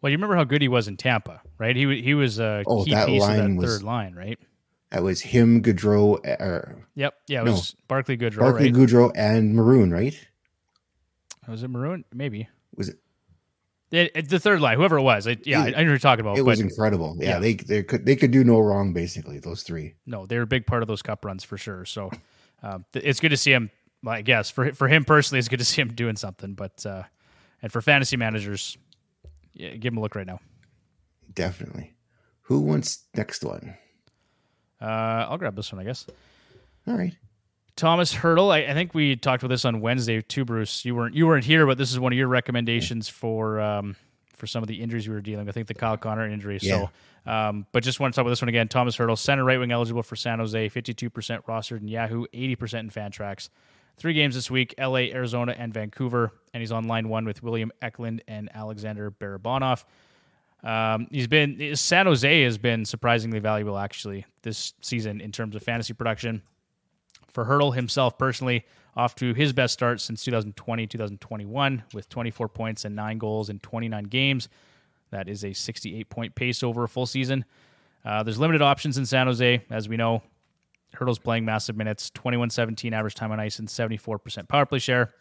Well, 0.00 0.10
you 0.10 0.16
remember 0.16 0.36
how 0.36 0.44
good 0.44 0.62
he 0.62 0.68
was 0.68 0.88
in 0.88 0.96
Tampa, 0.96 1.40
right? 1.58 1.74
He 1.74 2.02
he 2.02 2.14
was 2.14 2.38
a 2.38 2.62
oh, 2.66 2.84
key 2.84 2.94
piece 2.94 3.24
of 3.24 3.36
that 3.36 3.50
was, 3.56 3.78
third 3.78 3.82
line, 3.82 4.14
right? 4.14 4.38
That 4.92 5.02
was 5.02 5.22
him, 5.22 5.62
Gaudreau. 5.62 6.20
Uh, 6.38 6.74
yep. 6.94 7.14
Yeah, 7.26 7.40
it 7.40 7.46
no, 7.46 7.52
was 7.52 7.74
Barclay 7.88 8.18
Goodrow. 8.18 8.40
Barclay 8.40 8.64
right? 8.64 8.74
Goodrow 8.74 9.10
and 9.14 9.54
Maroon, 9.54 9.90
right? 9.90 10.14
Was 11.48 11.62
it 11.62 11.68
Maroon? 11.68 12.04
Maybe. 12.12 12.46
Was 12.76 12.90
it? 12.90 12.98
it 13.90 14.28
the 14.28 14.38
third 14.38 14.60
line, 14.60 14.76
whoever 14.76 14.98
it 14.98 15.02
was. 15.02 15.26
It, 15.26 15.46
yeah, 15.46 15.64
it, 15.64 15.74
I 15.76 15.82
know 15.82 15.88
you're 15.90 15.98
talking 15.98 16.20
about. 16.20 16.36
It 16.36 16.42
was 16.42 16.60
incredible. 16.60 17.16
Yeah, 17.18 17.30
yeah, 17.30 17.38
they 17.38 17.54
they 17.54 17.82
could 17.82 18.04
they 18.04 18.16
could 18.16 18.32
do 18.32 18.44
no 18.44 18.60
wrong. 18.60 18.92
Basically, 18.92 19.38
those 19.38 19.62
three. 19.62 19.94
No, 20.04 20.26
they're 20.26 20.42
a 20.42 20.46
big 20.46 20.66
part 20.66 20.82
of 20.82 20.88
those 20.88 21.00
cup 21.00 21.24
runs 21.24 21.42
for 21.42 21.56
sure. 21.56 21.86
So 21.86 22.10
um, 22.62 22.84
it's 22.92 23.18
good 23.18 23.30
to 23.30 23.36
see 23.38 23.52
him. 23.52 23.70
I 24.06 24.20
guess 24.20 24.50
for 24.50 24.74
for 24.74 24.88
him 24.88 25.06
personally, 25.06 25.38
it's 25.38 25.48
good 25.48 25.58
to 25.60 25.64
see 25.64 25.80
him 25.80 25.94
doing 25.94 26.16
something. 26.16 26.52
But 26.52 26.84
uh, 26.84 27.04
and 27.62 27.72
for 27.72 27.80
fantasy 27.80 28.18
managers, 28.18 28.76
yeah, 29.54 29.70
give 29.70 29.94
him 29.94 29.98
a 29.98 30.02
look 30.02 30.14
right 30.14 30.26
now. 30.26 30.40
Definitely. 31.32 31.94
Who 32.42 32.60
wants 32.60 33.04
next 33.14 33.42
one? 33.42 33.78
Uh, 34.82 35.26
I'll 35.28 35.38
grab 35.38 35.54
this 35.54 35.72
one, 35.72 35.80
I 35.80 35.84
guess. 35.84 36.06
All 36.88 36.96
right. 36.96 37.14
Tomas 37.76 38.14
Hertl. 38.14 38.52
I, 38.52 38.70
I, 38.70 38.74
think 38.74 38.94
we 38.94 39.16
talked 39.16 39.42
about 39.42 39.48
this 39.48 39.64
on 39.64 39.80
Wednesday 39.80 40.20
too, 40.20 40.44
Bruce. 40.44 40.84
You 40.84 40.94
weren't 40.94 41.14
you 41.14 41.26
weren't 41.26 41.44
here, 41.44 41.66
but 41.66 41.78
this 41.78 41.90
is 41.90 41.98
one 41.98 42.12
of 42.12 42.18
your 42.18 42.28
recommendations 42.28 43.08
for 43.08 43.60
um, 43.60 43.96
for 44.36 44.46
some 44.46 44.62
of 44.62 44.68
the 44.68 44.82
injuries 44.82 45.08
we 45.08 45.14
were 45.14 45.20
dealing 45.22 45.46
with. 45.46 45.54
I 45.54 45.54
think 45.54 45.68
the 45.68 45.74
Kyle 45.74 45.96
Connor 45.96 46.28
injury. 46.28 46.58
Yeah. 46.60 46.88
So, 47.24 47.30
um, 47.30 47.66
but 47.72 47.82
just 47.82 48.00
want 48.00 48.12
to 48.12 48.16
talk 48.16 48.22
about 48.22 48.30
this 48.30 48.42
one 48.42 48.50
again. 48.50 48.68
Tomas 48.68 48.96
Hertl, 48.96 49.16
center 49.16 49.44
right 49.44 49.58
wing 49.58 49.72
eligible 49.72 50.02
for 50.02 50.16
San 50.16 50.38
Jose, 50.38 50.68
fifty 50.68 50.92
two 50.92 51.08
percent 51.08 51.46
rostered 51.46 51.80
in 51.80 51.88
Yahoo, 51.88 52.26
eighty 52.32 52.56
percent 52.56 52.84
in 52.84 52.90
Fantrax. 52.90 53.48
Three 53.96 54.14
games 54.14 54.34
this 54.34 54.50
week: 54.50 54.74
L.A., 54.76 55.12
Arizona, 55.12 55.54
and 55.56 55.72
Vancouver. 55.72 56.32
And 56.52 56.60
he's 56.60 56.72
on 56.72 56.86
line 56.88 57.08
one 57.08 57.24
with 57.24 57.42
William 57.42 57.72
Eklund 57.80 58.22
and 58.28 58.50
Alexander 58.54 59.10
Barabanov. 59.10 59.84
Um, 60.62 61.08
he's 61.10 61.26
been 61.26 61.74
San 61.76 62.06
Jose 62.06 62.42
has 62.42 62.58
been 62.58 62.84
surprisingly 62.84 63.40
valuable 63.40 63.78
actually 63.78 64.24
this 64.42 64.74
season 64.80 65.20
in 65.20 65.32
terms 65.32 65.56
of 65.56 65.62
fantasy 65.62 65.92
production. 65.92 66.42
For 67.32 67.44
Hertl 67.44 67.74
himself 67.74 68.18
personally, 68.18 68.64
off 68.96 69.14
to 69.16 69.32
his 69.34 69.52
best 69.52 69.72
start 69.72 70.00
since 70.00 70.24
2020 70.24 70.86
2021 70.86 71.82
with 71.94 72.08
24 72.08 72.48
points 72.48 72.84
and 72.84 72.94
nine 72.94 73.18
goals 73.18 73.48
in 73.48 73.58
29 73.60 74.04
games. 74.04 74.48
That 75.10 75.28
is 75.28 75.44
a 75.44 75.52
68 75.52 76.08
point 76.08 76.34
pace 76.34 76.62
over 76.62 76.84
a 76.84 76.88
full 76.88 77.06
season. 77.06 77.44
Uh, 78.04 78.22
there's 78.22 78.38
limited 78.38 78.62
options 78.62 78.98
in 78.98 79.06
San 79.06 79.26
Jose, 79.26 79.64
as 79.70 79.88
we 79.88 79.96
know. 79.96 80.22
Hertl's 80.94 81.18
playing 81.18 81.44
massive 81.44 81.76
minutes, 81.76 82.10
21 82.10 82.50
17 82.50 82.92
average 82.92 83.14
time 83.14 83.32
on 83.32 83.40
ice, 83.40 83.58
and 83.58 83.68
74% 83.68 84.48
power 84.48 84.66
play 84.66 84.78
share. 84.78 85.14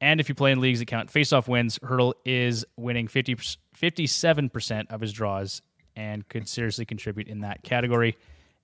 And 0.00 0.20
if 0.20 0.28
you 0.28 0.34
play 0.34 0.52
in 0.52 0.60
leagues 0.60 0.80
that 0.80 0.86
count 0.86 1.10
face-off 1.10 1.48
wins, 1.48 1.78
Hertl 1.78 2.14
is 2.24 2.64
winning 2.76 3.06
50, 3.08 3.36
57% 3.82 4.90
of 4.90 5.00
his 5.00 5.12
draws 5.12 5.60
and 5.96 6.26
could 6.28 6.48
seriously 6.48 6.84
contribute 6.84 7.28
in 7.28 7.40
that 7.40 7.62
category. 7.62 8.16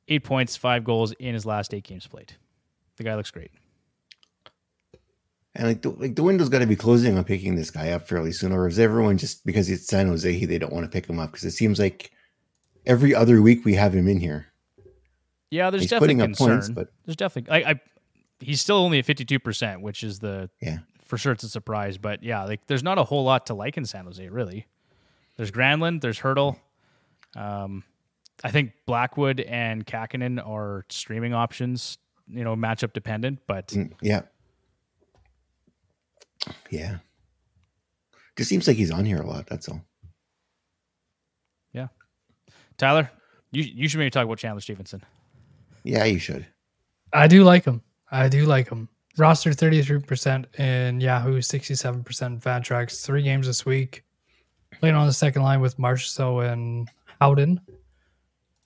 Eight 0.09 0.25
points, 0.25 0.57
five 0.57 0.85
goals 0.85 1.13
in 1.13 1.35
his 1.35 1.45
last 1.45 1.75
eight 1.75 1.85
games 1.85 2.07
played. 2.07 2.33
The 2.97 3.05
guy 3.05 3.15
looks 3.15 3.31
great. 3.31 3.51
And 5.55 5.67
like 5.67 5.83
the, 5.83 5.91
like 5.91 6.15
the 6.15 6.23
window's 6.23 6.49
got 6.49 6.61
to 6.61 6.67
be 6.67 6.77
closing 6.77 7.19
on 7.19 7.25
picking 7.25 7.57
this 7.57 7.71
guy 7.71 7.91
up 7.91 8.07
fairly 8.07 8.33
soon, 8.33 8.53
or 8.53 8.69
is 8.69 8.79
everyone 8.79 9.19
just 9.19 9.45
because 9.45 9.69
it's 9.69 9.87
San 9.87 10.07
Jose 10.07 10.45
they 10.45 10.59
don't 10.59 10.73
want 10.73 10.85
to 10.85 10.91
pick 10.91 11.07
him 11.07 11.19
up? 11.19 11.31
Because 11.33 11.45
it 11.45 11.51
seems 11.51 11.79
like 11.81 12.13
every 12.87 13.15
other 13.15 13.43
week 13.43 13.65
we 13.65 13.75
have 13.75 13.95
him 13.95 14.07
in 14.09 14.21
here. 14.21 14.47
Yeah, 15.51 15.71
there's 15.71 15.83
He's 15.85 15.91
definitely 15.91 16.17
concern. 16.17 16.49
points, 16.49 16.69
but- 16.69 16.89
there's 17.07 17.17
definitely 17.17 17.51
I, 17.65 17.71
I 17.73 17.81
he's 18.39 18.61
still 18.61 18.77
only 18.77 18.99
at 19.01 19.07
52%, 19.07 19.81
which 19.81 20.05
is 20.05 20.21
the 20.21 20.49
Yeah. 20.61 20.79
for 21.05 21.19
sure 21.19 21.33
it's 21.33 21.43
a 21.43 21.49
surprise, 21.49 21.99
but 21.99 22.23
yeah, 22.23 22.45
like 22.45 22.67
there's 22.69 22.85
not 22.85 22.99
a 22.99 23.05
whole 23.05 23.25
lot 23.25 23.47
to 23.47 23.55
like 23.55 23.77
in 23.77 23.85
San 23.85 24.05
Jose 24.05 24.29
really. 24.29 24.67
There's 25.39 25.51
Granlund, 25.51 26.03
there's 26.03 26.21
Hertl. 26.21 26.59
Um 27.35 27.85
I 28.45 28.51
think 28.51 28.73
Blackwood 28.87 29.41
and 29.41 29.85
Kahkonen 29.87 30.47
are 30.47 30.85
streaming 30.91 31.33
options, 31.35 31.97
you 32.29 32.45
know, 32.45 32.55
matchup 32.55 32.93
dependent, 32.93 33.41
but 33.47 33.69
Mm, 33.69 33.93
Yeah. 34.03 34.23
Yeah. 36.71 36.99
Just 38.37 38.49
seems 38.51 38.69
like 38.69 38.77
he's 38.77 38.91
on 38.93 39.05
here 39.05 39.19
a 39.21 39.27
lot. 39.27 39.47
That's 39.49 39.69
all. 39.69 39.83
Yeah, 41.73 41.89
Tyler, 42.77 43.11
you 43.51 43.63
you 43.65 43.89
should 43.89 43.99
maybe 43.99 44.11
talk 44.11 44.25
about 44.25 44.39
Chandler 44.39 44.61
Stephenson. 44.61 45.03
Yeah, 45.83 46.05
you 46.05 46.19
should. 46.19 46.47
I 47.13 47.27
do 47.27 47.43
like 47.45 47.65
him. 47.65 47.83
I 48.11 48.29
do 48.29 48.45
like 48.47 48.69
him. 48.69 48.89
Roster 49.17 49.51
33% 49.51 50.59
in 50.61 51.01
Yahoo, 51.01 51.39
67% 51.39 52.27
in 52.27 52.41
Fantrax. 52.41 53.05
Three 53.05 53.23
games 53.23 53.47
this 53.49 53.67
week. 53.67 54.05
Playing 54.81 54.95
on 54.95 55.07
the 55.07 55.13
second 55.13 55.43
line 55.43 55.61
with 55.61 55.77
Marchessault 55.77 56.53
and 56.53 56.89
Howden. 57.21 57.61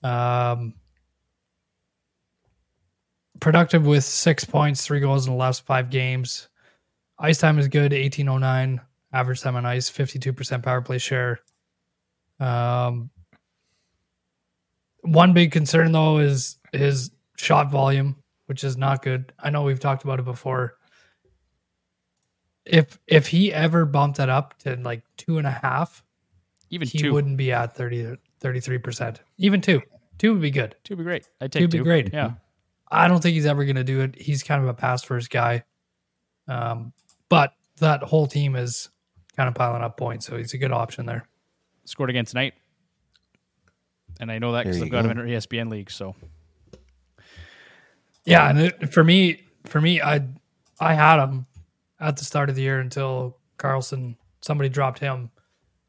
Um, 0.03 0.75
productive 3.39 3.85
with 3.85 4.03
six 4.03 4.45
points, 4.45 4.85
three 4.85 4.99
goals 4.99 5.25
in 5.25 5.33
the 5.33 5.37
last 5.39 5.65
five 5.65 5.89
games. 5.89 6.49
Ice 7.19 7.39
time 7.39 7.57
is 7.57 7.67
good, 7.67 7.93
1809. 7.93 8.81
Average 9.11 9.41
time 9.41 9.55
on 9.55 9.65
ice, 9.65 9.89
52% 9.89 10.63
power 10.63 10.81
play 10.81 10.97
share. 10.97 11.39
Um, 12.39 13.09
one 15.01 15.33
big 15.33 15.51
concern 15.51 15.91
though 15.91 16.19
is 16.19 16.57
his 16.71 17.11
shot 17.37 17.71
volume, 17.71 18.17
which 18.45 18.63
is 18.63 18.77
not 18.77 19.01
good. 19.01 19.33
I 19.39 19.49
know 19.49 19.63
we've 19.63 19.79
talked 19.79 20.03
about 20.03 20.19
it 20.19 20.25
before. 20.25 20.75
If 22.65 22.97
if 23.07 23.27
he 23.27 23.51
ever 23.53 23.85
bumped 23.85 24.19
it 24.19 24.29
up 24.29 24.57
to 24.59 24.75
like 24.77 25.03
two 25.17 25.37
and 25.37 25.45
a 25.47 25.51
half, 25.51 26.03
Even 26.69 26.87
he 26.87 26.97
two. 26.99 27.13
wouldn't 27.13 27.37
be 27.37 27.51
at 27.51 27.75
30 27.75 28.15
33 28.39 28.77
percent. 28.77 29.21
Even 29.37 29.59
two, 29.61 29.81
two 30.17 30.31
would 30.33 30.41
be 30.41 30.51
good. 30.51 30.75
Two 30.83 30.93
would 30.95 30.99
be 30.99 31.03
great. 31.03 31.27
I'd 31.41 31.51
Two 31.51 31.59
take 31.59 31.63
would 31.65 31.71
be 31.71 31.79
great. 31.79 32.13
Yeah. 32.13 32.31
I 32.89 33.07
don't 33.07 33.21
think 33.21 33.33
he's 33.33 33.45
ever 33.45 33.65
going 33.65 33.75
to 33.77 33.83
do 33.83 34.01
it. 34.01 34.19
He's 34.21 34.43
kind 34.43 34.61
of 34.61 34.69
a 34.69 34.73
pass 34.73 35.03
first 35.03 35.29
guy, 35.31 35.63
um, 36.47 36.93
but 37.27 37.53
that 37.79 38.03
whole 38.03 38.27
team 38.27 38.55
is 38.55 38.89
kind 39.35 39.49
of 39.49 39.55
piling 39.55 39.81
up 39.81 39.97
points, 39.97 40.27
so 40.27 40.37
he's 40.37 40.53
a 40.53 40.57
good 40.59 40.71
option 40.71 41.05
there. 41.07 41.27
Scored 41.85 42.11
again 42.11 42.25
tonight. 42.25 42.53
And 44.19 44.31
I 44.31 44.37
know 44.37 44.51
that 44.51 44.65
because 44.65 44.81
I've 44.81 44.91
got 44.91 45.01
go. 45.03 45.09
him 45.09 45.17
in 45.17 45.19
our 45.19 45.25
ESPN 45.25 45.69
league. 45.71 45.89
So 45.89 46.15
Yeah, 48.25 48.47
and 48.49 48.59
it, 48.59 48.93
for 48.93 49.03
me, 49.03 49.41
for 49.65 49.81
me, 49.81 50.01
I 50.01 50.21
I 50.79 50.93
had 50.93 51.21
him 51.23 51.45
at 52.03 52.17
the 52.17 52.25
start 52.25 52.49
of 52.49 52.55
the 52.55 52.61
year 52.61 52.79
until 52.79 53.37
Karlsson 53.57 54.15
somebody 54.41 54.69
dropped 54.69 54.99
him, 54.99 55.31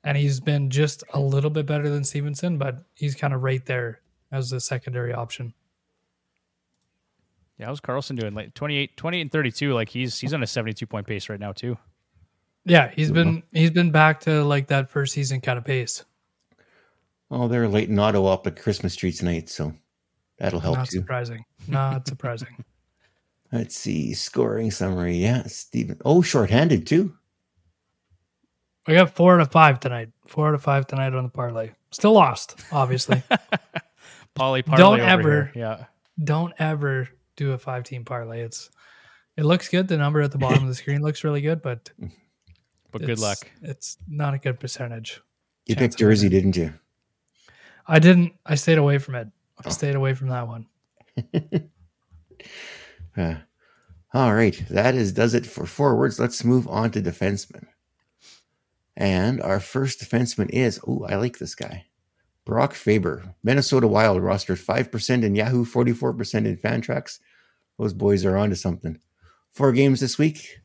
and 0.05 0.17
he's 0.17 0.41
been 0.41 0.71
just 0.71 1.03
a 1.13 1.21
little 1.21 1.51
bit 1.51 1.67
better 1.67 1.89
than 1.89 2.05
Stephenson, 2.05 2.57
but 2.57 2.85
he's 2.95 3.15
kind 3.15 3.35
of 3.35 3.43
right 3.43 3.65
there 3.67 4.01
as 4.31 4.53
a 4.53 4.61
secondary 4.61 5.13
option. 5.13 5.55
yeah, 7.59 7.67
how's 7.67 7.81
Karlsson 7.81 8.19
doing? 8.19 8.35
Like 8.35 8.55
28, 8.55 8.97
28 8.97 9.21
and 9.21 9.33
32. 9.33 9.75
Like 9.75 9.89
he's 9.89 10.19
he's 10.19 10.33
on 10.33 10.43
a 10.43 10.47
72 10.47 10.87
point 10.87 11.07
pace 11.07 11.29
right 11.29 11.41
now 11.41 11.53
too. 11.53 11.77
Yeah, 12.65 12.91
he's 12.95 13.09
mm-hmm. 13.09 13.15
been 13.15 13.43
he's 13.53 13.71
been 13.71 13.91
back 13.91 14.21
to 14.21 14.45
like 14.45 14.69
that 14.69 14.91
first 14.91 15.13
season 15.13 15.41
kind 15.41 15.59
of 15.59 15.65
pace. 15.65 16.05
Oh, 17.31 17.49
they're 17.49 17.69
late 17.69 17.89
in 17.89 17.99
Ottawa 17.99 18.35
up 18.35 18.47
at 18.47 18.61
Christmas 18.61 18.95
tree 18.95 19.13
tonight, 19.13 19.49
so 19.49 19.75
that'll 20.39 20.61
help 20.61 20.77
Not 20.77 20.89
too. 20.89 20.99
surprising. 20.99 21.45
Not 21.67 22.07
surprising. 22.09 22.65
Let's 23.55 23.77
see. 23.77 24.15
Scoring 24.15 24.71
summary. 24.73 25.17
Yeah, 25.17 25.45
Steven. 25.45 26.01
Oh, 26.05 26.23
shorthanded 26.23 26.87
too. 26.87 27.15
We 28.89 28.95
got 28.95 29.15
four 29.15 29.37
out 29.37 29.41
of 29.41 29.53
five 29.53 29.79
tonight. 29.81 30.11
Four 30.27 30.49
out 30.49 30.55
of 30.55 30.63
five 30.63 30.87
tonight 30.89 31.15
on 31.15 31.23
the 31.23 31.31
parlay. 31.31 31.71
Still 31.93 32.13
lost, 32.13 32.57
obviously. 32.73 33.23
Polly 34.35 34.63
parlay 34.63 34.83
Don't 34.83 35.01
over 35.01 35.09
ever- 35.11 35.45
here. 35.45 35.53
Yeah. 35.55 35.85
Don't 36.23 36.53
ever 36.59 37.09
do 37.37 37.53
a 37.53 37.59
five 37.59 37.85
team 37.85 38.05
parlay. 38.05 38.41
It's 38.43 38.71
it 39.37 39.45
looks 39.45 39.69
good. 39.69 39.87
The 39.89 39.97
number 39.99 40.21
at 40.21 40.33
the 40.33 40.39
bottom 40.39 40.63
of 40.65 40.69
the 40.69 40.75
screen 40.75 41.01
looks 41.03 41.23
really 41.25 41.41
good, 41.41 41.63
but 41.63 41.91
But 42.91 43.03
good 43.03 43.19
luck. 43.21 43.39
It's 43.63 43.99
not 44.09 44.35
a 44.35 44.39
good 44.39 44.59
percentage. 44.61 45.21
You 45.67 45.77
picked 45.77 45.97
Jersey, 45.99 46.29
didn't 46.29 46.57
you? 46.57 46.75
I 47.87 47.99
didn't. 48.01 48.35
I 48.47 48.55
stayed 48.57 48.79
away 48.79 48.99
from 48.99 49.15
it. 49.15 49.29
I 49.59 49.63
Oh. 49.67 49.71
stayed 49.71 49.95
away 49.95 50.15
from 50.15 50.29
that 50.29 50.47
one. 50.49 50.67
Uh, 53.17 53.37
all 54.13 54.35
right, 54.35 54.65
that 54.71 54.95
is 54.95 55.13
does 55.13 55.35
it 55.35 55.47
for 55.47 55.67
forwards. 55.67 56.19
Let's 56.19 56.45
move 56.45 56.69
on 56.69 56.91
to 56.93 57.03
defensemen. 57.03 57.67
And 58.97 59.43
our 59.43 59.61
first 59.61 60.01
defenseman 60.01 60.51
is 60.51 60.81
oh, 60.87 61.05
I 61.09 61.17
like 61.17 61.39
this 61.39 61.55
guy, 61.55 61.87
Brock 62.45 62.75
Faber, 62.75 63.35
Minnesota 63.43 63.89
Wild, 63.89 64.23
rostered 64.23 64.59
five 64.59 64.91
percent 64.93 65.25
in 65.25 65.35
Yahoo, 65.35 65.65
forty 65.65 65.93
four 65.93 66.13
percent 66.13 66.47
in 66.47 66.57
Fantrax. 66.57 67.19
Those 67.79 67.93
boys 67.93 68.25
are 68.25 68.37
onto 68.37 68.55
something. 68.55 68.99
Four 69.53 69.73
games 69.73 70.01
this 70.01 70.19
week. 70.19 70.61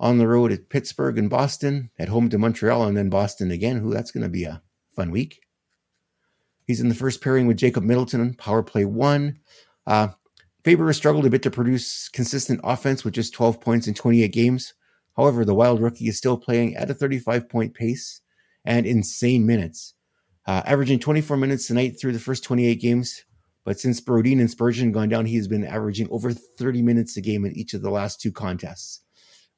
On 0.00 0.18
the 0.18 0.28
road 0.28 0.52
at 0.52 0.68
Pittsburgh 0.68 1.18
and 1.18 1.28
Boston, 1.28 1.90
at 1.98 2.08
home 2.08 2.28
to 2.28 2.38
Montreal, 2.38 2.84
and 2.84 2.96
then 2.96 3.10
Boston 3.10 3.50
again. 3.50 3.78
Who 3.78 3.92
that's 3.92 4.12
going 4.12 4.22
to 4.22 4.28
be 4.28 4.44
a 4.44 4.62
fun 4.94 5.10
week. 5.10 5.40
He's 6.68 6.80
in 6.80 6.88
the 6.88 6.94
first 6.94 7.20
pairing 7.20 7.48
with 7.48 7.56
Jacob 7.56 7.82
Middleton, 7.82 8.34
power 8.34 8.62
play 8.62 8.84
one. 8.84 9.40
Uh, 9.86 10.08
Faber 10.64 10.88
has 10.88 10.96
struggled 10.96 11.24
a 11.24 11.30
bit 11.30 11.42
to 11.42 11.50
produce 11.50 12.08
consistent 12.08 12.60
offense 12.64 13.04
with 13.04 13.14
just 13.14 13.32
12 13.32 13.60
points 13.60 13.86
in 13.86 13.94
28 13.94 14.32
games. 14.32 14.74
However, 15.16 15.44
the 15.44 15.54
Wild 15.54 15.80
rookie 15.80 16.08
is 16.08 16.18
still 16.18 16.36
playing 16.36 16.76
at 16.76 16.90
a 16.90 16.94
35 16.94 17.48
point 17.48 17.74
pace 17.74 18.20
and 18.64 18.84
insane 18.84 19.46
minutes, 19.46 19.94
uh, 20.46 20.62
averaging 20.66 20.98
24 20.98 21.36
minutes 21.36 21.66
tonight 21.66 21.98
through 21.98 22.12
the 22.12 22.18
first 22.18 22.42
28 22.44 22.80
games. 22.80 23.24
But 23.64 23.78
since 23.78 24.00
Brodin 24.00 24.40
and 24.40 24.50
Spurgeon 24.50 24.92
gone 24.92 25.08
down, 25.08 25.26
he 25.26 25.36
has 25.36 25.46
been 25.46 25.64
averaging 25.64 26.08
over 26.10 26.32
30 26.32 26.82
minutes 26.82 27.16
a 27.16 27.20
game 27.20 27.44
in 27.44 27.56
each 27.56 27.74
of 27.74 27.82
the 27.82 27.90
last 27.90 28.20
two 28.20 28.32
contests, 28.32 29.00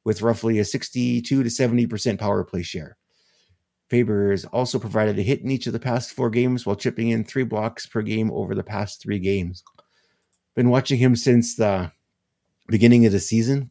with 0.04 0.22
roughly 0.22 0.58
a 0.58 0.64
62 0.64 1.42
to 1.42 1.48
70% 1.48 2.18
power 2.18 2.44
play 2.44 2.62
share. 2.62 2.96
Faber 3.88 4.30
has 4.30 4.44
also 4.46 4.78
provided 4.78 5.18
a 5.18 5.22
hit 5.22 5.40
in 5.40 5.50
each 5.50 5.66
of 5.66 5.72
the 5.72 5.80
past 5.80 6.12
four 6.12 6.30
games 6.30 6.66
while 6.66 6.76
chipping 6.76 7.08
in 7.08 7.24
three 7.24 7.44
blocks 7.44 7.86
per 7.86 8.02
game 8.02 8.30
over 8.30 8.54
the 8.54 8.62
past 8.62 9.02
three 9.02 9.18
games 9.18 9.64
been 10.54 10.70
watching 10.70 10.98
him 10.98 11.16
since 11.16 11.54
the 11.56 11.92
beginning 12.68 13.06
of 13.06 13.12
the 13.12 13.20
season. 13.20 13.70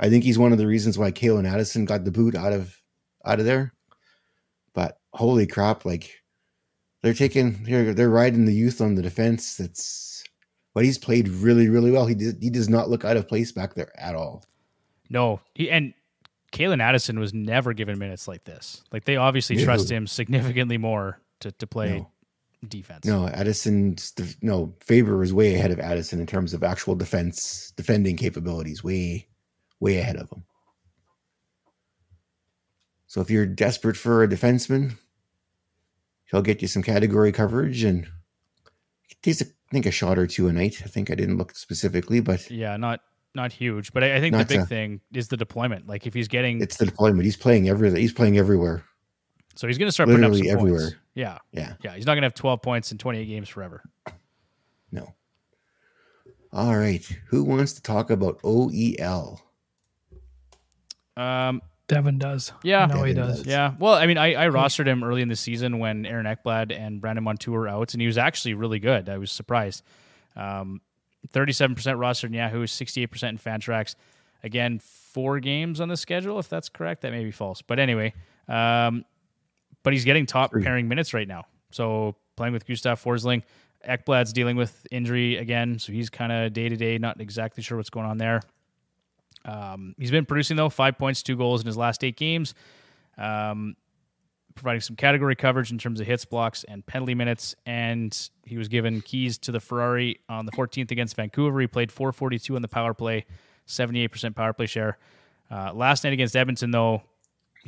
I 0.00 0.08
think 0.08 0.24
he's 0.24 0.38
one 0.38 0.52
of 0.52 0.58
the 0.58 0.66
reasons 0.66 0.98
why 0.98 1.10
Calen 1.10 1.50
Addison 1.50 1.84
got 1.84 2.04
the 2.04 2.10
boot 2.12 2.34
out 2.34 2.52
of 2.52 2.80
out 3.24 3.40
of 3.40 3.46
there. 3.46 3.72
But 4.74 4.98
holy 5.12 5.46
crap, 5.46 5.84
like 5.84 6.22
they're 7.02 7.14
taking 7.14 7.64
they're 7.64 7.94
they're 7.94 8.10
riding 8.10 8.44
the 8.44 8.54
youth 8.54 8.80
on 8.80 8.94
the 8.94 9.02
defense. 9.02 9.56
That's 9.56 10.22
but 10.74 10.84
he's 10.84 10.98
played 10.98 11.28
really, 11.28 11.68
really 11.68 11.90
well. 11.90 12.06
He 12.06 12.14
does, 12.14 12.34
he 12.40 12.50
does 12.50 12.68
not 12.68 12.88
look 12.88 13.04
out 13.04 13.16
of 13.16 13.26
place 13.26 13.50
back 13.50 13.74
there 13.74 13.90
at 14.00 14.14
all. 14.14 14.44
No, 15.10 15.40
he, 15.54 15.70
and 15.70 15.94
Calen 16.52 16.80
Addison 16.80 17.18
was 17.18 17.34
never 17.34 17.72
given 17.72 17.98
minutes 17.98 18.28
like 18.28 18.44
this. 18.44 18.84
Like 18.92 19.04
they 19.04 19.16
obviously 19.16 19.56
No. 19.56 19.64
trust 19.64 19.90
him 19.90 20.06
significantly 20.06 20.78
more 20.78 21.20
to, 21.40 21.50
to 21.52 21.66
play 21.66 21.98
No. 21.98 22.10
Defense. 22.66 23.04
No, 23.04 23.26
Addison's 23.28 24.10
def- 24.12 24.36
no 24.42 24.74
Faber 24.80 25.22
is 25.22 25.32
way 25.32 25.54
ahead 25.54 25.70
of 25.70 25.78
Addison 25.78 26.20
in 26.20 26.26
terms 26.26 26.54
of 26.54 26.62
actual 26.64 26.94
defense 26.96 27.72
defending 27.76 28.16
capabilities. 28.16 28.82
Way, 28.82 29.28
way 29.80 29.98
ahead 29.98 30.16
of 30.16 30.30
him. 30.30 30.44
So 33.06 33.20
if 33.20 33.30
you're 33.30 33.46
desperate 33.46 33.96
for 33.96 34.22
a 34.22 34.28
defenseman, 34.28 34.96
he'll 36.30 36.42
get 36.42 36.60
you 36.60 36.68
some 36.68 36.82
category 36.82 37.32
coverage 37.32 37.82
and 37.84 38.06
takes 39.22 39.40
a, 39.40 39.44
I 39.46 39.72
think 39.72 39.86
a 39.86 39.90
shot 39.90 40.18
or 40.18 40.26
two 40.26 40.48
a 40.48 40.52
night. 40.52 40.82
I 40.84 40.88
think 40.88 41.10
I 41.10 41.14
didn't 41.14 41.38
look 41.38 41.54
specifically, 41.56 42.20
but 42.20 42.50
Yeah, 42.50 42.76
not 42.76 43.00
not 43.34 43.52
huge, 43.52 43.92
but 43.92 44.02
I, 44.02 44.16
I 44.16 44.20
think 44.20 44.36
the 44.36 44.44
big 44.44 44.60
a- 44.60 44.66
thing 44.66 45.00
is 45.14 45.28
the 45.28 45.36
deployment. 45.36 45.86
Like 45.86 46.06
if 46.06 46.12
he's 46.14 46.28
getting, 46.28 46.60
it's 46.60 46.76
the 46.76 46.86
deployment. 46.86 47.24
He's 47.24 47.36
playing 47.36 47.68
everywhere. 47.68 47.98
He's 47.98 48.12
playing 48.12 48.36
everywhere. 48.36 48.82
So 49.58 49.66
he's 49.66 49.76
going 49.76 49.88
to 49.88 49.92
start 49.92 50.08
putting 50.08 50.22
up 50.22 50.28
some 50.28 50.40
literally 50.40 50.54
points. 50.54 50.62
everywhere. 50.62 50.98
Yeah, 51.16 51.38
Yeah, 51.50 51.72
yeah, 51.82 51.96
he's 51.96 52.06
not 52.06 52.12
going 52.12 52.22
to 52.22 52.26
have 52.26 52.34
twelve 52.34 52.62
points 52.62 52.92
in 52.92 52.98
twenty 52.98 53.18
eight 53.18 53.24
games 53.24 53.48
forever. 53.48 53.82
no. 54.92 55.16
All 56.52 56.76
right. 56.76 57.04
Who 57.30 57.42
wants 57.42 57.72
to 57.72 57.82
talk 57.82 58.10
about 58.10 58.40
OEL? 58.42 59.40
Um, 61.16 61.60
Devon 61.88 62.18
does. 62.18 62.52
Yeah. 62.62 62.86
no, 62.86 63.02
he 63.02 63.14
does. 63.14 63.38
does. 63.38 63.46
Yeah. 63.48 63.74
Well, 63.80 63.94
I 63.94 64.06
mean, 64.06 64.16
I, 64.16 64.44
I 64.44 64.46
rostered 64.46 64.86
him 64.86 65.02
early 65.02 65.22
in 65.22 65.28
the 65.28 65.34
season 65.34 65.80
when 65.80 66.06
Aaron 66.06 66.24
Ekblad 66.24 66.70
and 66.72 67.00
Brandon 67.00 67.24
Montour 67.24 67.52
were 67.52 67.66
out, 67.66 67.94
and 67.94 68.00
he 68.00 68.06
was 68.06 68.16
actually 68.16 68.54
really 68.54 68.78
good. 68.78 69.08
I 69.08 69.18
was 69.18 69.32
surprised. 69.32 69.82
Um, 70.36 70.82
37% 71.34 71.74
rostered 71.74 72.26
in 72.26 72.34
Yahoo, 72.34 72.64
68% 72.64 73.28
in 73.28 73.38
Fantrax. 73.38 73.96
Again, 74.44 74.78
four 74.78 75.40
games 75.40 75.80
on 75.80 75.88
the 75.88 75.96
schedule, 75.96 76.38
if 76.38 76.48
that's 76.48 76.68
correct. 76.68 77.02
That 77.02 77.10
may 77.10 77.24
be 77.24 77.32
false. 77.32 77.60
But 77.60 77.80
anyway, 77.80 78.14
um, 78.46 79.04
but 79.88 79.94
he's 79.94 80.04
getting 80.04 80.26
top 80.26 80.50
Three. 80.50 80.62
pairing 80.62 80.86
minutes 80.86 81.14
right 81.14 81.26
now. 81.26 81.46
So 81.70 82.14
playing 82.36 82.52
with 82.52 82.66
Gustav 82.66 83.02
Forsling. 83.02 83.42
Ekblad's 83.88 84.34
dealing 84.34 84.54
with 84.54 84.86
injury 84.90 85.38
again, 85.38 85.78
so 85.78 85.92
he's 85.92 86.10
kind 86.10 86.30
of 86.30 86.52
day 86.52 86.68
to 86.68 86.76
day, 86.76 86.98
not 86.98 87.22
exactly 87.22 87.62
sure 87.62 87.78
what's 87.78 87.88
going 87.88 88.04
on 88.04 88.18
there. 88.18 88.42
Um, 89.46 89.94
he's 89.98 90.10
been 90.10 90.26
producing 90.26 90.58
though, 90.58 90.68
five 90.68 90.98
points, 90.98 91.22
two 91.22 91.38
goals 91.38 91.62
in 91.62 91.66
his 91.66 91.78
last 91.78 92.04
eight 92.04 92.18
games, 92.18 92.52
um, 93.16 93.76
providing 94.54 94.82
some 94.82 94.94
category 94.94 95.34
coverage 95.34 95.72
in 95.72 95.78
terms 95.78 96.00
of 96.00 96.06
hits, 96.06 96.26
blocks, 96.26 96.64
and 96.64 96.84
penalty 96.84 97.14
minutes. 97.14 97.54
And 97.64 98.14
he 98.44 98.58
was 98.58 98.68
given 98.68 99.00
keys 99.00 99.38
to 99.38 99.52
the 99.52 99.60
Ferrari 99.60 100.20
on 100.28 100.44
the 100.44 100.52
14th 100.52 100.90
against 100.90 101.16
Vancouver. 101.16 101.62
He 101.62 101.66
played 101.66 101.90
442 101.90 102.56
on 102.56 102.60
the 102.60 102.68
power 102.68 102.92
play, 102.92 103.24
78% 103.66 104.34
power 104.36 104.52
play 104.52 104.66
share. 104.66 104.98
Uh, 105.50 105.72
last 105.72 106.04
night 106.04 106.12
against 106.12 106.36
Edmonton, 106.36 106.72
though, 106.72 107.04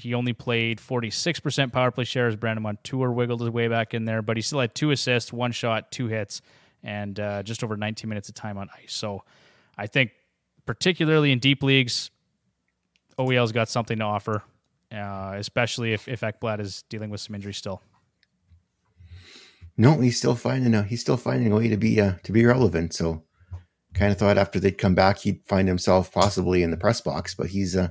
he 0.01 0.15
only 0.15 0.33
played 0.33 0.79
46% 0.79 1.73
power 1.73 1.91
play 1.91 2.05
share 2.05 2.27
as 2.27 2.37
Brandon 2.37 2.63
Montour 2.63 3.11
wiggled 3.11 3.41
his 3.41 3.51
way 3.51 3.69
back 3.69 3.93
in 3.93 4.07
there, 4.07 4.23
but 4.23 4.37
he 4.37 4.43
still 4.43 4.61
had 4.61 4.75
two 4.75 4.91
assists, 4.91 5.33
one 5.33 5.53
shot, 5.53 5.93
two 5.93 6.07
hits, 6.07 6.41
and 6.83 7.21
uh, 7.21 7.43
just 7.43 7.63
over 7.63 7.77
19 7.77 8.09
minutes 8.09 8.29
of 8.29 8.35
time 8.35 8.57
on 8.57 8.69
ice. 8.83 8.95
So 8.95 9.23
I 9.77 9.87
think, 9.87 10.13
particularly 10.65 11.33
in 11.33 11.39
deep 11.39 11.63
leagues, 11.63 12.11
OEL's 13.19 13.53
got 13.53 13.69
something 13.69 13.99
to 13.99 14.05
offer, 14.05 14.43
uh, 14.91 15.35
especially 15.37 15.93
if, 15.93 16.09
if 16.09 16.23
Ekblad 16.23 16.61
is 16.61 16.83
dealing 16.89 17.11
with 17.11 17.21
some 17.21 17.35
injury 17.35 17.53
still. 17.53 17.83
No, 19.77 20.01
he's 20.01 20.19
still 20.19 20.35
finding 20.35 20.75
a 20.75 20.83
he's 20.83 21.01
still 21.01 21.17
finding 21.17 21.53
a 21.53 21.57
way 21.57 21.69
to 21.69 21.77
be 21.77 21.99
uh, 22.01 22.15
to 22.25 22.33
be 22.33 22.45
relevant. 22.45 22.93
So, 22.93 23.23
kind 23.95 24.13
of 24.13 24.19
thought 24.19 24.37
after 24.37 24.61
they'd 24.61 24.77
come 24.77 24.95
back, 24.95 25.19
he'd 25.19 25.41
find 25.47 25.69
himself 25.69 26.13
possibly 26.13 26.63
in 26.63 26.71
the 26.71 26.77
press 26.77 27.01
box, 27.01 27.35
but 27.35 27.47
he's 27.47 27.77
uh 27.77 27.89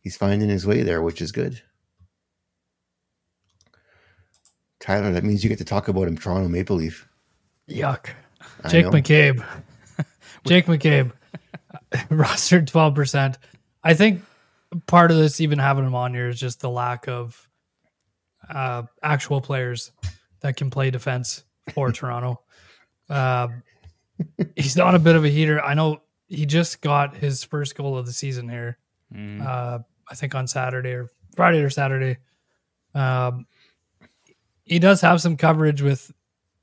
he's 0.00 0.16
finding 0.16 0.48
his 0.48 0.66
way 0.66 0.82
there, 0.82 1.02
which 1.02 1.20
is 1.22 1.32
good. 1.32 1.60
Tyler, 4.80 5.12
that 5.12 5.24
means 5.24 5.42
you 5.42 5.48
get 5.48 5.58
to 5.58 5.64
talk 5.64 5.88
about 5.88 6.06
him, 6.06 6.16
Toronto 6.16 6.48
Maple 6.48 6.76
Leaf. 6.76 7.08
Yuck. 7.68 8.10
I 8.62 8.68
Jake 8.68 8.86
know. 8.86 8.92
McCabe. 8.92 9.44
Jake 10.46 10.66
McCabe. 10.66 11.12
Rostered 11.92 12.70
12%. 12.70 13.36
I 13.82 13.94
think 13.94 14.22
part 14.86 15.10
of 15.10 15.16
this, 15.16 15.40
even 15.40 15.58
having 15.58 15.84
him 15.84 15.94
on 15.94 16.14
here, 16.14 16.28
is 16.28 16.38
just 16.38 16.60
the 16.60 16.70
lack 16.70 17.08
of 17.08 17.48
uh, 18.48 18.84
actual 19.02 19.40
players 19.40 19.92
that 20.40 20.56
can 20.56 20.70
play 20.70 20.90
defense 20.90 21.44
for 21.74 21.92
Toronto. 21.92 22.40
Uh, 23.10 23.48
he's 24.56 24.76
not 24.76 24.94
a 24.94 24.98
bit 24.98 25.16
of 25.16 25.24
a 25.24 25.28
heater. 25.28 25.62
I 25.62 25.74
know 25.74 26.02
he 26.28 26.46
just 26.46 26.80
got 26.80 27.16
his 27.16 27.44
first 27.44 27.74
goal 27.74 27.96
of 27.96 28.06
the 28.06 28.12
season 28.12 28.48
here. 28.48 28.78
Mm. 29.14 29.44
Uh, 29.46 29.78
I 30.10 30.14
think 30.14 30.34
on 30.34 30.46
Saturday 30.46 30.90
or 30.92 31.08
Friday 31.36 31.60
or 31.62 31.70
Saturday. 31.70 32.18
Um, 32.94 33.46
he 34.64 34.78
does 34.78 35.00
have 35.00 35.20
some 35.20 35.36
coverage 35.36 35.82
with 35.82 36.10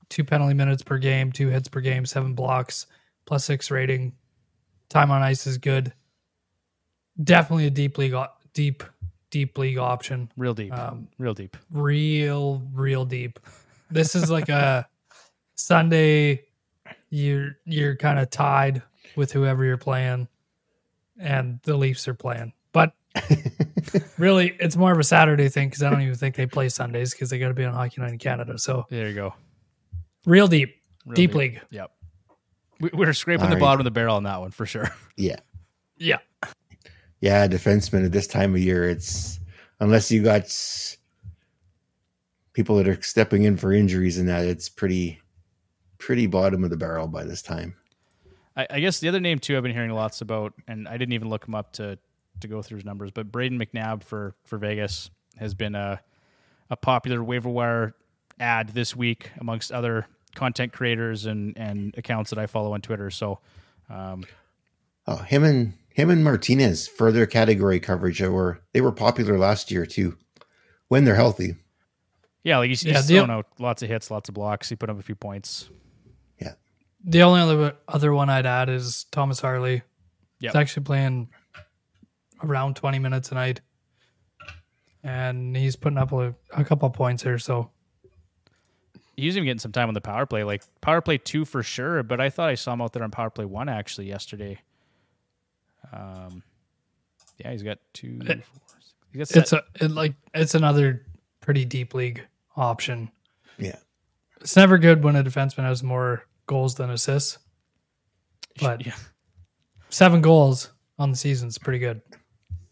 two 0.10 0.24
penalty 0.24 0.54
minutes 0.54 0.84
per 0.84 0.98
game, 0.98 1.32
two 1.32 1.48
hits 1.50 1.68
per 1.68 1.82
game, 1.82 2.06
seven 2.06 2.34
blocks, 2.34 2.88
plus 3.26 3.46
six 3.46 3.72
rating. 3.72 4.14
Time 4.90 5.12
on 5.12 5.22
ice 5.24 5.48
is 5.48 5.58
good. 5.58 5.94
Definitely 7.24 7.68
a 7.68 7.72
deep 7.72 7.98
league, 7.98 8.16
deep, 8.54 8.84
deep 9.32 9.58
league 9.58 9.78
option. 9.78 10.30
Real 10.38 10.54
deep. 10.54 10.74
Um, 10.78 11.08
Real 11.18 11.34
deep. 11.34 11.58
real, 11.72 12.62
real 12.74 13.06
deep. 13.06 13.40
This 13.90 14.16
is 14.16 14.30
like 14.30 14.50
a 14.50 14.88
Sunday. 15.56 16.44
You're 17.10 17.58
you're 17.66 17.96
kind 17.96 18.20
of 18.20 18.30
tied 18.30 18.82
with 19.16 19.32
whoever 19.32 19.64
you're 19.64 19.78
playing, 19.78 20.28
and 21.20 21.60
the 21.64 21.76
Leafs 21.78 22.08
are 22.08 22.14
playing. 22.14 22.54
But 22.72 22.94
really, 24.18 24.56
it's 24.60 24.76
more 24.76 24.92
of 24.92 25.00
a 25.00 25.04
Saturday 25.04 25.48
thing 25.50 25.70
because 25.70 25.84
I 25.84 25.90
don't 25.90 26.02
even 26.02 26.16
think 26.16 26.36
they 26.36 26.46
play 26.46 26.70
Sundays 26.70 27.12
because 27.12 27.30
they 27.30 27.40
got 27.40 27.48
to 27.50 27.54
be 27.54 27.64
on 27.64 27.74
Hockey 27.74 28.02
Night 28.02 28.12
in 28.12 28.18
Canada. 28.18 28.58
So 28.58 28.86
There 28.90 29.08
you 29.08 29.16
go. 29.16 29.34
real 30.26 30.48
deep, 30.48 30.76
Real 31.06 31.16
deep 31.16 31.34
league. 31.36 31.62
Yep. 31.72 31.92
We, 32.82 32.90
we're 32.94 33.14
scraping 33.14 33.46
All 33.46 33.50
the 33.50 33.56
right. 33.56 33.62
bottom 33.62 33.80
of 33.80 33.86
the 33.86 33.92
barrel 33.92 34.18
on 34.18 34.24
that 34.24 34.40
one 34.42 34.52
for 34.52 34.66
sure. 34.66 34.90
Yeah. 35.18 35.38
Yeah, 35.98 36.18
Yeah, 37.22 37.48
Defensemen 37.48 38.04
at 38.06 38.12
this 38.12 38.28
time 38.28 38.54
of 38.54 38.60
year, 38.60 38.90
it's 38.90 39.40
unless 39.80 40.12
you 40.12 40.22
got 40.22 40.44
people 42.52 42.76
that 42.76 42.88
are 42.90 43.02
stepping 43.02 43.44
in 43.44 43.56
for 43.56 43.72
injuries 43.72 44.18
and 44.18 44.28
that, 44.28 44.46
it's 44.46 44.68
pretty, 44.68 45.22
pretty 45.98 46.28
bottom 46.28 46.66
of 46.66 46.70
the 46.70 46.76
barrel 46.76 47.08
by 47.08 47.24
this 47.24 47.42
time. 47.42 47.74
I, 48.56 48.68
I 48.70 48.80
guess 48.80 49.00
the 49.00 49.08
other 49.10 49.20
name 49.20 49.40
too 49.40 49.58
I've 49.58 49.64
been 49.64 49.74
hearing 49.74 49.92
lots 49.92 50.22
about, 50.22 50.54
and 50.68 50.88
I 50.88 50.98
didn't 50.98 51.14
even 51.14 51.30
look 51.30 51.48
him 51.48 51.56
up 51.56 51.74
to 51.74 51.98
to 52.42 52.48
go 52.48 52.62
through 52.62 52.78
his 52.78 52.86
numbers, 52.86 53.12
but 53.12 53.32
Brayden 53.32 53.62
McNabb 53.62 54.04
for 54.04 54.36
for 54.44 54.58
Vegas 54.58 55.10
has 55.38 55.54
been 55.54 55.76
a 55.76 56.02
a 56.70 56.76
popular 56.76 57.24
waiver 57.24 57.50
wire 57.50 57.96
ad 58.40 58.70
this 58.70 58.96
week 58.96 59.32
amongst 59.40 59.72
other 59.72 60.08
content 60.36 60.74
creators 60.74 61.26
and 61.26 61.58
and 61.58 61.94
accounts 61.98 62.30
that 62.32 62.40
I 62.40 62.46
follow 62.48 62.74
on 62.74 62.82
Twitter. 62.82 63.10
So 63.10 63.40
um, 63.90 64.24
Oh, 65.08 65.18
him 65.18 65.44
and 65.44 65.74
him 65.94 66.10
and 66.10 66.24
Martinez 66.24 66.88
for 66.88 67.12
their 67.12 67.26
category 67.28 67.80
coverage 67.80 68.20
that 68.20 68.32
were 68.32 68.60
they 68.74 68.82
were 68.82 68.92
popular 68.92 69.38
last 69.38 69.70
year 69.72 69.86
too, 69.86 70.18
when 70.88 71.06
they're 71.06 71.16
healthy. 71.16 71.56
yeah, 72.44 72.58
like 72.58 72.70
he's, 72.70 72.82
he's 72.82 72.92
Yeah, 72.94 73.02
the- 73.02 73.14
throwing 73.14 73.30
out 73.30 73.46
lots 73.60 73.84
of 73.84 73.90
hits, 73.90 74.10
lots 74.12 74.28
of 74.28 74.36
blocks. 74.36 74.68
He 74.70 74.76
put 74.76 74.90
up 74.90 75.00
a 75.00 75.04
few 75.04 75.16
points. 75.16 75.70
The 77.06 77.22
only 77.22 77.42
other 77.42 77.76
other 77.88 78.14
one 78.14 78.30
I'd 78.30 78.46
add 78.46 78.70
is 78.70 79.06
Thomas 79.12 79.40
Harley. 79.40 79.84
Yep. 80.40 80.52
He's 80.52 80.56
actually 80.56 80.84
playing 80.84 81.30
around 82.44 82.76
20 82.76 83.00
minutes 83.00 83.32
a 83.32 83.36
night, 83.36 83.62
and 85.04 85.56
he's 85.56 85.76
putting 85.76 85.98
up 85.98 86.12
a, 86.12 86.36
a 86.52 86.64
couple 86.66 86.90
points 86.90 87.24
here. 87.24 87.40
So 87.40 87.70
He's 89.18 89.38
even 89.38 89.46
getting 89.46 89.60
some 89.60 89.72
time 89.72 89.88
on 89.88 89.94
the 89.94 90.02
power 90.02 90.26
play, 90.26 90.44
like 90.44 90.62
power 90.82 91.00
play 91.00 91.18
two 91.18 91.46
for 91.46 91.64
sure. 91.64 92.04
But 92.04 92.20
I 92.20 92.30
thought 92.30 92.50
I 92.50 92.56
saw 92.56 92.74
him 92.74 92.82
out 92.82 92.92
there 92.92 93.04
on 93.04 93.12
power 93.12 93.30
play 93.30 93.46
one 93.46 93.70
actually 93.70 94.08
yesterday. 94.08 94.60
Um, 95.94 96.44
yeah, 97.38 97.52
he's 97.52 97.64
got 97.64 97.78
two. 97.94 98.20
It- 98.26 98.44
four, 98.44 98.62
six, 98.80 98.94
he's 99.14 99.32
got 99.32 99.42
it's 99.42 99.54
a 99.54 99.64
it 99.80 99.92
like 99.92 100.16
it's 100.34 100.54
another 100.56 101.06
pretty 101.40 101.64
deep 101.64 101.94
league 101.94 102.26
option. 102.58 103.10
Yeah. 103.58 103.78
It's 104.42 104.56
never 104.58 104.78
good 104.78 105.04
when 105.04 105.16
a 105.16 105.24
defenseman 105.24 105.64
has 105.64 105.82
more 105.82 106.26
goals 106.48 106.76
than 106.76 106.90
assists. 106.90 107.38
But 108.60 108.86
yeah. 108.86 108.96
seven 109.90 110.22
goals 110.22 110.72
on 110.98 111.12
the 111.12 111.18
season 111.18 111.48
is 111.50 111.58
pretty 111.58 111.80
good. 111.80 112.02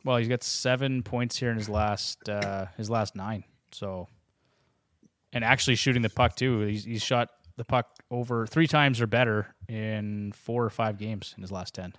Well, 0.05 0.17
he's 0.17 0.27
got 0.27 0.43
seven 0.43 1.03
points 1.03 1.37
here 1.37 1.49
in 1.51 1.57
his 1.57 1.69
last 1.69 2.27
uh, 2.29 2.65
his 2.77 2.89
last 2.89 3.15
nine. 3.15 3.43
So, 3.71 4.07
and 5.31 5.43
actually 5.43 5.75
shooting 5.75 6.01
the 6.01 6.09
puck 6.09 6.35
too. 6.35 6.61
He's, 6.61 6.83
he's 6.83 7.01
shot 7.01 7.29
the 7.57 7.63
puck 7.65 7.87
over 8.11 8.45
three 8.47 8.67
times 8.67 9.01
or 9.01 9.07
better 9.07 9.55
in 9.67 10.31
four 10.33 10.63
or 10.63 10.69
five 10.69 10.97
games 10.97 11.33
in 11.37 11.41
his 11.43 11.51
last 11.51 11.73
ten. 11.73 11.93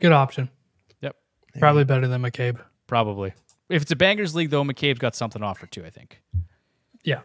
Good 0.00 0.12
option. 0.12 0.50
Yep, 1.00 1.16
Probably 1.58 1.84
better 1.84 2.08
than 2.08 2.22
McCabe. 2.22 2.58
probably. 2.86 3.32
If 3.68 3.82
it's 3.82 3.90
a 3.92 3.96
bangers 3.96 4.34
league 4.34 4.50
though, 4.50 4.64
McCabe's 4.64 4.98
got 4.98 5.14
something 5.14 5.40
to 5.40 5.46
offer 5.46 5.66
too. 5.66 5.84
I 5.84 5.90
think. 5.90 6.20
Yeah. 7.04 7.20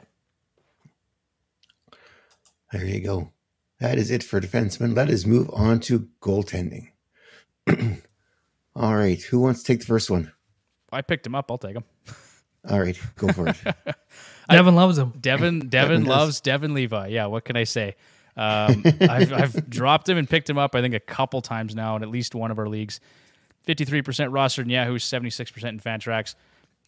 There 2.72 2.86
you 2.86 3.02
go. 3.02 3.32
That 3.80 3.98
is 3.98 4.12
it 4.12 4.24
for 4.24 4.42
defensemen. 4.42 4.96
Let 4.96 5.10
us 5.10 5.26
move 5.26 5.50
on 5.54 5.80
to 5.82 6.08
goaltending. 6.22 6.90
All 8.76 8.96
right, 8.96 9.22
who 9.22 9.40
wants 9.40 9.62
to 9.64 9.68
take 9.68 9.80
the 9.80 9.86
first 9.86 10.10
one? 10.10 10.32
I 10.92 11.02
picked 11.02 11.26
him 11.26 11.36
up. 11.36 11.50
I'll 11.52 11.58
take 11.58 11.76
him. 11.76 11.84
All 12.70 12.80
right, 12.80 13.00
go 13.16 13.28
for 13.30 13.48
it. 13.48 13.58
Devon 14.50 14.76
loves 14.76 14.98
him. 14.98 15.14
Devon 15.20 15.60
Devon 15.68 15.70
Devon 15.70 16.00
does. 16.02 16.08
loves 16.08 16.42
Devyn 16.42 16.74
Levi. 16.74 17.08
Yeah, 17.08 17.28
what 17.28 17.46
can 17.46 17.56
I 17.56 17.64
say? 17.64 17.96
Um, 18.36 18.84
I've, 19.02 19.34
I've 19.34 19.70
dropped 19.70 20.08
him 20.08 20.18
and 20.18 20.30
picked 20.30 20.50
him 20.50 20.58
up. 20.58 20.76
I 20.76 20.82
think 20.82 20.94
a 20.94 21.00
couple 21.00 21.42
times 21.42 21.74
now 21.76 21.96
in 21.96 22.04
at 22.04 22.10
least 22.10 22.36
one 22.36 22.52
of 22.52 22.60
our 22.60 22.68
leagues. 22.68 23.00
Fifty-three 23.64 24.02
percent 24.02 24.32
rostered 24.32 24.64
in 24.64 24.70
Yahoo, 24.70 25.00
seventy-six 25.00 25.52
percent 25.52 25.74
in 25.74 25.80
Fantrax. 25.80 26.36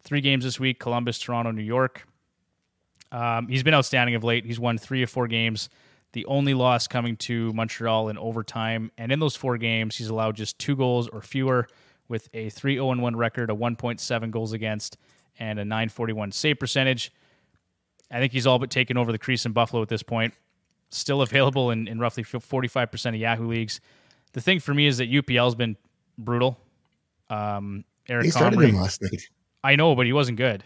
Three 0.04 0.22
games 0.22 0.44
this 0.44 0.60
week: 0.60 0.80
Columbus, 0.80 1.20
Toronto, 1.20 1.52
New 1.52 1.64
York. 1.64 2.08
Um, 3.12 3.48
he's 3.48 3.64
been 3.64 3.74
outstanding 3.74 4.16
of 4.16 4.24
late. 4.24 4.46
He's 4.46 4.60
won 4.60 4.78
three 4.78 5.04
of 5.04 5.10
four 5.10 5.28
games. 5.28 5.70
The 6.14 6.26
only 6.26 6.54
loss 6.54 6.88
coming 6.88 7.18
to 7.18 7.54
Montreal 7.54 8.10
in 8.10 8.18
overtime, 8.18 8.92
and 8.98 9.12
in 9.12 9.20
those 9.20 9.36
four 9.36 9.58
games, 9.58 9.96
he's 9.96 10.10
allowed 10.10 10.36
just 10.36 10.58
two 10.58 10.76
goals 10.76 11.08
or 11.08 11.22
fewer, 11.22 11.68
with 12.08 12.28
a 12.34 12.48
3-0-1 12.48 13.16
record, 13.16 13.52
a 13.52 13.54
1.7 13.54 14.32
goals 14.32 14.52
against, 14.54 14.98
and 15.40 15.60
a 15.60 15.66
941 15.66 16.32
save 16.32 16.60
percentage. 16.60 17.12
I 18.12 18.20
think 18.20 18.34
he's 18.34 18.48
all 18.48 18.58
but 18.58 18.72
taken 18.72 18.98
over 18.98 19.12
the 19.12 19.20
crease 19.20 19.46
in 19.46 19.52
Buffalo 19.52 19.84
at 19.84 19.90
this 19.90 20.02
point. 20.02 20.34
Still 20.90 21.22
available 21.22 21.70
in, 21.70 21.88
in 21.88 22.00
roughly 22.00 22.24
45% 22.24 23.10
of 23.10 23.16
Yahoo 23.16 23.48
leagues. 23.48 23.80
The 24.34 24.42
thing 24.42 24.60
for 24.60 24.74
me 24.74 24.88
is 24.88 24.98
that 24.98 25.12
UPL's 25.12 25.54
been 25.54 25.78
brutal. 26.18 26.58
Um, 27.30 27.86
Eric 28.08 28.26
They 28.26 28.30
started 28.32 28.58
Comrie, 28.58 28.70
him 28.70 28.78
last 28.78 29.02
night. 29.04 29.22
I 29.64 29.76
know, 29.76 29.96
but 29.96 30.08
he 30.08 30.14
wasn't 30.14 30.40
good, 30.40 30.64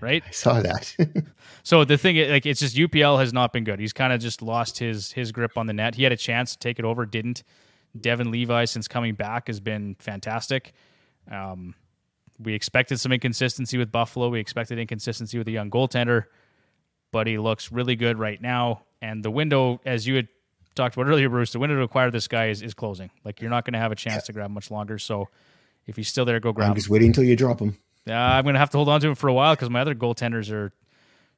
right? 0.00 0.22
I 0.26 0.30
saw 0.30 0.60
that. 0.60 0.94
So 1.64 1.84
the 1.84 1.98
thing, 1.98 2.16
is, 2.16 2.30
like, 2.30 2.46
it's 2.46 2.60
just 2.60 2.76
UPL 2.76 3.18
has 3.18 3.34
not 3.34 3.52
been 3.52 3.64
good. 3.64 3.78
He's 3.78 3.92
kind 3.92 4.10
of 4.10 4.20
just 4.20 4.40
lost 4.40 4.78
his 4.78 5.12
his 5.12 5.32
grip 5.32 5.58
on 5.58 5.66
the 5.66 5.74
net. 5.74 5.96
He 5.96 6.02
had 6.02 6.12
a 6.12 6.16
chance 6.16 6.52
to 6.52 6.58
take 6.58 6.78
it 6.78 6.84
over, 6.86 7.04
didn't. 7.04 7.42
Devyn 7.98 8.30
Levi, 8.30 8.64
since 8.64 8.88
coming 8.88 9.14
back, 9.14 9.48
has 9.48 9.60
been 9.60 9.94
fantastic. 9.98 10.72
Um, 11.30 11.74
we 12.38 12.54
expected 12.54 13.00
some 13.00 13.12
inconsistency 13.12 13.76
with 13.76 13.92
Buffalo. 13.92 14.30
We 14.30 14.40
expected 14.40 14.78
inconsistency 14.78 15.36
with 15.36 15.46
the 15.46 15.52
young 15.52 15.70
goaltender, 15.70 16.24
but 17.12 17.26
he 17.26 17.36
looks 17.36 17.70
really 17.70 17.96
good 17.96 18.18
right 18.18 18.40
now. 18.40 18.84
And 19.02 19.22
the 19.22 19.30
window, 19.30 19.80
as 19.84 20.06
you 20.06 20.16
had 20.16 20.28
talked 20.74 20.96
about 20.96 21.06
earlier, 21.08 21.28
Bruce, 21.28 21.52
the 21.52 21.58
window 21.58 21.76
to 21.76 21.82
acquire 21.82 22.10
this 22.10 22.28
guy 22.28 22.48
is, 22.48 22.62
is 22.62 22.72
closing. 22.72 23.10
Like 23.24 23.40
you're 23.40 23.50
not 23.50 23.64
going 23.64 23.74
to 23.74 23.78
have 23.78 23.92
a 23.92 23.96
chance 23.96 24.24
to 24.24 24.32
grab 24.32 24.50
much 24.50 24.70
longer. 24.70 24.98
So 24.98 25.28
if 25.86 25.96
he's 25.96 26.08
still 26.08 26.24
there, 26.24 26.40
go 26.40 26.52
grab 26.52 26.66
I'm 26.66 26.72
him. 26.72 26.76
just 26.76 26.88
waiting 26.88 27.08
until 27.08 27.24
you 27.24 27.36
drop 27.36 27.60
him. 27.60 27.76
Uh, 28.06 28.12
I'm 28.12 28.44
going 28.44 28.54
to 28.54 28.58
have 28.58 28.70
to 28.70 28.78
hold 28.78 28.88
on 28.88 29.00
to 29.00 29.08
him 29.08 29.14
for 29.14 29.28
a 29.28 29.34
while 29.34 29.54
because 29.54 29.70
my 29.70 29.80
other 29.80 29.94
goaltenders 29.94 30.50
are 30.50 30.72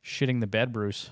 shitting 0.04 0.40
the 0.40 0.46
bed, 0.46 0.72
Bruce. 0.72 1.10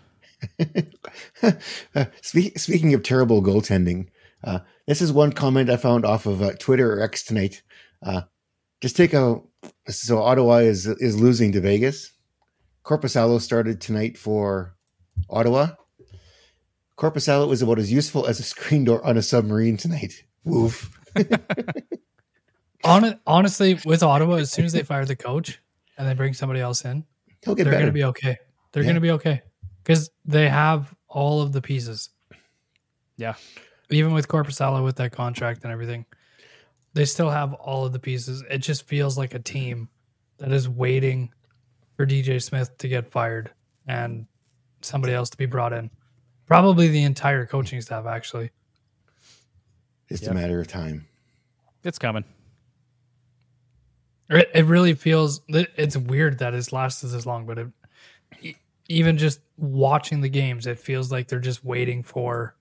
Speaking 2.23 2.95
of 2.95 3.03
terrible 3.03 3.43
goaltending, 3.43 4.09
uh, 4.45 4.61
this 4.87 5.03
is 5.03 5.13
one 5.13 5.33
comment 5.33 5.69
I 5.71 5.77
found 5.77 6.05
off 6.05 6.27
of 6.27 6.43
uh, 6.43 6.53
Twitter 6.59 6.95
or 6.95 7.01
X 7.03 7.25
tonight. 7.25 7.63
Uh, 8.03 8.23
just 8.81 8.97
take 8.97 9.13
a 9.13 9.41
so 9.89 10.23
Ottawa 10.23 10.59
is 10.59 10.87
is 10.87 11.21
losing 11.21 11.53
to 11.53 11.61
Vegas. 11.61 12.13
Korpisalo 12.85 13.41
started 13.41 13.81
tonight 13.81 14.17
for 14.17 14.77
Ottawa. 15.29 15.71
Korpisalo 16.97 17.49
was 17.49 17.63
about 17.63 17.79
as 17.79 17.93
useful 17.93 18.27
as 18.27 18.41
a 18.41 18.45
screen 18.45 18.85
door 18.85 19.05
on 19.05 19.17
a 19.17 19.23
submarine 19.23 19.77
tonight. 19.77 20.25
Woof. 20.45 20.97
Hon- 22.85 23.19
honestly, 23.27 23.79
with 23.85 24.03
Ottawa, 24.03 24.37
as 24.37 24.53
soon 24.53 24.65
as 24.65 24.73
they 24.73 24.83
fire 24.83 25.05
the 25.05 25.17
coach 25.17 25.61
and 25.97 26.07
they 26.09 26.15
bring 26.15 26.33
somebody 26.35 26.61
else 26.61 26.85
in, 26.85 27.05
He'll 27.45 27.55
get 27.55 27.65
they're 27.65 27.73
going 27.73 27.87
to 27.87 27.93
be 27.93 28.05
okay. 28.05 28.37
They're 28.73 28.83
Yeah. 28.83 28.87
going 28.89 28.95
to 28.97 29.01
be 29.01 29.11
okay 29.13 29.43
because 29.83 30.11
they 30.25 30.49
have 30.49 30.95
all 31.09 31.41
of 31.43 31.53
the 31.53 31.61
pieces. 31.63 32.11
Yeah. 33.17 33.35
Even 33.91 34.13
with 34.13 34.29
Korpisalo 34.29 34.85
with 34.85 34.97
that 34.97 35.13
contract 35.13 35.65
and 35.65 35.73
everything, 35.73 36.05
they 36.95 37.05
still 37.05 37.31
have 37.31 37.55
all 37.55 37.85
of 37.87 37.93
the 37.93 37.99
pieces. 37.99 38.45
It 38.51 38.59
just 38.59 38.87
feels 38.87 39.17
like 39.19 39.35
a 39.35 39.39
team 39.39 39.89
that 40.39 40.53
is 40.53 40.69
waiting 40.69 41.33
for 41.97 42.07
DJ 42.07 42.41
Smith 42.43 42.77
to 42.79 42.89
get 42.89 43.11
fired 43.11 43.51
and 43.87 44.27
somebody 44.83 45.15
else 45.15 45.31
to 45.31 45.37
be 45.37 45.47
brought 45.47 45.73
in. 45.73 45.91
Probably 46.47 46.89
the 46.89 47.03
entire 47.03 47.45
coaching 47.47 47.81
staff, 47.81 48.07
actually. 48.07 48.51
It's 50.09 50.23
Yep. 50.23 50.31
a 50.31 50.35
matter 50.35 50.61
of 50.61 50.69
time. 50.69 51.07
It's 51.83 51.99
coming. 51.99 52.25
It, 54.31 54.51
it 54.55 54.65
really 54.67 54.95
feels 54.95 55.41
it's 55.49 55.97
weird 55.97 56.39
that 56.39 56.55
it's 56.55 56.73
lasted 56.73 57.09
this 57.09 57.27
long, 57.27 57.47
but 57.47 57.59
it, 57.59 58.57
even 58.89 59.19
just 59.19 59.41
watching 59.57 60.21
the 60.21 60.29
games, 60.29 60.67
it 60.67 60.79
feels 60.79 61.13
like 61.13 61.29
they're 61.29 61.41
just 61.41 61.65
waiting 61.65 62.03
for 62.03 62.57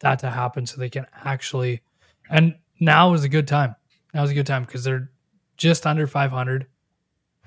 that 0.00 0.18
to 0.20 0.30
happen 0.30 0.66
so 0.66 0.76
they 0.78 0.90
can 0.90 1.06
actually. 1.24 1.82
And 2.28 2.56
now 2.80 3.12
is 3.14 3.24
a 3.24 3.28
good 3.28 3.48
time. 3.48 3.76
Now 4.14 4.24
is 4.24 4.30
a 4.30 4.34
good 4.34 4.46
time 4.46 4.64
because 4.64 4.84
they're 4.84 5.10
just 5.56 5.86
under 5.86 6.06
500. 6.06 6.66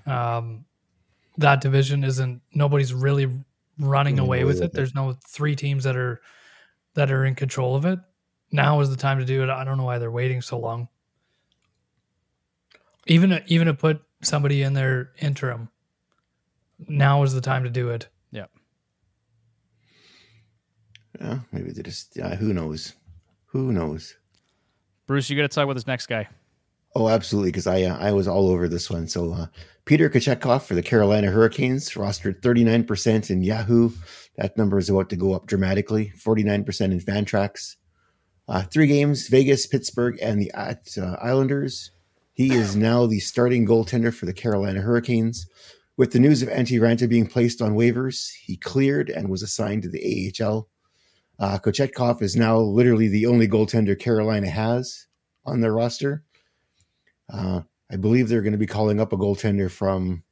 Um, 0.05 0.65
that 1.37 1.61
division 1.61 2.03
isn't 2.03 2.41
nobody's 2.53 2.93
really 2.93 3.27
running 3.79 4.19
away 4.19 4.43
with 4.43 4.61
it. 4.61 4.71
There's 4.71 4.93
no 4.93 5.17
three 5.27 5.55
teams 5.55 5.83
that 5.83 5.97
are 5.97 6.21
that 6.93 7.11
are 7.11 7.25
in 7.25 7.35
control 7.35 7.75
of 7.75 7.85
it. 7.85 7.99
Now 8.51 8.79
is 8.81 8.89
the 8.89 8.95
time 8.95 9.19
to 9.19 9.25
do 9.25 9.43
it. 9.43 9.49
I 9.49 9.63
don't 9.63 9.77
know 9.77 9.83
why 9.85 9.97
they're 9.97 10.11
waiting 10.11 10.41
so 10.41 10.59
long. 10.59 10.87
Even 13.07 13.43
even 13.47 13.67
to 13.67 13.73
put 13.73 14.01
somebody 14.21 14.61
in 14.61 14.73
their 14.73 15.11
interim. 15.19 15.69
Now 16.87 17.23
is 17.23 17.33
the 17.33 17.41
time 17.41 17.63
to 17.63 17.69
do 17.69 17.89
it. 17.89 18.07
Yeah. 18.31 18.45
Yeah, 21.19 21.39
maybe 21.51 21.71
they 21.71 21.81
just. 21.81 22.15
Yeah, 22.15 22.35
who 22.35 22.53
knows? 22.53 22.93
Who 23.47 23.71
knows? 23.71 24.15
Bruce, 25.05 25.29
you 25.29 25.35
got 25.35 25.43
to 25.43 25.47
talk 25.47 25.65
about 25.65 25.75
this 25.75 25.87
next 25.87 26.07
guy. 26.07 26.27
Oh, 26.95 27.09
absolutely, 27.09 27.51
because 27.51 27.67
I 27.67 27.83
uh, 27.83 27.97
I 27.97 28.11
was 28.11 28.27
all 28.27 28.49
over 28.49 28.67
this 28.67 28.89
one. 28.89 29.07
So 29.07 29.33
uh, 29.33 29.47
Peter 29.85 30.09
Kochetkov 30.09 30.63
for 30.63 30.75
the 30.75 30.83
Carolina 30.83 31.31
Hurricanes 31.31 31.91
rostered 31.91 32.41
39% 32.41 33.29
in 33.29 33.43
Yahoo. 33.43 33.91
That 34.37 34.57
number 34.57 34.77
is 34.77 34.89
about 34.89 35.09
to 35.09 35.15
go 35.15 35.33
up 35.33 35.47
dramatically. 35.47 36.13
49% 36.17 36.81
in 36.81 36.99
Fantrax. 36.99 37.75
Uh, 38.47 38.63
three 38.63 38.87
games: 38.87 39.27
Vegas, 39.27 39.65
Pittsburgh, 39.65 40.17
and 40.21 40.39
the 40.41 40.51
uh, 40.53 40.75
Islanders. 41.21 41.91
He 42.33 42.53
is 42.53 42.75
now 42.75 43.05
the 43.05 43.19
starting 43.19 43.65
goaltender 43.65 44.13
for 44.13 44.25
the 44.25 44.33
Carolina 44.33 44.81
Hurricanes. 44.81 45.47
With 45.97 46.11
the 46.11 46.19
news 46.19 46.41
of 46.41 46.49
Antti 46.49 46.79
Raanta 46.79 47.07
being 47.07 47.27
placed 47.27 47.61
on 47.61 47.75
waivers, 47.75 48.31
he 48.31 48.57
cleared 48.57 49.09
and 49.09 49.29
was 49.29 49.43
assigned 49.43 49.83
to 49.83 49.89
the 49.89 50.33
AHL. 50.41 50.67
Uh, 51.39 51.59
Kochetkov 51.59 52.21
is 52.23 52.35
now 52.35 52.57
literally 52.57 53.07
the 53.07 53.27
only 53.27 53.47
goaltender 53.47 53.97
Carolina 53.97 54.49
has 54.49 55.05
on 55.45 55.61
their 55.61 55.73
roster. 55.73 56.23
Uh, 57.31 57.61
I 57.91 57.97
believe 57.97 58.27
they're 58.27 58.41
going 58.41 58.53
to 58.53 58.57
be 58.57 58.65
calling 58.65 58.99
up 58.99 59.13
a 59.13 59.17
goaltender 59.17 59.69
from 59.69 60.23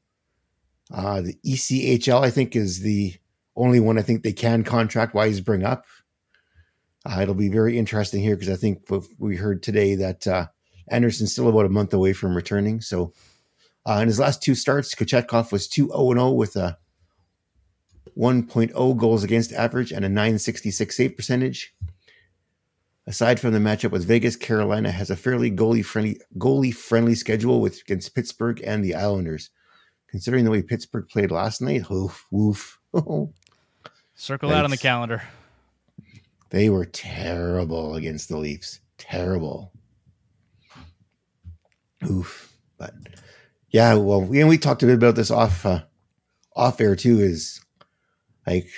uh, 0.92 1.22
the 1.22 1.38
ECHL. 1.46 2.24
I 2.24 2.32
think 2.32 2.56
is 2.56 2.80
the 2.80 3.14
only 3.56 3.80
one 3.80 4.00
I 4.00 4.02
think 4.02 4.24
they 4.24 4.34
can 4.34 4.64
contract 4.64 5.14
wise 5.14 5.40
bring 5.40 5.64
up. 5.64 5.86
Uh, 7.06 7.20
it'll 7.22 7.36
be 7.36 7.50
very 7.50 7.78
interesting 7.78 8.22
here 8.22 8.36
because 8.36 8.52
I 8.52 8.56
think 8.56 8.88
we 9.20 9.36
heard 9.36 9.62
today 9.62 9.96
that 9.96 10.26
uh, 10.26 10.48
Andersen's 10.92 11.32
still 11.32 11.48
about 11.48 11.66
a 11.66 11.70
month 11.70 11.94
away 11.94 12.14
from 12.14 12.36
returning. 12.36 12.82
So 12.82 13.14
uh, 13.88 14.00
in 14.02 14.08
his 14.08 14.20
last 14.20 14.44
two 14.44 14.56
starts, 14.56 14.94
Kochetkov 14.94 15.52
was 15.52 15.68
2 15.68 15.88
0 15.88 16.14
0 16.14 16.32
with 16.32 16.56
a 16.56 16.78
1.0 18.18 18.98
goals 18.98 19.24
against 19.24 19.54
average 19.54 19.92
and 19.92 20.06
a 20.06 20.10
966 20.10 20.96
save 20.96 21.16
percentage. 21.16 21.74
Aside 23.08 23.40
from 23.40 23.54
the 23.54 23.60
matchup 23.60 23.92
with 23.92 24.06
Vegas, 24.06 24.36
Carolina 24.36 24.92
has 24.92 25.10
a 25.10 25.16
fairly 25.16 25.50
goalie 25.50 25.84
friendly 25.84 26.20
goalie 26.38 26.74
friendly 26.74 27.16
schedule 27.16 27.60
with 27.60 27.82
against 27.82 28.14
Pittsburgh 28.14 28.62
and 28.64 28.84
the 28.84 28.94
Islanders. 28.94 29.50
Considering 30.08 30.44
the 30.44 30.52
way 30.52 30.62
Pittsburgh 30.62 31.08
played 31.08 31.32
last 31.32 31.62
night, 31.62 31.90
oof, 31.90 32.28
woof. 32.32 32.80
Circle 34.14 34.50
that 34.50 34.66
on 34.66 34.70
the 34.70 34.78
calendar. 34.78 35.24
they 36.50 36.70
were 36.70 36.86
terrible 36.86 37.96
against 37.96 38.30
the 38.30 38.38
Leafs. 38.38 38.82
Terrible. 38.98 39.72
Oof. 42.10 42.54
But 42.78 42.94
yeah, 43.70 43.94
well, 43.96 44.22
we 44.22 44.40
and 44.40 44.50
we 44.50 44.58
talked 44.58 44.84
a 44.84 44.86
bit 44.86 44.96
about 44.96 45.16
this 45.16 45.32
off 45.32 45.66
uh, 45.66 45.84
off 46.56 46.82
air 46.82 46.96
too. 46.96 47.20
Is 47.20 47.64
like 48.46 48.70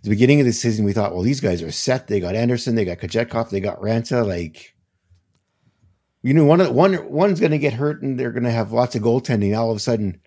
at 0.00 0.04
the 0.04 0.10
beginning 0.10 0.40
of 0.40 0.46
the 0.46 0.52
season, 0.52 0.86
we 0.86 0.94
thought, 0.94 1.12
well, 1.12 1.22
these 1.22 1.40
guys 1.40 1.62
are 1.62 1.70
set. 1.70 2.06
They 2.06 2.20
got 2.20 2.34
Andersen, 2.34 2.74
they 2.74 2.86
got 2.86 2.98
Kochetkov, 2.98 3.50
they 3.50 3.60
got 3.60 3.80
Raanta. 3.80 4.26
Like, 4.26 4.74
you 6.22 6.32
know, 6.32 6.46
one 6.46 6.62
of 6.62 6.74
one 6.74 7.10
one's 7.10 7.38
going 7.38 7.52
to 7.52 7.58
get 7.58 7.74
hurt, 7.74 8.00
and 8.02 8.18
they're 8.18 8.32
going 8.32 8.44
to 8.44 8.50
have 8.50 8.72
lots 8.72 8.94
of 8.94 9.02
goaltending. 9.02 9.58
All 9.58 9.70
of 9.70 9.76
a 9.76 9.80
sudden, 9.80 10.20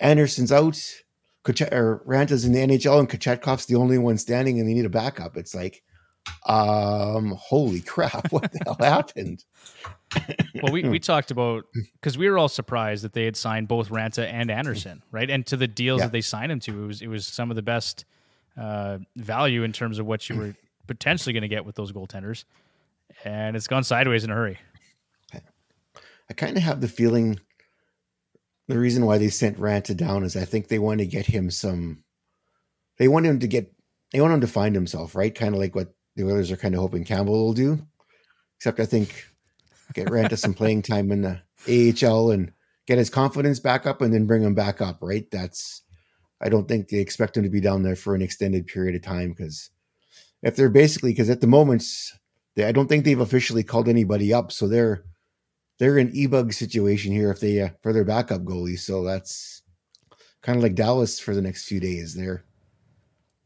Andersen's 0.00 0.50
out, 0.50 0.80
Kachet, 1.44 1.70
or 1.70 2.02
Raanta's 2.06 2.46
in 2.46 2.52
the 2.52 2.60
NHL, 2.60 2.98
and 2.98 3.10
Kochetkov's 3.10 3.66
the 3.66 3.76
only 3.76 3.98
one 3.98 4.16
standing, 4.16 4.58
and 4.58 4.66
they 4.66 4.72
need 4.72 4.86
a 4.86 4.90
backup. 4.90 5.36
It's 5.36 5.54
like, 5.54 5.82
um, 6.46 7.34
holy 7.38 7.80
crap, 7.80 8.30
what 8.32 8.52
the 8.52 8.60
hell 8.64 8.76
happened? 8.78 9.44
Well, 10.62 10.72
we, 10.72 10.82
we 10.88 10.98
talked 11.00 11.30
about 11.30 11.64
because 11.94 12.16
we 12.18 12.28
were 12.28 12.38
all 12.38 12.48
surprised 12.48 13.04
that 13.04 13.12
they 13.12 13.24
had 13.24 13.36
signed 13.36 13.68
both 13.68 13.88
Raanta 13.88 14.30
and 14.30 14.50
Andersen, 14.50 15.02
right? 15.10 15.28
And 15.28 15.46
to 15.46 15.56
the 15.56 15.66
deals 15.66 16.00
Yeah. 16.00 16.06
that 16.06 16.12
they 16.12 16.20
signed 16.20 16.52
him 16.52 16.60
to, 16.60 16.84
it 16.84 16.86
was 16.86 17.02
it 17.02 17.08
was 17.08 17.26
some 17.26 17.50
of 17.50 17.56
the 17.56 17.62
best 17.62 18.04
uh, 18.56 18.98
value 19.16 19.62
in 19.62 19.72
terms 19.72 19.98
of 19.98 20.06
what 20.06 20.28
you 20.28 20.36
were 20.36 20.54
potentially 20.86 21.32
going 21.32 21.42
to 21.42 21.48
get 21.48 21.64
with 21.64 21.74
those 21.74 21.92
goaltenders, 21.92 22.44
and 23.24 23.56
it's 23.56 23.66
gone 23.66 23.84
sideways 23.84 24.24
in 24.24 24.30
a 24.30 24.34
hurry. 24.34 24.58
I 26.30 26.32
kind 26.32 26.56
of 26.56 26.62
have 26.62 26.80
the 26.80 26.88
feeling 26.88 27.38
the 28.68 28.78
reason 28.78 29.04
why 29.04 29.18
they 29.18 29.28
sent 29.28 29.58
Raanta 29.58 29.94
down 29.94 30.24
is 30.24 30.36
I 30.36 30.46
think 30.46 30.68
they 30.68 30.78
want 30.78 31.00
to 31.00 31.06
get 31.06 31.26
him 31.26 31.50
some. 31.50 32.02
They 32.98 33.08
want 33.08 33.26
him 33.26 33.40
to 33.40 33.46
get. 33.46 33.72
They 34.12 34.20
want 34.20 34.32
him 34.32 34.40
to 34.40 34.46
find 34.46 34.74
himself, 34.74 35.14
right? 35.14 35.34
Kind 35.34 35.54
of 35.54 35.60
like 35.60 35.74
what 35.74 35.92
the 36.16 36.24
Oilers 36.24 36.50
are 36.50 36.56
kind 36.56 36.74
of 36.74 36.80
hoping 36.80 37.04
Campbell 37.04 37.46
will 37.46 37.52
do. 37.52 37.78
Except 38.56 38.80
I 38.80 38.86
think 38.86 39.26
get 39.92 40.08
Raanta 40.08 40.38
some 40.38 40.54
playing 40.54 40.82
time 40.82 41.12
in 41.12 41.22
the 41.22 41.40
AHL 42.06 42.30
and 42.30 42.52
get 42.86 42.98
his 42.98 43.10
confidence 43.10 43.60
back 43.60 43.86
up, 43.86 44.00
and 44.00 44.12
then 44.12 44.26
bring 44.26 44.42
him 44.42 44.54
back 44.54 44.80
up. 44.80 44.98
Right? 45.00 45.30
That's. 45.30 45.82
I 46.40 46.48
don't 46.48 46.68
think 46.68 46.88
they 46.88 46.98
expect 46.98 47.36
him 47.36 47.44
to 47.44 47.48
be 47.48 47.60
down 47.60 47.82
there 47.82 47.96
for 47.96 48.14
an 48.14 48.20
extended 48.20 48.66
period 48.66 48.96
of 48.96 49.02
time 49.02 49.30
because 49.30 49.70
if 50.42 50.56
they're 50.56 50.68
basically 50.68 51.12
because 51.12 51.30
at 51.30 51.40
the 51.40 51.46
moment 51.46 51.84
they, 52.54 52.64
I 52.64 52.72
don't 52.72 52.86
think 52.86 53.04
they've 53.04 53.18
officially 53.18 53.62
called 53.62 53.88
anybody 53.88 54.32
up, 54.32 54.52
so 54.52 54.68
they're 54.68 55.04
they're 55.78 55.98
an 55.98 56.10
e-bug 56.14 56.52
situation 56.52 57.12
here 57.12 57.30
if 57.30 57.40
they 57.40 57.60
uh, 57.60 57.70
for 57.82 57.92
their 57.92 58.04
backup 58.04 58.42
goalie. 58.42 58.78
So 58.78 59.02
that's 59.02 59.62
kind 60.42 60.56
of 60.56 60.62
like 60.62 60.74
Dallas 60.74 61.18
for 61.18 61.34
the 61.34 61.42
next 61.42 61.66
few 61.66 61.80
days. 61.80 62.14
They're 62.14 62.44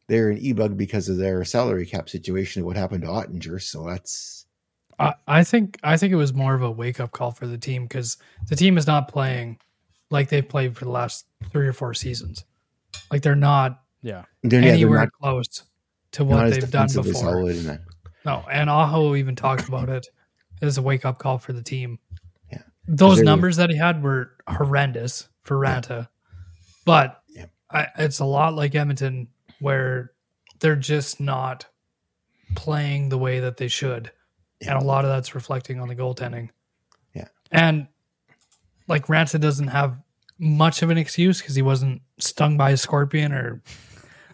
they're 0.08 0.30
an 0.30 0.38
e-bug 0.38 0.76
because 0.76 1.08
of 1.08 1.18
their 1.18 1.44
salary 1.44 1.86
cap 1.86 2.08
situation. 2.08 2.64
What 2.64 2.76
happened 2.76 3.02
to 3.02 3.08
Oettinger? 3.08 3.62
So 3.62 3.84
that's 3.86 4.46
I, 4.98 5.14
I 5.26 5.44
think 5.44 5.78
I 5.82 5.96
think 5.96 6.12
it 6.12 6.16
was 6.16 6.34
more 6.34 6.54
of 6.54 6.62
a 6.62 6.70
wake 6.70 6.98
up 6.98 7.12
call 7.12 7.30
for 7.30 7.46
the 7.46 7.58
team 7.58 7.84
because 7.84 8.16
the 8.48 8.56
team 8.56 8.76
is 8.78 8.86
not 8.86 9.08
playing 9.08 9.58
like 10.10 10.28
they've 10.28 10.48
played 10.48 10.76
for 10.76 10.84
the 10.86 10.90
last 10.90 11.26
three 11.52 11.68
or 11.68 11.72
four 11.72 11.94
seasons. 11.94 12.44
Like 13.10 13.22
they're 13.22 13.36
not 13.36 13.82
Yeah. 14.02 14.24
They're, 14.42 14.60
yeah, 14.60 14.66
they're 14.66 14.74
anywhere 14.74 14.98
not, 15.00 15.12
close 15.12 15.62
to 16.12 16.24
what 16.24 16.50
they've 16.50 16.70
done 16.70 16.88
before. 16.92 17.12
solid. 17.12 17.80
No, 18.24 18.44
and 18.50 18.68
Aho 18.68 19.14
even 19.14 19.36
talked 19.36 19.68
about 19.68 19.88
it 19.88 20.06
as 20.60 20.78
a 20.78 20.82
wake 20.82 21.04
up 21.04 21.18
call 21.18 21.38
for 21.38 21.52
the 21.52 21.62
team. 21.62 21.98
Yeah. 22.50 22.62
Those 22.86 23.20
numbers 23.20 23.56
that 23.56 23.70
he 23.70 23.76
had 23.76 24.02
were 24.02 24.32
horrendous 24.48 25.28
for 25.42 25.56
Raanta, 25.56 26.08
but 26.84 27.22
Yeah. 27.28 27.46
I, 27.70 27.88
it's 27.98 28.18
a 28.18 28.24
lot 28.24 28.54
like 28.54 28.74
Edmonton 28.74 29.28
where 29.60 30.12
they're 30.60 30.76
just 30.76 31.20
not 31.20 31.66
playing 32.54 33.08
the 33.08 33.18
way 33.18 33.40
that 33.40 33.56
they 33.56 33.68
should, 33.68 34.10
Yeah. 34.60 34.72
and 34.74 34.82
a 34.82 34.84
lot 34.86 35.04
of 35.04 35.10
that's 35.10 35.34
reflecting 35.34 35.80
on 35.80 35.88
the 35.88 35.96
goaltending. 35.96 36.50
Yeah. 37.14 37.28
and 37.50 37.86
like 38.86 39.06
Raanta 39.06 39.40
doesn't 39.40 39.68
have 39.68 39.98
much 40.38 40.82
of 40.82 40.90
an 40.90 40.98
excuse 40.98 41.40
because 41.40 41.54
he 41.54 41.62
wasn't 41.62 42.00
stung 42.18 42.56
by 42.56 42.70
a 42.70 42.76
scorpion 42.76 43.32
or 43.32 43.62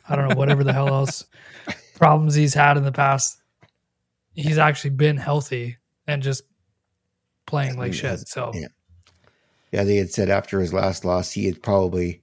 I 0.08 0.16
don't 0.16 0.28
know 0.28 0.36
whatever 0.36 0.62
the 0.64 0.72
hell 0.72 0.88
else 0.94 1.24
problems 1.96 2.34
he's 2.34 2.54
had 2.54 2.76
in 2.76 2.84
the 2.84 2.92
past. 2.92 3.40
He's 4.34 4.58
actually 4.58 4.90
been 4.90 5.16
healthy 5.16 5.78
and 6.06 6.22
just 6.22 6.42
playing 7.46 7.78
like 7.78 7.94
shit. 7.94 8.28
So 8.28 8.50
yeah. 8.54 8.66
Yeah, 9.72 9.84
they 9.84 9.96
had 9.96 10.10
said 10.12 10.28
after 10.30 10.60
his 10.60 10.72
last 10.72 11.04
loss, 11.04 11.32
he 11.32 11.46
had 11.46 11.62
probably 11.62 12.22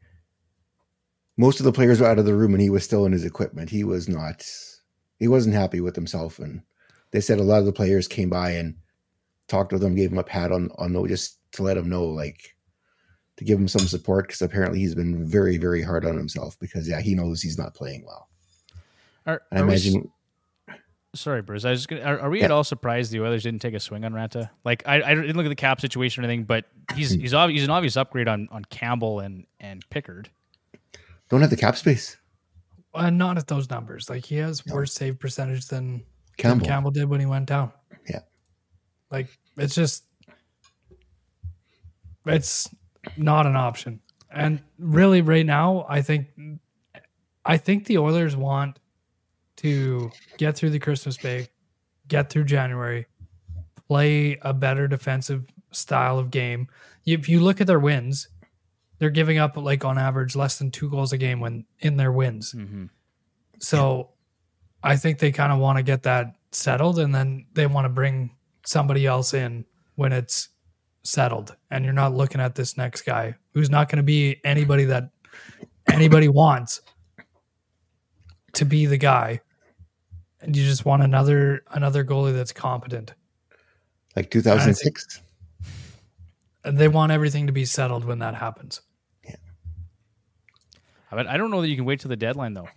most 1.42 1.60
of 1.60 1.64
the 1.66 1.72
players 1.72 2.00
were 2.00 2.08
out 2.08 2.20
of 2.20 2.26
the 2.26 2.36
room 2.36 2.54
and 2.54 2.62
he 2.62 2.70
was 2.70 2.84
still 2.84 3.06
in 3.06 3.12
his 3.12 3.26
equipment. 3.26 3.70
He 3.70 3.84
was 3.84 4.08
not 4.08 4.46
he 5.20 5.28
wasn't 5.28 5.56
happy 5.56 5.82
with 5.82 5.96
himself 5.96 6.38
and 6.40 6.62
they 7.12 7.22
said 7.22 7.40
a 7.40 7.44
lot 7.44 7.60
of 7.60 7.66
the 7.66 7.74
players 7.74 8.08
came 8.08 8.30
by 8.30 8.52
and 8.52 8.76
talked 9.48 9.74
with 9.74 9.84
him, 9.84 9.96
gave 9.96 10.12
him 10.12 10.18
a 10.20 10.24
pat 10.24 10.52
on 10.52 10.70
on 10.78 10.94
the 10.94 11.08
just 11.08 11.40
to 11.54 11.64
let 11.64 11.78
him 11.78 11.90
know 11.90 12.06
like 12.06 12.56
to 13.38 13.44
give 13.44 13.60
him 13.60 13.68
some 13.68 13.88
support 13.88 14.28
because 14.28 14.42
apparently 14.42 14.80
he's 14.80 14.96
been 14.96 15.26
very 15.26 15.58
very 15.58 15.82
hard 15.82 16.06
on 16.06 16.16
himself 16.16 16.58
because 16.60 16.88
yeah 16.88 17.02
he 17.02 17.16
knows 17.16 17.42
he's 17.42 17.58
not 17.58 17.74
playing 17.74 18.04
well. 18.06 18.30
Are, 19.26 19.42
I 19.52 19.56
are 19.60 19.64
we 19.66 19.70
imagine 19.70 20.12
Sorry, 21.14 21.42
Bruce. 21.42 21.66
I 21.66 21.72
was 21.72 21.80
just 21.80 21.90
gonna, 21.90 22.04
are, 22.04 22.20
are 22.22 22.30
we 22.30 22.40
Yeah. 22.40 22.46
at 22.46 22.52
all 22.52 22.64
surprised 22.64 23.12
the 23.12 23.20
Oilers 23.20 23.44
didn't 23.44 23.62
take 23.62 23.74
a 23.74 23.82
swing 23.82 24.06
on 24.06 24.14
Raanta? 24.14 24.50
Like, 24.64 24.82
I, 24.88 25.02
I 25.04 25.14
didn't 25.14 25.36
look 25.36 25.46
at 25.46 25.50
the 25.50 25.56
cap 25.56 25.82
situation 25.82 26.24
or 26.24 26.28
anything, 26.28 26.46
but 26.46 26.66
he's 26.96 27.14
Hmm. 27.14 27.20
he's 27.20 27.34
obvi- 27.34 27.52
he's 27.52 27.66
an 27.66 27.70
obvious 27.70 27.98
upgrade 27.98 28.30
on, 28.30 28.48
on 28.50 28.64
Campbell 28.66 29.20
and 29.20 29.46
and 29.60 29.84
Pickard. 29.90 30.30
Don't 31.32 31.42
have 31.42 31.50
the 31.50 31.58
cap 31.58 31.76
space. 31.78 32.18
uh, 32.94 33.10
not 33.10 33.38
at 33.38 33.48
those 33.48 33.70
numbers. 33.70 34.10
Like 34.10 34.26
he 34.26 34.36
has 34.36 34.66
worse 34.68 34.94
save 34.94 35.18
percentage 35.20 35.66
than 35.68 35.98
than 35.98 36.04
Campbell. 36.38 36.66
Campbell 36.68 36.92
did 36.92 37.10
when 37.10 37.20
he 37.20 37.26
went 37.26 37.48
down. 37.48 37.72
Yeah. 38.10 38.20
Like 39.10 39.28
it's 39.58 39.74
just 39.76 40.04
it's 42.26 42.70
not 43.18 43.48
an 43.48 43.56
option. 43.56 44.00
And 44.30 44.62
really 44.78 45.22
right 45.22 45.46
now, 45.46 45.86
I 45.90 46.02
think 46.02 46.28
I 47.46 47.58
think 47.58 47.86
the 47.86 47.98
Oilers 47.98 48.36
want 48.36 48.80
to 49.58 50.12
get 50.38 50.56
through 50.56 50.70
the 50.72 50.80
Christmas 50.80 51.18
break, 51.18 51.50
get 52.08 52.30
through 52.30 52.46
January, 52.46 53.08
play 53.88 54.38
a 54.42 54.54
better 54.54 54.88
defensive 54.88 55.46
style 55.72 56.20
of 56.20 56.32
game. 56.32 56.68
If 57.06 57.28
you 57.28 57.40
look 57.40 57.62
at 57.62 57.68
their 57.68 57.80
wins, 57.80 58.28
they're 59.02 59.10
giving 59.10 59.40
up 59.40 59.58
like 59.58 59.84
on 59.84 59.98
average 59.98 60.36
less 60.36 60.60
than 60.60 60.70
2 60.70 60.88
goals 60.88 61.12
a 61.12 61.18
game 61.18 61.40
when 61.40 61.66
in 61.80 61.98
their 61.98 62.12
wins. 62.12 62.54
Mm-hmm. 62.54 62.86
So 63.58 64.12
I 64.84 64.96
think 64.96 65.18
they 65.18 65.32
kind 65.32 65.52
of 65.52 65.58
want 65.58 65.78
to 65.78 65.84
get 65.84 66.04
that 66.04 66.36
settled 66.52 67.00
and 67.00 67.14
then 67.14 67.48
they 67.54 67.66
want 67.66 67.86
to 67.86 67.90
bring 67.90 68.36
somebody 68.64 69.08
else 69.08 69.34
in 69.34 69.66
when 69.96 70.14
it's 70.14 70.50
settled. 71.02 71.58
And 71.72 71.84
you're 71.84 71.96
not 71.96 72.14
looking 72.14 72.40
at 72.40 72.54
this 72.54 72.78
next 72.78 73.02
guy 73.02 73.34
who's 73.56 73.72
not 73.72 73.90
going 73.90 73.98
to 73.98 74.04
be 74.04 74.40
anybody 74.44 74.86
that 74.86 75.10
anybody 75.88 76.28
wants 76.30 76.82
to 78.54 78.66
be 78.66 78.86
the 78.86 78.98
guy. 78.98 79.42
And 80.42 80.56
you 80.56 80.64
just 80.64 80.86
want 80.86 81.02
another 81.02 81.64
another 81.72 82.06
goalie 82.06 82.36
that's 82.36 82.54
competent. 82.54 83.16
Like 84.16 84.30
2006. 84.30 85.22
And 86.66 86.78
they 86.78 86.88
want 86.88 87.12
everything 87.12 87.48
to 87.48 87.54
be 87.54 87.66
settled 87.66 88.06
when 88.06 88.20
that 88.20 88.36
happens. 88.36 88.82
But 91.12 91.28
I 91.28 91.38
don't 91.38 91.52
know 91.52 91.62
that 91.62 91.68
you 91.68 91.76
can 91.76 91.86
wait 91.86 92.00
till 92.00 92.10
the 92.10 92.16
deadline 92.16 92.54
though, 92.54 92.70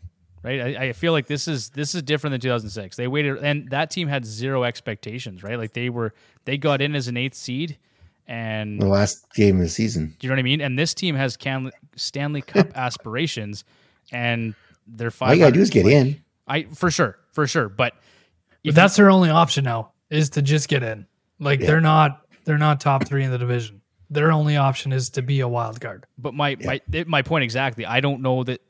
right? 0.43 0.61
I, 0.76 0.85
I 0.89 0.93
feel 0.93 1.12
like 1.12 1.26
this 1.26 1.47
is 1.49 1.70
this 1.70 1.95
is 1.95 2.03
different 2.03 2.32
than 2.32 2.41
2006. 2.41 2.97
They 2.97 3.07
waited, 3.09 3.39
and 3.39 3.70
that 3.70 3.91
team 3.91 4.09
had 4.09 4.24
zero 4.26 4.64
expectations, 4.64 5.43
right? 5.43 5.57
Like 5.59 5.72
they 5.72 5.89
were 5.91 6.12
they 6.45 6.59
got 6.59 6.80
in 6.82 6.95
as 6.95 7.09
an 7.09 7.16
eighth 7.16 7.35
seed, 7.35 7.78
and 8.26 8.80
The 8.80 8.89
last 8.89 9.32
game 9.35 9.57
of 9.57 9.62
the 9.62 9.68
season. 9.68 10.14
Do 10.18 10.26
you 10.26 10.28
know 10.30 10.35
what 10.35 10.41
I 10.41 10.43
mean? 10.43 10.61
And 10.61 10.78
this 10.78 10.95
team 10.95 11.14
has 11.14 11.37
Can- 11.37 11.70
Stanley 11.97 12.43
Cup 12.43 12.68
aspirations, 12.76 13.64
and 14.12 14.55
they're 14.87 15.11
five. 15.11 15.28
All 15.30 15.35
you 15.35 15.41
gotta 15.41 15.53
do 15.53 15.61
is 15.61 15.70
get 15.70 15.87
in. 15.87 16.20
I 16.47 16.64
for 16.74 16.91
sure, 16.91 17.18
for 17.32 17.47
sure. 17.47 17.68
But 17.68 17.95
But 17.95 18.68
if 18.70 18.74
that's 18.74 18.97
their 18.97 19.11
only 19.11 19.30
option 19.30 19.64
now 19.64 19.93
is 20.11 20.30
to 20.30 20.43
just 20.43 20.68
get 20.68 20.82
in. 20.82 21.07
Like 21.39 21.61
Yeah. 21.61 21.66
they're 21.68 21.80
not 21.80 22.20
they're 22.45 22.59
not 22.59 22.80
top 22.80 23.07
3 23.07 23.24
in 23.24 23.30
the 23.30 23.39
division. 23.39 23.80
Their 24.11 24.31
only 24.31 24.57
option 24.57 24.93
is 24.93 25.11
to 25.11 25.23
be 25.23 25.41
a 25.41 25.49
wild 25.49 25.81
card. 25.81 26.07
But 26.19 26.35
my 26.35 26.57
my 26.61 26.81
my 27.07 27.23
point 27.23 27.45
exactly. 27.45 27.87
I 27.87 28.01
don't 28.01 28.21
know 28.21 28.45
that 28.45 28.61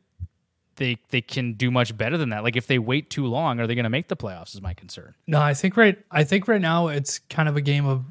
they 0.76 0.99
they 1.11 1.20
can 1.20 1.55
do 1.55 1.70
much 1.70 1.97
better 1.97 2.16
than 2.16 2.30
that. 2.30 2.45
Like 2.45 2.57
if 2.57 2.66
they 2.66 2.78
wait 2.78 3.11
too 3.11 3.26
long, 3.26 3.61
are 3.61 3.66
they 3.66 3.74
going 3.74 3.85
to 3.85 3.91
make 3.91 4.09
the 4.09 4.16
playoffs? 4.16 4.55
Is 4.55 4.62
my 4.62 4.74
concern. 4.74 5.14
No, 5.26 5.41
I 5.41 5.55
think 5.55 5.76
right. 5.76 5.99
I 6.11 6.24
think 6.24 6.49
right 6.49 6.61
now 6.61 6.89
it's 6.89 7.18
kind 7.18 7.49
of 7.49 7.57
a 7.57 7.61
game 7.61 7.87
of 7.87 8.05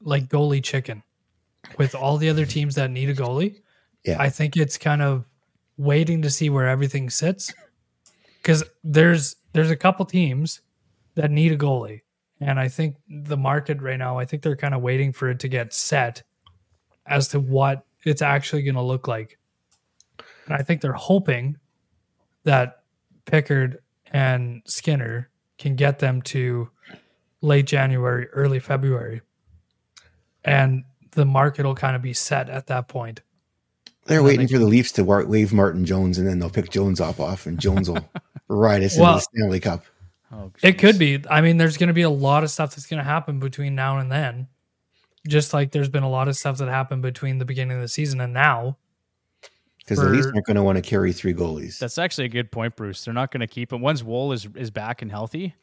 like 0.00 0.28
goalie 0.28 0.62
chicken, 0.62 1.02
with 1.78 1.94
all 1.94 2.16
the 2.16 2.28
other 2.28 2.46
teams 2.46 2.76
that 2.76 2.90
need 2.90 3.08
a 3.08 3.14
goalie. 3.14 3.60
Yeah. 4.04 4.16
I 4.20 4.30
think 4.30 4.56
it's 4.56 4.78
kind 4.78 5.02
of 5.02 5.24
waiting 5.76 6.22
to 6.22 6.30
see 6.30 6.48
where 6.48 6.68
everything 6.68 7.10
sits, 7.10 7.52
because 8.40 8.64
there's 8.84 9.36
there's 9.52 9.70
a 9.70 9.76
couple 9.76 10.06
teams 10.06 10.60
that 11.16 11.30
need 11.30 11.50
a 11.50 11.56
goalie, 11.56 12.02
and 12.40 12.60
I 12.60 12.68
think 12.68 12.96
the 13.08 13.36
market 13.36 13.82
right 13.82 13.98
now. 13.98 14.18
I 14.18 14.24
think 14.24 14.42
they're 14.42 14.56
kind 14.56 14.74
of 14.74 14.82
waiting 14.82 15.12
for 15.12 15.28
it 15.28 15.40
to 15.40 15.48
get 15.48 15.74
set 15.74 16.22
as 17.08 17.28
to 17.28 17.40
what 17.40 17.84
it's 18.04 18.22
actually 18.22 18.62
going 18.62 18.74
to 18.74 18.82
look 18.82 19.08
like, 19.08 19.38
and 20.46 20.54
I 20.54 20.62
think 20.62 20.80
they're 20.80 20.92
hoping 20.92 21.56
that 22.44 22.82
Pickard 23.24 23.78
and 24.12 24.62
Skinner 24.66 25.28
can 25.58 25.74
get 25.74 25.98
them 25.98 26.22
to 26.22 26.70
late 27.40 27.66
January, 27.66 28.28
early 28.28 28.60
February. 28.60 29.20
And 30.44 30.84
the 31.12 31.24
market 31.24 31.64
will 31.66 31.74
kind 31.74 31.96
of 31.96 32.02
be 32.02 32.12
set 32.12 32.48
at 32.48 32.68
that 32.68 32.86
point. 32.88 33.22
They're 34.06 34.18
And 34.18 34.26
waiting 34.26 34.46
they- 34.46 34.52
for 34.52 34.58
the 34.60 34.66
Leafs 34.66 34.92
to 34.92 35.04
wa- 35.04 35.24
wave 35.24 35.52
Martin 35.52 35.84
Jones, 35.84 36.18
and 36.18 36.26
then 36.28 36.38
they'll 36.38 36.50
pick 36.50 36.70
Jones 36.70 37.00
up 37.00 37.18
off, 37.18 37.46
and 37.46 37.58
Jones 37.58 37.90
will 37.90 38.08
ride 38.48 38.82
us 38.84 38.96
Well- 38.96 39.14
into 39.14 39.26
the 39.32 39.38
Stanley 39.38 39.60
Cup. 39.60 39.84
Oh, 40.32 40.52
It 40.62 40.74
could 40.78 40.98
be. 40.98 41.22
I 41.30 41.40
mean, 41.40 41.56
there's 41.56 41.76
going 41.76 41.86
to 41.88 41.94
be 41.94 42.02
a 42.02 42.10
lot 42.10 42.42
of 42.44 42.50
stuff 42.50 42.74
that's 42.74 42.86
going 42.86 42.98
to 42.98 43.04
happen 43.04 43.38
between 43.38 43.74
now 43.74 43.98
and 43.98 44.10
then. 44.10 44.48
Just 45.26 45.52
like 45.52 45.72
there's 45.72 45.88
been 45.88 46.02
a 46.02 46.10
lot 46.10 46.28
of 46.28 46.36
stuff 46.36 46.58
that 46.58 46.68
happened 46.68 47.02
between 47.02 47.38
the 47.38 47.44
beginning 47.44 47.76
of 47.76 47.82
the 47.82 47.88
season 47.88 48.20
and 48.20 48.32
now. 48.32 48.78
Because 49.78 49.98
the 49.98 50.08
Leafs 50.08 50.26
for- 50.26 50.34
aren't 50.34 50.46
going 50.46 50.56
to 50.56 50.62
want 50.62 50.76
to 50.76 50.82
carry 50.82 51.12
three 51.12 51.34
goalies. 51.34 51.78
That's 51.78 51.98
actually 51.98 52.24
a 52.24 52.28
good 52.28 52.50
point, 52.50 52.74
Bruce. 52.74 53.04
They're 53.04 53.14
not 53.14 53.30
going 53.30 53.40
to 53.40 53.46
keep 53.46 53.72
him 53.72 53.80
once 53.80 54.02
Woll 54.02 54.32
is 54.32 54.48
is 54.54 54.70
back 54.70 55.02
and 55.02 55.10
healthy. 55.10 55.54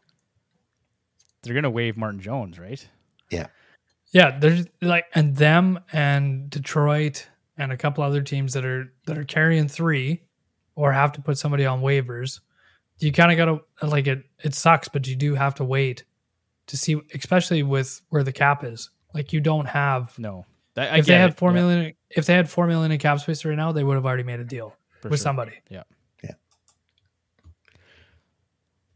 They're 1.41 1.53
going 1.53 1.63
to 1.63 1.69
waive 1.69 1.97
Martin 1.97 2.21
Jones, 2.21 2.57
right? 2.59 2.87
yeah. 3.29 3.47
Yeah, 4.13 4.37
there's 4.37 4.67
like 4.81 5.05
and 5.15 5.35
them 5.35 5.79
and 5.91 6.47
Detroit 6.49 7.27
and 7.57 7.71
a 7.71 7.77
couple 7.77 8.03
other 8.03 8.21
teams 8.21 8.53
that 8.53 8.63
are 8.63 8.93
that 9.07 9.17
are 9.17 9.23
carrying 9.23 9.67
three 9.67 10.21
or 10.75 10.93
have 10.93 11.11
to 11.13 11.21
put 11.21 11.37
somebody 11.37 11.65
on 11.65 11.81
waivers. 11.81 12.39
You 12.99 13.11
kind 13.11 13.31
of 13.31 13.37
got 13.37 13.79
to 13.79 13.87
like 13.87 14.05
it. 14.05 14.23
It 14.43 14.53
sucks, 14.53 14.87
but 14.87 15.07
you 15.07 15.15
do 15.15 15.33
have 15.33 15.55
to 15.55 15.65
wait 15.65 16.03
to 16.67 16.77
see, 16.77 17.01
especially 17.15 17.63
with 17.63 18.01
where 18.09 18.23
the 18.23 18.31
cap 18.31 18.63
is. 18.63 18.91
Like 19.13 19.33
you 19.33 19.39
don't 19.41 19.65
have. 19.65 20.17
No, 20.17 20.45
I, 20.77 20.81
I 20.81 20.97
if 20.97 21.05
they 21.05 21.13
get 21.13 21.21
had 21.21 21.29
it. 21.31 21.37
four 21.37 21.55
Yeah, 21.55 21.91
if 22.09 22.25
they 22.25 22.33
had 22.33 22.49
four 22.49 22.67
million 22.67 22.91
in 22.91 22.97
cap 22.99 23.19
space 23.19 23.45
right 23.45 23.55
now, 23.55 23.71
they 23.71 23.83
would 23.83 23.95
have 23.95 24.05
already 24.05 24.23
made 24.23 24.39
a 24.39 24.43
deal 24.43 24.75
for 25.01 25.09
with 25.09 25.19
sure. 25.19 25.23
somebody. 25.23 25.53
Yeah. 25.69 25.83
Yeah. 26.23 26.31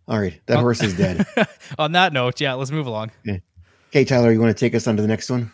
All 0.08 0.20
right. 0.20 0.40
That 0.46 0.58
Oh. 0.58 0.62
horse 0.62 0.82
is 0.82 0.96
dead. 0.96 1.26
On 1.80 1.92
that 1.94 2.14
note, 2.14 2.40
yeah, 2.40 2.54
let's 2.54 2.72
move 2.72 2.88
along. 2.88 3.12
Okay, 3.90 4.06
Tyler, 4.06 4.32
you 4.32 4.40
want 4.40 4.56
to 4.56 4.60
take 4.60 4.76
us 4.76 4.88
on 4.88 4.96
to 4.98 5.02
the 5.02 5.08
next 5.08 5.30
one? 5.30 5.52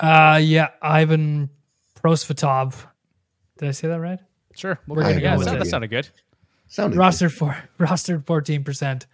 Uh, 0.00 0.40
yeah, 0.42 0.68
Ivan 0.80 1.50
Prosvetov. 1.96 2.86
Did 3.58 3.68
I 3.68 3.72
say 3.72 3.88
that 3.88 4.00
right? 4.00 4.18
Sure, 4.54 4.78
we'll 4.86 4.96
We're 4.96 5.02
go. 5.02 5.08
gonna 5.10 5.20
go 5.20 5.38
with 5.38 5.46
that, 5.48 5.58
that 5.58 5.66
sounded 5.66 5.88
good. 5.90 6.08
Sounded 6.68 6.98
rostered 6.98 7.32
for 7.32 7.56
rostered 7.78 8.26
fourteen 8.26 8.64
percent. 8.64 9.06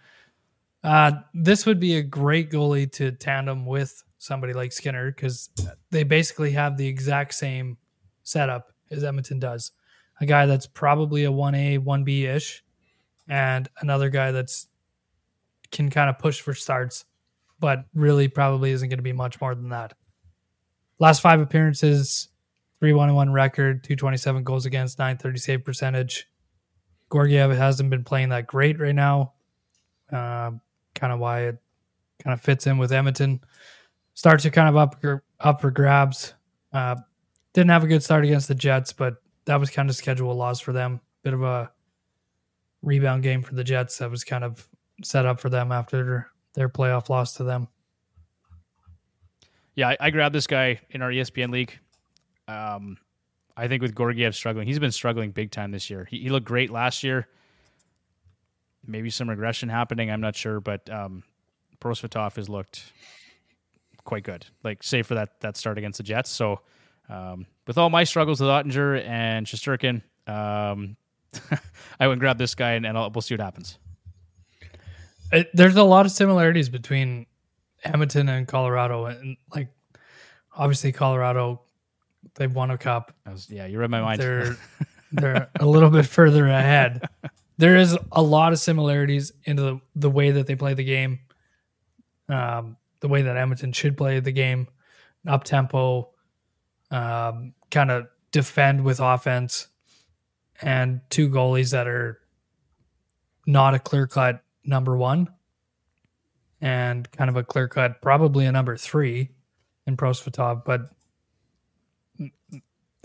Uh, 0.83 1.11
this 1.33 1.65
would 1.65 1.79
be 1.79 1.97
a 1.97 2.01
great 2.01 2.49
goalie 2.49 2.89
to 2.93 3.11
tandem 3.11 3.65
with 3.65 4.03
somebody 4.19 4.53
like 4.53 4.71
Skinner 4.71 5.11
because 5.11 5.49
they 5.89 6.03
basically 6.03 6.51
have 6.51 6.77
the 6.77 6.87
exact 6.87 7.33
same 7.33 7.77
setup 8.21 8.71
as 8.91 9.03
Edmonton 9.03 9.39
does. 9.39 9.71
A 10.21 10.25
guy 10.25 10.45
that's 10.45 10.67
probably 10.67 11.23
a 11.23 11.31
one 11.31 11.55
A, 11.55 11.79
one 11.79 12.03
B 12.03 12.25
ish, 12.25 12.63
and 13.27 13.67
another 13.79 14.09
guy 14.09 14.31
that's 14.31 14.67
can 15.71 15.89
kind 15.89 16.09
of 16.09 16.19
push 16.19 16.41
for 16.41 16.53
starts 16.53 17.05
but 17.59 17.85
really 17.93 18.27
probably 18.27 18.71
isn't 18.71 18.89
going 18.89 18.99
to 18.99 19.03
be 19.03 19.13
much 19.13 19.39
more 19.41 19.53
than 19.53 19.69
that. 19.69 19.93
Last 20.97 21.21
five 21.21 21.41
appearances, 21.41 22.29
3 22.79 22.93
1 22.93 23.13
1 23.13 23.31
record, 23.31 23.83
227 23.83 24.43
goals 24.43 24.65
against, 24.65 24.99
930 24.99 25.39
save 25.39 25.65
percentage. 25.65 26.27
Georgiev 27.11 27.51
hasn't 27.51 27.89
been 27.89 28.03
playing 28.03 28.29
that 28.29 28.47
great 28.47 28.79
right 28.79 28.95
now. 28.95 29.33
Um, 30.11 30.61
kind 30.95 31.13
of 31.13 31.19
why 31.19 31.41
it 31.41 31.57
kind 32.23 32.33
of 32.33 32.41
fits 32.41 32.67
in 32.67 32.77
with 32.77 32.91
Edmonton. 32.91 33.41
Starts 34.19 34.45
are 34.45 34.49
kind 34.49 34.67
of 34.67 34.75
up 34.75 35.01
up 35.39 35.61
for 35.61 35.71
grabs. 35.71 36.33
Uh, 36.73 36.97
didn't 37.53 37.69
have 37.69 37.85
a 37.85 37.87
good 37.87 38.03
start 38.03 38.25
against 38.25 38.49
the 38.49 38.53
Jets, 38.53 38.91
but 38.91 39.15
that 39.45 39.57
was 39.57 39.69
kind 39.69 39.89
of 39.89 39.95
schedule 39.95 40.35
loss 40.35 40.59
for 40.59 40.73
them. 40.73 40.99
Bit 41.23 41.33
of 41.33 41.41
a 41.41 41.71
rebound 42.81 43.23
game 43.23 43.41
for 43.41 43.55
the 43.55 43.63
Jets 43.63 43.97
that 43.99 44.11
was 44.11 44.25
kind 44.25 44.43
of 44.43 44.67
set 45.05 45.25
up 45.25 45.39
for 45.39 45.49
them 45.49 45.71
after 45.71 46.29
their, 46.53 46.67
playoff 46.67 47.07
loss 47.07 47.35
to 47.35 47.45
them. 47.45 47.69
Yeah, 49.75 49.87
I, 49.87 49.97
I 50.01 50.09
grabbed 50.09 50.35
this 50.35 50.47
guy 50.47 50.81
in 50.89 51.01
our 51.01 51.11
ESPN 51.11 51.53
league. 51.53 51.79
Um, 52.49 52.97
I 53.55 53.69
think 53.69 53.81
with 53.81 53.95
Georgiev 53.95 54.35
struggling, 54.35 54.67
he's 54.67 54.79
been 54.79 54.91
struggling 54.91 55.31
big 55.31 55.49
time 55.49 55.71
this 55.71 55.89
year. 55.89 56.03
He, 56.03 56.23
he, 56.23 56.29
looked 56.29 56.45
great 56.45 56.71
last 56.71 57.05
year. 57.05 57.29
Maybe 58.85 59.11
some 59.11 59.29
regression 59.29 59.69
happening. 59.69 60.11
I'm 60.11 60.19
not 60.19 60.35
sure, 60.35 60.59
but 60.59 60.89
um, 60.89 61.23
Prosvetov 61.79 62.35
has 62.35 62.49
looked 62.49 62.91
quite 64.03 64.23
good. 64.23 64.45
Like, 64.63 64.83
save 64.83 65.07
for 65.07 65.15
that 65.15 65.39
that 65.41 65.57
start 65.57 65.77
against 65.77 65.97
the 65.97 66.03
Jets. 66.03 66.29
So, 66.29 66.61
um, 67.09 67.45
with 67.67 67.77
all 67.77 67.89
my 67.89 68.03
struggles 68.03 68.39
with 68.39 68.49
Oettinger 68.49 69.03
and 69.05 69.45
Shesterkin, 69.45 70.01
um, 70.27 70.95
I 71.99 72.07
went 72.07 72.13
and 72.13 72.19
grab 72.19 72.37
this 72.37 72.55
guy, 72.55 72.71
and, 72.71 72.85
and 72.85 72.97
we'll 72.97 73.21
see 73.21 73.33
what 73.33 73.41
happens. 73.41 73.77
It, 75.31 75.49
there's 75.53 75.75
a 75.75 75.83
lot 75.83 76.05
of 76.05 76.11
similarities 76.11 76.69
between 76.69 77.27
Edmonton 77.83 78.29
and 78.29 78.47
Colorado, 78.47 79.05
and 79.05 79.37
like 79.53 79.69
obviously 80.55 80.91
Colorado, 80.91 81.61
they've 82.35 82.53
won 82.53 82.71
a 82.71 82.77
cup. 82.77 83.13
Was, 83.25 83.49
yeah, 83.49 83.65
you 83.65 83.79
read 83.79 83.89
my 83.89 84.01
mind. 84.01 84.21
They're 84.21 84.57
they're 85.11 85.49
a 85.59 85.65
little 85.65 85.89
bit 85.89 86.05
further 86.05 86.47
ahead. 86.47 87.07
There 87.57 87.75
is 87.75 87.97
a 88.11 88.21
lot 88.21 88.53
of 88.53 88.59
similarities 88.59 89.31
into 89.43 89.61
the, 89.61 89.81
the 89.95 90.09
way 90.09 90.31
that 90.31 90.47
they 90.47 90.55
play 90.55 90.73
the 90.73 90.83
game, 90.83 91.19
um, 92.29 92.77
the 92.99 93.07
way 93.07 93.21
that 93.21 93.37
Edmonton 93.37 93.71
should 93.71 93.97
play 93.97 94.19
the 94.19 94.31
game, 94.31 94.67
up 95.27 95.43
tempo, 95.43 96.09
um, 96.91 97.53
kind 97.71 97.91
of 97.91 98.07
defend 98.31 98.83
with 98.83 98.99
offense, 98.99 99.67
and 100.61 101.01
two 101.09 101.29
goalies 101.29 101.71
that 101.71 101.87
are 101.87 102.19
not 103.45 103.73
a 103.73 103.79
clear 103.79 104.07
cut 104.07 104.43
number 104.63 104.95
one 104.95 105.27
and 106.61 107.09
kind 107.11 107.29
of 107.29 107.37
a 107.37 107.43
clear 107.43 107.67
cut, 107.67 108.01
probably 108.01 108.45
a 108.45 108.51
number 108.51 108.75
three 108.75 109.29
in 109.87 109.97
Prosvetov, 109.97 110.65
but 110.65 110.81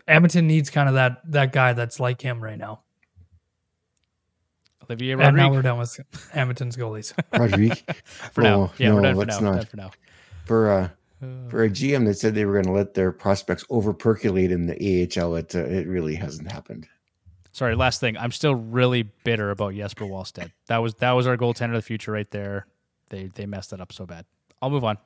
Edmonton 0.07 0.47
needs 0.47 0.70
kind 0.70 0.88
of 0.88 0.95
that 0.97 1.22
that 1.30 1.53
guy 1.53 1.72
that's 1.72 1.99
like 1.99 2.20
him 2.20 2.42
right 2.42 2.59
now. 2.59 2.84
Olivier 4.89 5.14
Rodrigue. 5.14 5.28
And 5.28 5.37
now 5.37 5.51
we're 5.51 5.62
done 5.62 5.78
with 5.78 6.01
Edmonton's 6.32 6.76
goalies. 6.76 7.12
Rodrigue. 7.39 7.76
for 8.32 8.43
oh, 8.43 8.45
now. 8.45 8.72
Yeah, 8.78 8.89
no, 8.89 9.14
we're 9.14 9.24
done 9.24 9.39
for 9.39 9.45
now. 9.45 9.51
Not. 9.51 9.57
Done 9.57 9.66
for 9.66 9.76
now. 9.76 9.91
For 10.45 10.70
uh 10.70 10.89
for 11.49 11.64
a 11.64 11.70
GM 11.70 12.05
that 12.07 12.18
said 12.18 12.35
they 12.35 12.45
were 12.45 12.53
going 12.55 12.66
to 12.66 12.72
let 12.72 12.95
their 12.95 13.11
prospects 13.12 13.64
over 13.70 13.95
percolate 13.95 14.51
in 14.51 14.66
the 14.66 14.74
AHL, 14.74 15.37
it 15.37 15.55
uh, 15.55 15.61
it 15.61 15.87
really 15.87 16.14
hasn't 16.16 16.51
happened. 16.51 16.87
Sorry, 17.53 17.76
last 17.76 18.01
thing. 18.01 18.16
I'm 18.16 18.32
still 18.32 18.55
really 18.55 19.05
bitter 19.22 19.51
about 19.51 19.74
Jesper 19.74 20.05
Wallstedt. 20.05 20.51
That 20.66 20.78
was 20.78 20.95
that 20.97 21.12
was 21.12 21.26
our 21.26 21.37
goaltender 21.37 21.70
of 21.70 21.74
the 21.74 21.82
future 21.82 22.12
right 22.12 22.30
there. 22.30 22.66
They 23.11 23.30
they 23.35 23.47
messed 23.47 23.70
that 23.70 23.80
up 23.80 23.93
so 23.93 24.07
bad. 24.07 24.24
I'll 24.61 24.70
move 24.70 24.85
on. 24.85 24.99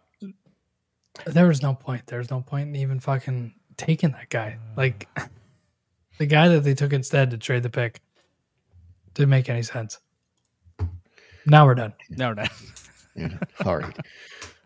There 1.26 1.46
was 1.46 1.62
no 1.62 1.74
point. 1.74 2.06
There 2.06 2.18
was 2.18 2.30
no 2.30 2.40
point 2.40 2.68
in 2.68 2.76
even 2.76 3.00
fucking 3.00 3.54
taking 3.76 4.12
that 4.12 4.30
guy. 4.30 4.58
Like 4.76 5.08
the 6.18 6.26
guy 6.26 6.48
that 6.48 6.64
they 6.64 6.74
took 6.74 6.92
instead 6.92 7.30
to 7.30 7.38
trade 7.38 7.62
the 7.62 7.70
pick 7.70 8.00
didn't 9.18 9.30
make 9.30 9.50
any 9.50 9.62
sense. 9.62 9.98
Now 11.44 11.66
we're 11.66 11.74
done. 11.74 11.92
Now 12.08 12.28
we're 12.28 12.34
done. 12.36 12.48
yeah. 13.16 13.38
All 13.64 13.76
right. 13.76 13.96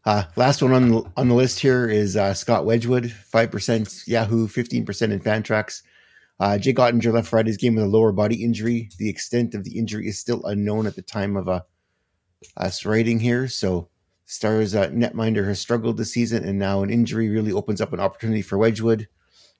Uh, 0.04 0.24
last 0.36 0.62
one 0.62 0.72
on 0.72 0.90
the, 0.90 1.04
on 1.16 1.28
the 1.28 1.34
list 1.34 1.58
here 1.58 1.88
is 1.88 2.16
uh, 2.16 2.34
Scott 2.34 2.66
Wedgewood, 2.66 3.10
five 3.10 3.50
percent 3.50 4.02
Yahoo, 4.06 4.46
fifteen 4.46 4.84
percent 4.84 5.10
in 5.10 5.20
Fantrax. 5.20 5.82
Uh, 6.38 6.58
Jake 6.58 6.76
Oettinger 6.76 7.14
left 7.14 7.28
Friday's 7.28 7.56
game 7.56 7.76
with 7.76 7.84
a 7.84 7.88
lower 7.88 8.12
body 8.12 8.44
injury. 8.44 8.90
The 8.98 9.08
extent 9.08 9.54
of 9.54 9.64
the 9.64 9.78
injury 9.78 10.06
is 10.06 10.18
still 10.18 10.44
unknown 10.44 10.86
at 10.86 10.96
the 10.96 11.02
time 11.02 11.36
of 11.36 11.48
uh, 11.48 11.60
us 12.58 12.84
writing 12.84 13.20
here. 13.20 13.48
So, 13.48 13.88
Stars 14.26 14.74
uh, 14.74 14.88
netminder 14.88 15.46
has 15.46 15.60
struggled 15.60 15.96
this 15.96 16.12
season, 16.12 16.44
and 16.44 16.58
now 16.58 16.82
an 16.82 16.90
injury 16.90 17.30
really 17.30 17.52
opens 17.52 17.80
up 17.80 17.92
an 17.92 18.00
opportunity 18.00 18.42
for 18.42 18.58
Wedgewood, 18.58 19.08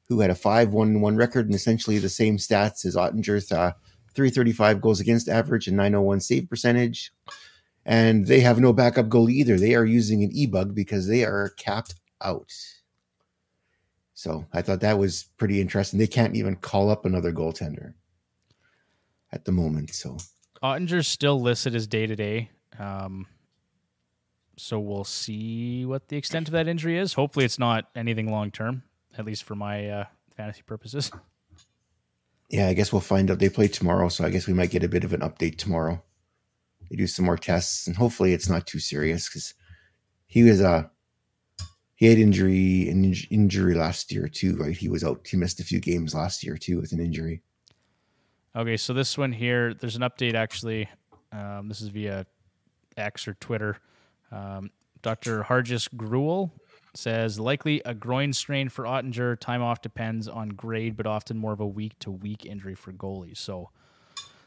who 0.08 0.20
had 0.20 0.30
a 0.30 0.34
5 0.34 0.72
1 0.72 1.00
1 1.00 1.16
record 1.16 1.46
and 1.46 1.54
essentially 1.54 1.98
the 1.98 2.10
same 2.10 2.36
stats 2.36 2.84
as 2.84 2.96
Oettinger's 2.96 3.50
uh, 3.52 3.72
335 4.14 4.80
goals 4.80 5.00
against 5.00 5.28
average 5.28 5.68
and 5.68 5.76
901 5.76 6.20
save 6.20 6.48
percentage. 6.48 7.12
And 7.84 8.26
they 8.26 8.40
have 8.40 8.60
no 8.60 8.72
backup 8.72 9.08
goal 9.08 9.28
either. 9.28 9.58
They 9.58 9.74
are 9.74 9.84
using 9.84 10.22
an 10.22 10.30
e 10.32 10.46
bug 10.46 10.74
because 10.74 11.08
they 11.08 11.24
are 11.24 11.50
capped 11.56 11.94
out. 12.22 12.52
So 14.14 14.46
I 14.52 14.62
thought 14.62 14.80
that 14.80 14.98
was 14.98 15.24
pretty 15.36 15.60
interesting. 15.60 15.98
They 15.98 16.06
can't 16.06 16.36
even 16.36 16.56
call 16.56 16.90
up 16.90 17.04
another 17.04 17.32
goaltender 17.32 17.94
at 19.32 19.44
the 19.44 19.52
moment. 19.52 19.94
So 19.94 20.18
Oettinger's 20.62 21.08
still 21.08 21.40
listed 21.40 21.74
as 21.74 21.88
day 21.88 22.06
to 22.06 22.14
day. 22.14 22.50
So 24.56 24.78
we'll 24.78 25.04
see 25.04 25.84
what 25.84 26.08
the 26.08 26.16
extent 26.16 26.48
of 26.48 26.52
that 26.52 26.68
injury 26.68 26.98
is. 26.98 27.14
Hopefully, 27.14 27.44
it's 27.44 27.58
not 27.58 27.86
anything 27.96 28.30
long 28.30 28.50
term, 28.50 28.84
at 29.18 29.24
least 29.24 29.44
for 29.44 29.56
my 29.56 29.88
uh, 29.88 30.04
fantasy 30.36 30.62
purposes. 30.62 31.10
Yeah, 32.52 32.68
I 32.68 32.74
guess 32.74 32.92
we'll 32.92 33.00
find 33.00 33.30
out. 33.30 33.38
They 33.38 33.48
play 33.48 33.66
tomorrow, 33.66 34.08
so 34.08 34.24
I 34.24 34.30
guess 34.30 34.46
we 34.46 34.52
might 34.52 34.70
get 34.70 34.84
a 34.84 34.88
bit 34.88 35.04
of 35.04 35.14
an 35.14 35.20
update 35.20 35.56
tomorrow. 35.56 36.02
They 36.90 36.96
do 36.96 37.06
some 37.06 37.24
more 37.24 37.38
tests, 37.38 37.86
and 37.86 37.96
hopefully, 37.96 38.34
it's 38.34 38.48
not 38.48 38.66
too 38.66 38.78
serious 38.78 39.28
because 39.28 39.54
he 40.26 40.42
was 40.42 40.60
a 40.60 40.68
uh, 40.68 40.82
he 41.94 42.08
had 42.08 42.18
injury 42.18 42.88
an 42.90 43.14
injury 43.30 43.74
last 43.74 44.12
year 44.12 44.28
too, 44.28 44.56
right? 44.56 44.76
He 44.76 44.88
was 44.88 45.02
out. 45.02 45.26
He 45.26 45.36
missed 45.38 45.60
a 45.60 45.64
few 45.64 45.80
games 45.80 46.14
last 46.14 46.44
year 46.44 46.58
too 46.58 46.78
with 46.78 46.92
an 46.92 47.00
injury. 47.00 47.42
Okay, 48.54 48.76
so 48.76 48.92
this 48.92 49.16
one 49.16 49.32
here, 49.32 49.72
there's 49.72 49.96
an 49.96 50.02
update 50.02 50.34
actually. 50.34 50.88
Um, 51.32 51.68
this 51.68 51.80
is 51.80 51.88
via 51.88 52.26
X 52.98 53.26
or 53.26 53.34
Twitter. 53.34 53.78
Um, 54.30 54.70
Dr. 55.00 55.42
Hargis 55.42 55.88
Gruel 55.96 56.52
says 56.94 57.40
likely 57.40 57.80
a 57.84 57.94
groin 57.94 58.32
strain 58.32 58.68
for 58.68 58.84
Oettinger. 58.84 59.38
Time 59.38 59.62
off 59.62 59.80
depends 59.80 60.28
on 60.28 60.50
grade, 60.50 60.96
but 60.96 61.06
often 61.06 61.38
more 61.38 61.52
of 61.52 61.60
a 61.60 61.66
week 61.66 61.98
to 62.00 62.10
week 62.10 62.44
injury 62.44 62.74
for 62.74 62.92
goalies. 62.92 63.38
So 63.38 63.70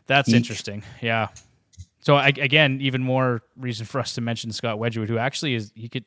that's 0.08 0.30
Eek. 0.30 0.36
interesting. 0.36 0.84
Yeah. 1.02 1.30
So 2.02 2.16
I, 2.16 2.28
again, 2.28 2.80
even 2.82 3.02
more 3.02 3.42
reason 3.58 3.86
for 3.86 4.00
us 4.00 4.14
to 4.14 4.22
mention 4.22 4.52
Scott 4.52 4.78
Wedgewood, 4.78 5.10
who 5.10 5.18
actually 5.18 5.56
is 5.56 5.72
he 5.76 5.90
could 5.90 6.06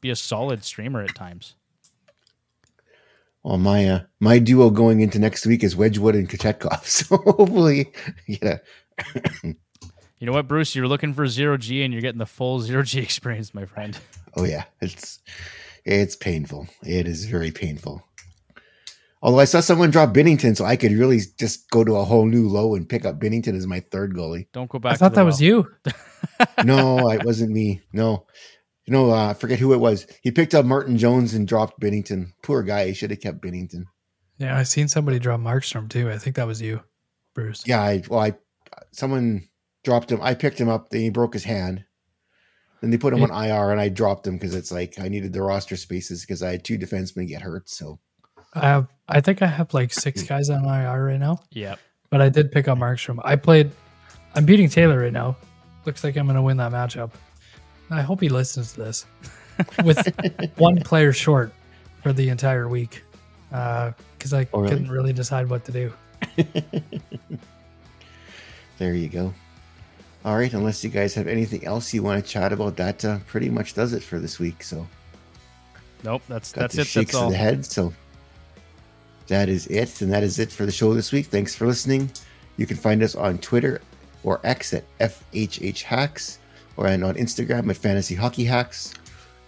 be 0.00 0.10
a 0.10 0.16
solid 0.16 0.64
streamer 0.64 1.02
at 1.02 1.14
times. 1.14 1.54
Well, 3.42 3.56
my 3.56 3.88
uh, 3.88 4.00
my 4.20 4.38
duo 4.38 4.68
going 4.68 5.00
into 5.00 5.18
next 5.18 5.46
week 5.46 5.64
is 5.64 5.74
Wedgewood 5.74 6.14
and 6.14 6.28
Kochetkov. 6.28 6.84
So 6.86 7.16
hopefully, 7.16 7.90
yeah. 8.26 8.58
you 9.42 9.56
know 10.20 10.32
what, 10.32 10.46
Bruce? 10.46 10.76
You're 10.76 10.88
looking 10.88 11.14
for 11.14 11.26
zero 11.26 11.56
G, 11.56 11.82
and 11.82 11.92
you're 11.92 12.02
getting 12.02 12.18
the 12.18 12.26
full 12.26 12.60
zero 12.60 12.82
G 12.82 13.00
experience, 13.00 13.54
my 13.54 13.64
friend. 13.64 13.98
Oh 14.36 14.44
yeah, 14.44 14.64
it's 14.82 15.20
it's 15.84 16.16
painful. 16.16 16.68
It 16.82 17.06
is 17.06 17.24
very 17.26 17.50
painful. 17.50 18.02
Although 19.22 19.40
I 19.40 19.44
saw 19.44 19.60
someone 19.60 19.90
drop 19.90 20.14
Binnington, 20.14 20.56
so 20.56 20.64
I 20.64 20.76
could 20.76 20.92
really 20.92 21.20
just 21.38 21.68
go 21.70 21.84
to 21.84 21.96
a 21.96 22.04
whole 22.04 22.24
new 22.24 22.48
low 22.48 22.74
and 22.74 22.88
pick 22.88 23.04
up 23.04 23.20
Binnington 23.20 23.54
as 23.54 23.66
my 23.66 23.80
third 23.80 24.14
goalie. 24.14 24.46
Don't 24.52 24.70
go 24.70 24.78
back. 24.78 24.94
I 24.94 24.96
thought 24.96 25.12
that 25.12 25.22
well. 25.22 25.26
was 25.26 25.42
you. 25.42 25.70
no, 26.64 27.10
it 27.10 27.24
wasn't 27.24 27.50
me. 27.50 27.82
No, 27.92 28.26
you 28.86 28.92
know, 28.92 29.10
uh, 29.10 29.30
I 29.30 29.34
forget 29.34 29.58
who 29.58 29.72
it 29.72 29.80
was. 29.80 30.06
He 30.22 30.30
picked 30.30 30.54
up 30.54 30.64
Martin 30.64 30.96
Jones 30.96 31.34
and 31.34 31.46
dropped 31.46 31.80
Binnington. 31.80 32.32
Poor 32.42 32.62
guy. 32.62 32.88
He 32.88 32.94
should 32.94 33.10
have 33.10 33.20
kept 33.20 33.42
Binnington. 33.42 33.84
Yeah, 34.38 34.56
I 34.56 34.62
seen 34.62 34.88
somebody 34.88 35.18
drop 35.18 35.40
Markstrom 35.40 35.88
too. 35.88 36.10
I 36.10 36.16
think 36.16 36.36
that 36.36 36.46
was 36.46 36.62
you, 36.62 36.80
Bruce. 37.34 37.62
Yeah, 37.66 37.82
I 37.82 38.02
well, 38.08 38.20
I 38.20 38.34
someone 38.92 39.48
dropped 39.84 40.10
him. 40.10 40.20
I 40.22 40.34
picked 40.34 40.58
him 40.58 40.68
up. 40.68 40.88
Then 40.88 41.02
he 41.02 41.10
broke 41.10 41.34
his 41.34 41.44
hand. 41.44 41.84
Then 42.80 42.90
they 42.90 42.96
put 42.96 43.12
him 43.12 43.20
yeah. 43.20 43.26
on 43.26 43.44
IR, 43.44 43.72
and 43.72 43.80
I 43.80 43.88
dropped 43.88 44.26
him 44.26 44.34
because 44.34 44.54
it's 44.54 44.72
like 44.72 44.98
I 44.98 45.08
needed 45.08 45.32
the 45.32 45.42
roster 45.42 45.76
spaces 45.76 46.22
because 46.22 46.42
I 46.42 46.50
had 46.50 46.64
two 46.64 46.78
defensemen 46.78 47.28
get 47.28 47.42
hurt. 47.42 47.68
So 47.68 47.98
I 48.54 48.60
have, 48.60 48.88
I 49.08 49.20
think 49.20 49.42
I 49.42 49.46
have 49.46 49.74
like 49.74 49.92
six 49.92 50.22
guys 50.22 50.48
on 50.48 50.64
IR 50.64 51.04
right 51.04 51.20
now. 51.20 51.40
Yeah, 51.50 51.76
but 52.08 52.22
I 52.22 52.28
did 52.28 52.50
pick 52.50 52.68
up 52.68 52.78
Markstrom. 52.78 53.18
I 53.22 53.36
played. 53.36 53.70
I'm 54.34 54.46
beating 54.46 54.68
Taylor 54.68 55.00
right 55.00 55.12
now. 55.12 55.36
Looks 55.84 56.04
like 56.04 56.16
I'm 56.16 56.26
going 56.26 56.36
to 56.36 56.42
win 56.42 56.56
that 56.58 56.72
matchup. 56.72 57.10
I 57.90 58.02
hope 58.02 58.20
he 58.20 58.28
listens 58.28 58.74
to 58.74 58.80
this 58.80 59.06
with 59.84 60.06
one 60.56 60.80
player 60.80 61.12
short 61.12 61.52
for 62.02 62.12
the 62.12 62.28
entire 62.28 62.68
week 62.68 63.02
because 63.48 64.32
uh, 64.32 64.38
I 64.38 64.48
oh, 64.52 64.60
really? 64.60 64.70
couldn't 64.70 64.90
really 64.90 65.12
decide 65.12 65.48
what 65.48 65.64
to 65.64 65.72
do. 65.72 65.92
there 68.78 68.94
you 68.94 69.08
go. 69.08 69.34
All 70.24 70.36
right, 70.36 70.52
unless 70.52 70.84
you 70.84 70.90
guys 70.90 71.14
have 71.14 71.26
anything 71.26 71.64
else 71.66 71.94
you 71.94 72.02
want 72.02 72.22
to 72.24 72.30
chat 72.30 72.52
about, 72.52 72.76
that 72.76 73.04
uh, 73.04 73.18
pretty 73.26 73.48
much 73.48 73.72
does 73.74 73.92
it 73.94 74.02
for 74.02 74.18
this 74.18 74.38
week. 74.38 74.62
So 74.62 74.86
Nope, 76.04 76.22
that's 76.28 76.52
got 76.52 76.62
that's 76.62 76.74
the 76.76 76.82
it. 76.82 76.86
shakes 76.86 77.12
That's 77.12 77.16
of 77.16 77.22
all. 77.24 77.30
the 77.30 77.36
head. 77.36 77.64
So 77.64 77.92
that 79.28 79.48
is 79.48 79.66
it, 79.68 80.00
and 80.02 80.12
that 80.12 80.22
is 80.22 80.38
it 80.38 80.50
for 80.52 80.66
the 80.66 80.72
show 80.72 80.92
this 80.92 81.12
week. 81.12 81.26
Thanks 81.26 81.54
for 81.54 81.66
listening. 81.66 82.10
You 82.56 82.66
can 82.66 82.76
find 82.76 83.02
us 83.02 83.14
on 83.14 83.38
Twitter 83.38 83.80
or 84.22 84.40
X 84.44 84.74
at 84.74 84.84
FHH 84.98 85.82
Hacks, 85.82 86.38
or 86.76 86.86
and 86.86 87.02
on 87.04 87.14
Instagram 87.14 87.70
at 87.70 87.76
Fantasy 87.76 88.14
Hockey 88.14 88.44
Hacks. 88.44 88.92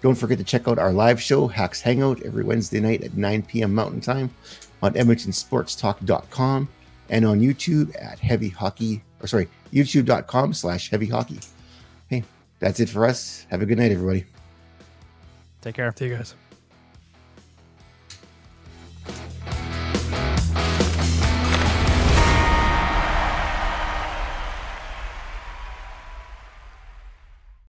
Don't 0.01 0.15
forget 0.15 0.39
to 0.39 0.45
check 0.45 0.67
out 0.69 0.79
our 0.79 0.93
live 0.93 1.21
show, 1.21 1.47
Hacks 1.47 1.81
Hangout, 1.83 2.23
every 2.23 2.45
Wednesday 2.45 2.81
night 2.81 3.05
at 3.05 3.17
9 3.17 3.43
p.m. 3.43 3.75
Mountain 3.75 4.01
Time 4.01 4.31
on 4.83 4.95
EdmontonSportsTalk.com 4.95 6.69
and 7.11 7.25
on 7.25 7.41
YouTube 7.41 7.95
at 8.03 8.19
Heavy 8.19 8.49
Hockey, 8.49 9.03
or 9.23 9.27
sorry, 9.27 9.49
YouTube.com 9.73 10.53
slash 10.55 10.91
Heavy 10.91 11.07
Hockey. 11.07 11.39
Hey, 12.09 12.25
that's 12.59 12.81
it 12.81 12.89
for 12.89 13.07
us. 13.07 13.47
Have 13.51 13.63
a 13.63 13.67
good 13.67 13.79
night, 13.79 13.93
everybody. 13.93 14.27
Take 15.61 15.77
care. 15.77 15.95
See 15.97 16.07
you 16.07 16.17
guys. 16.17 16.35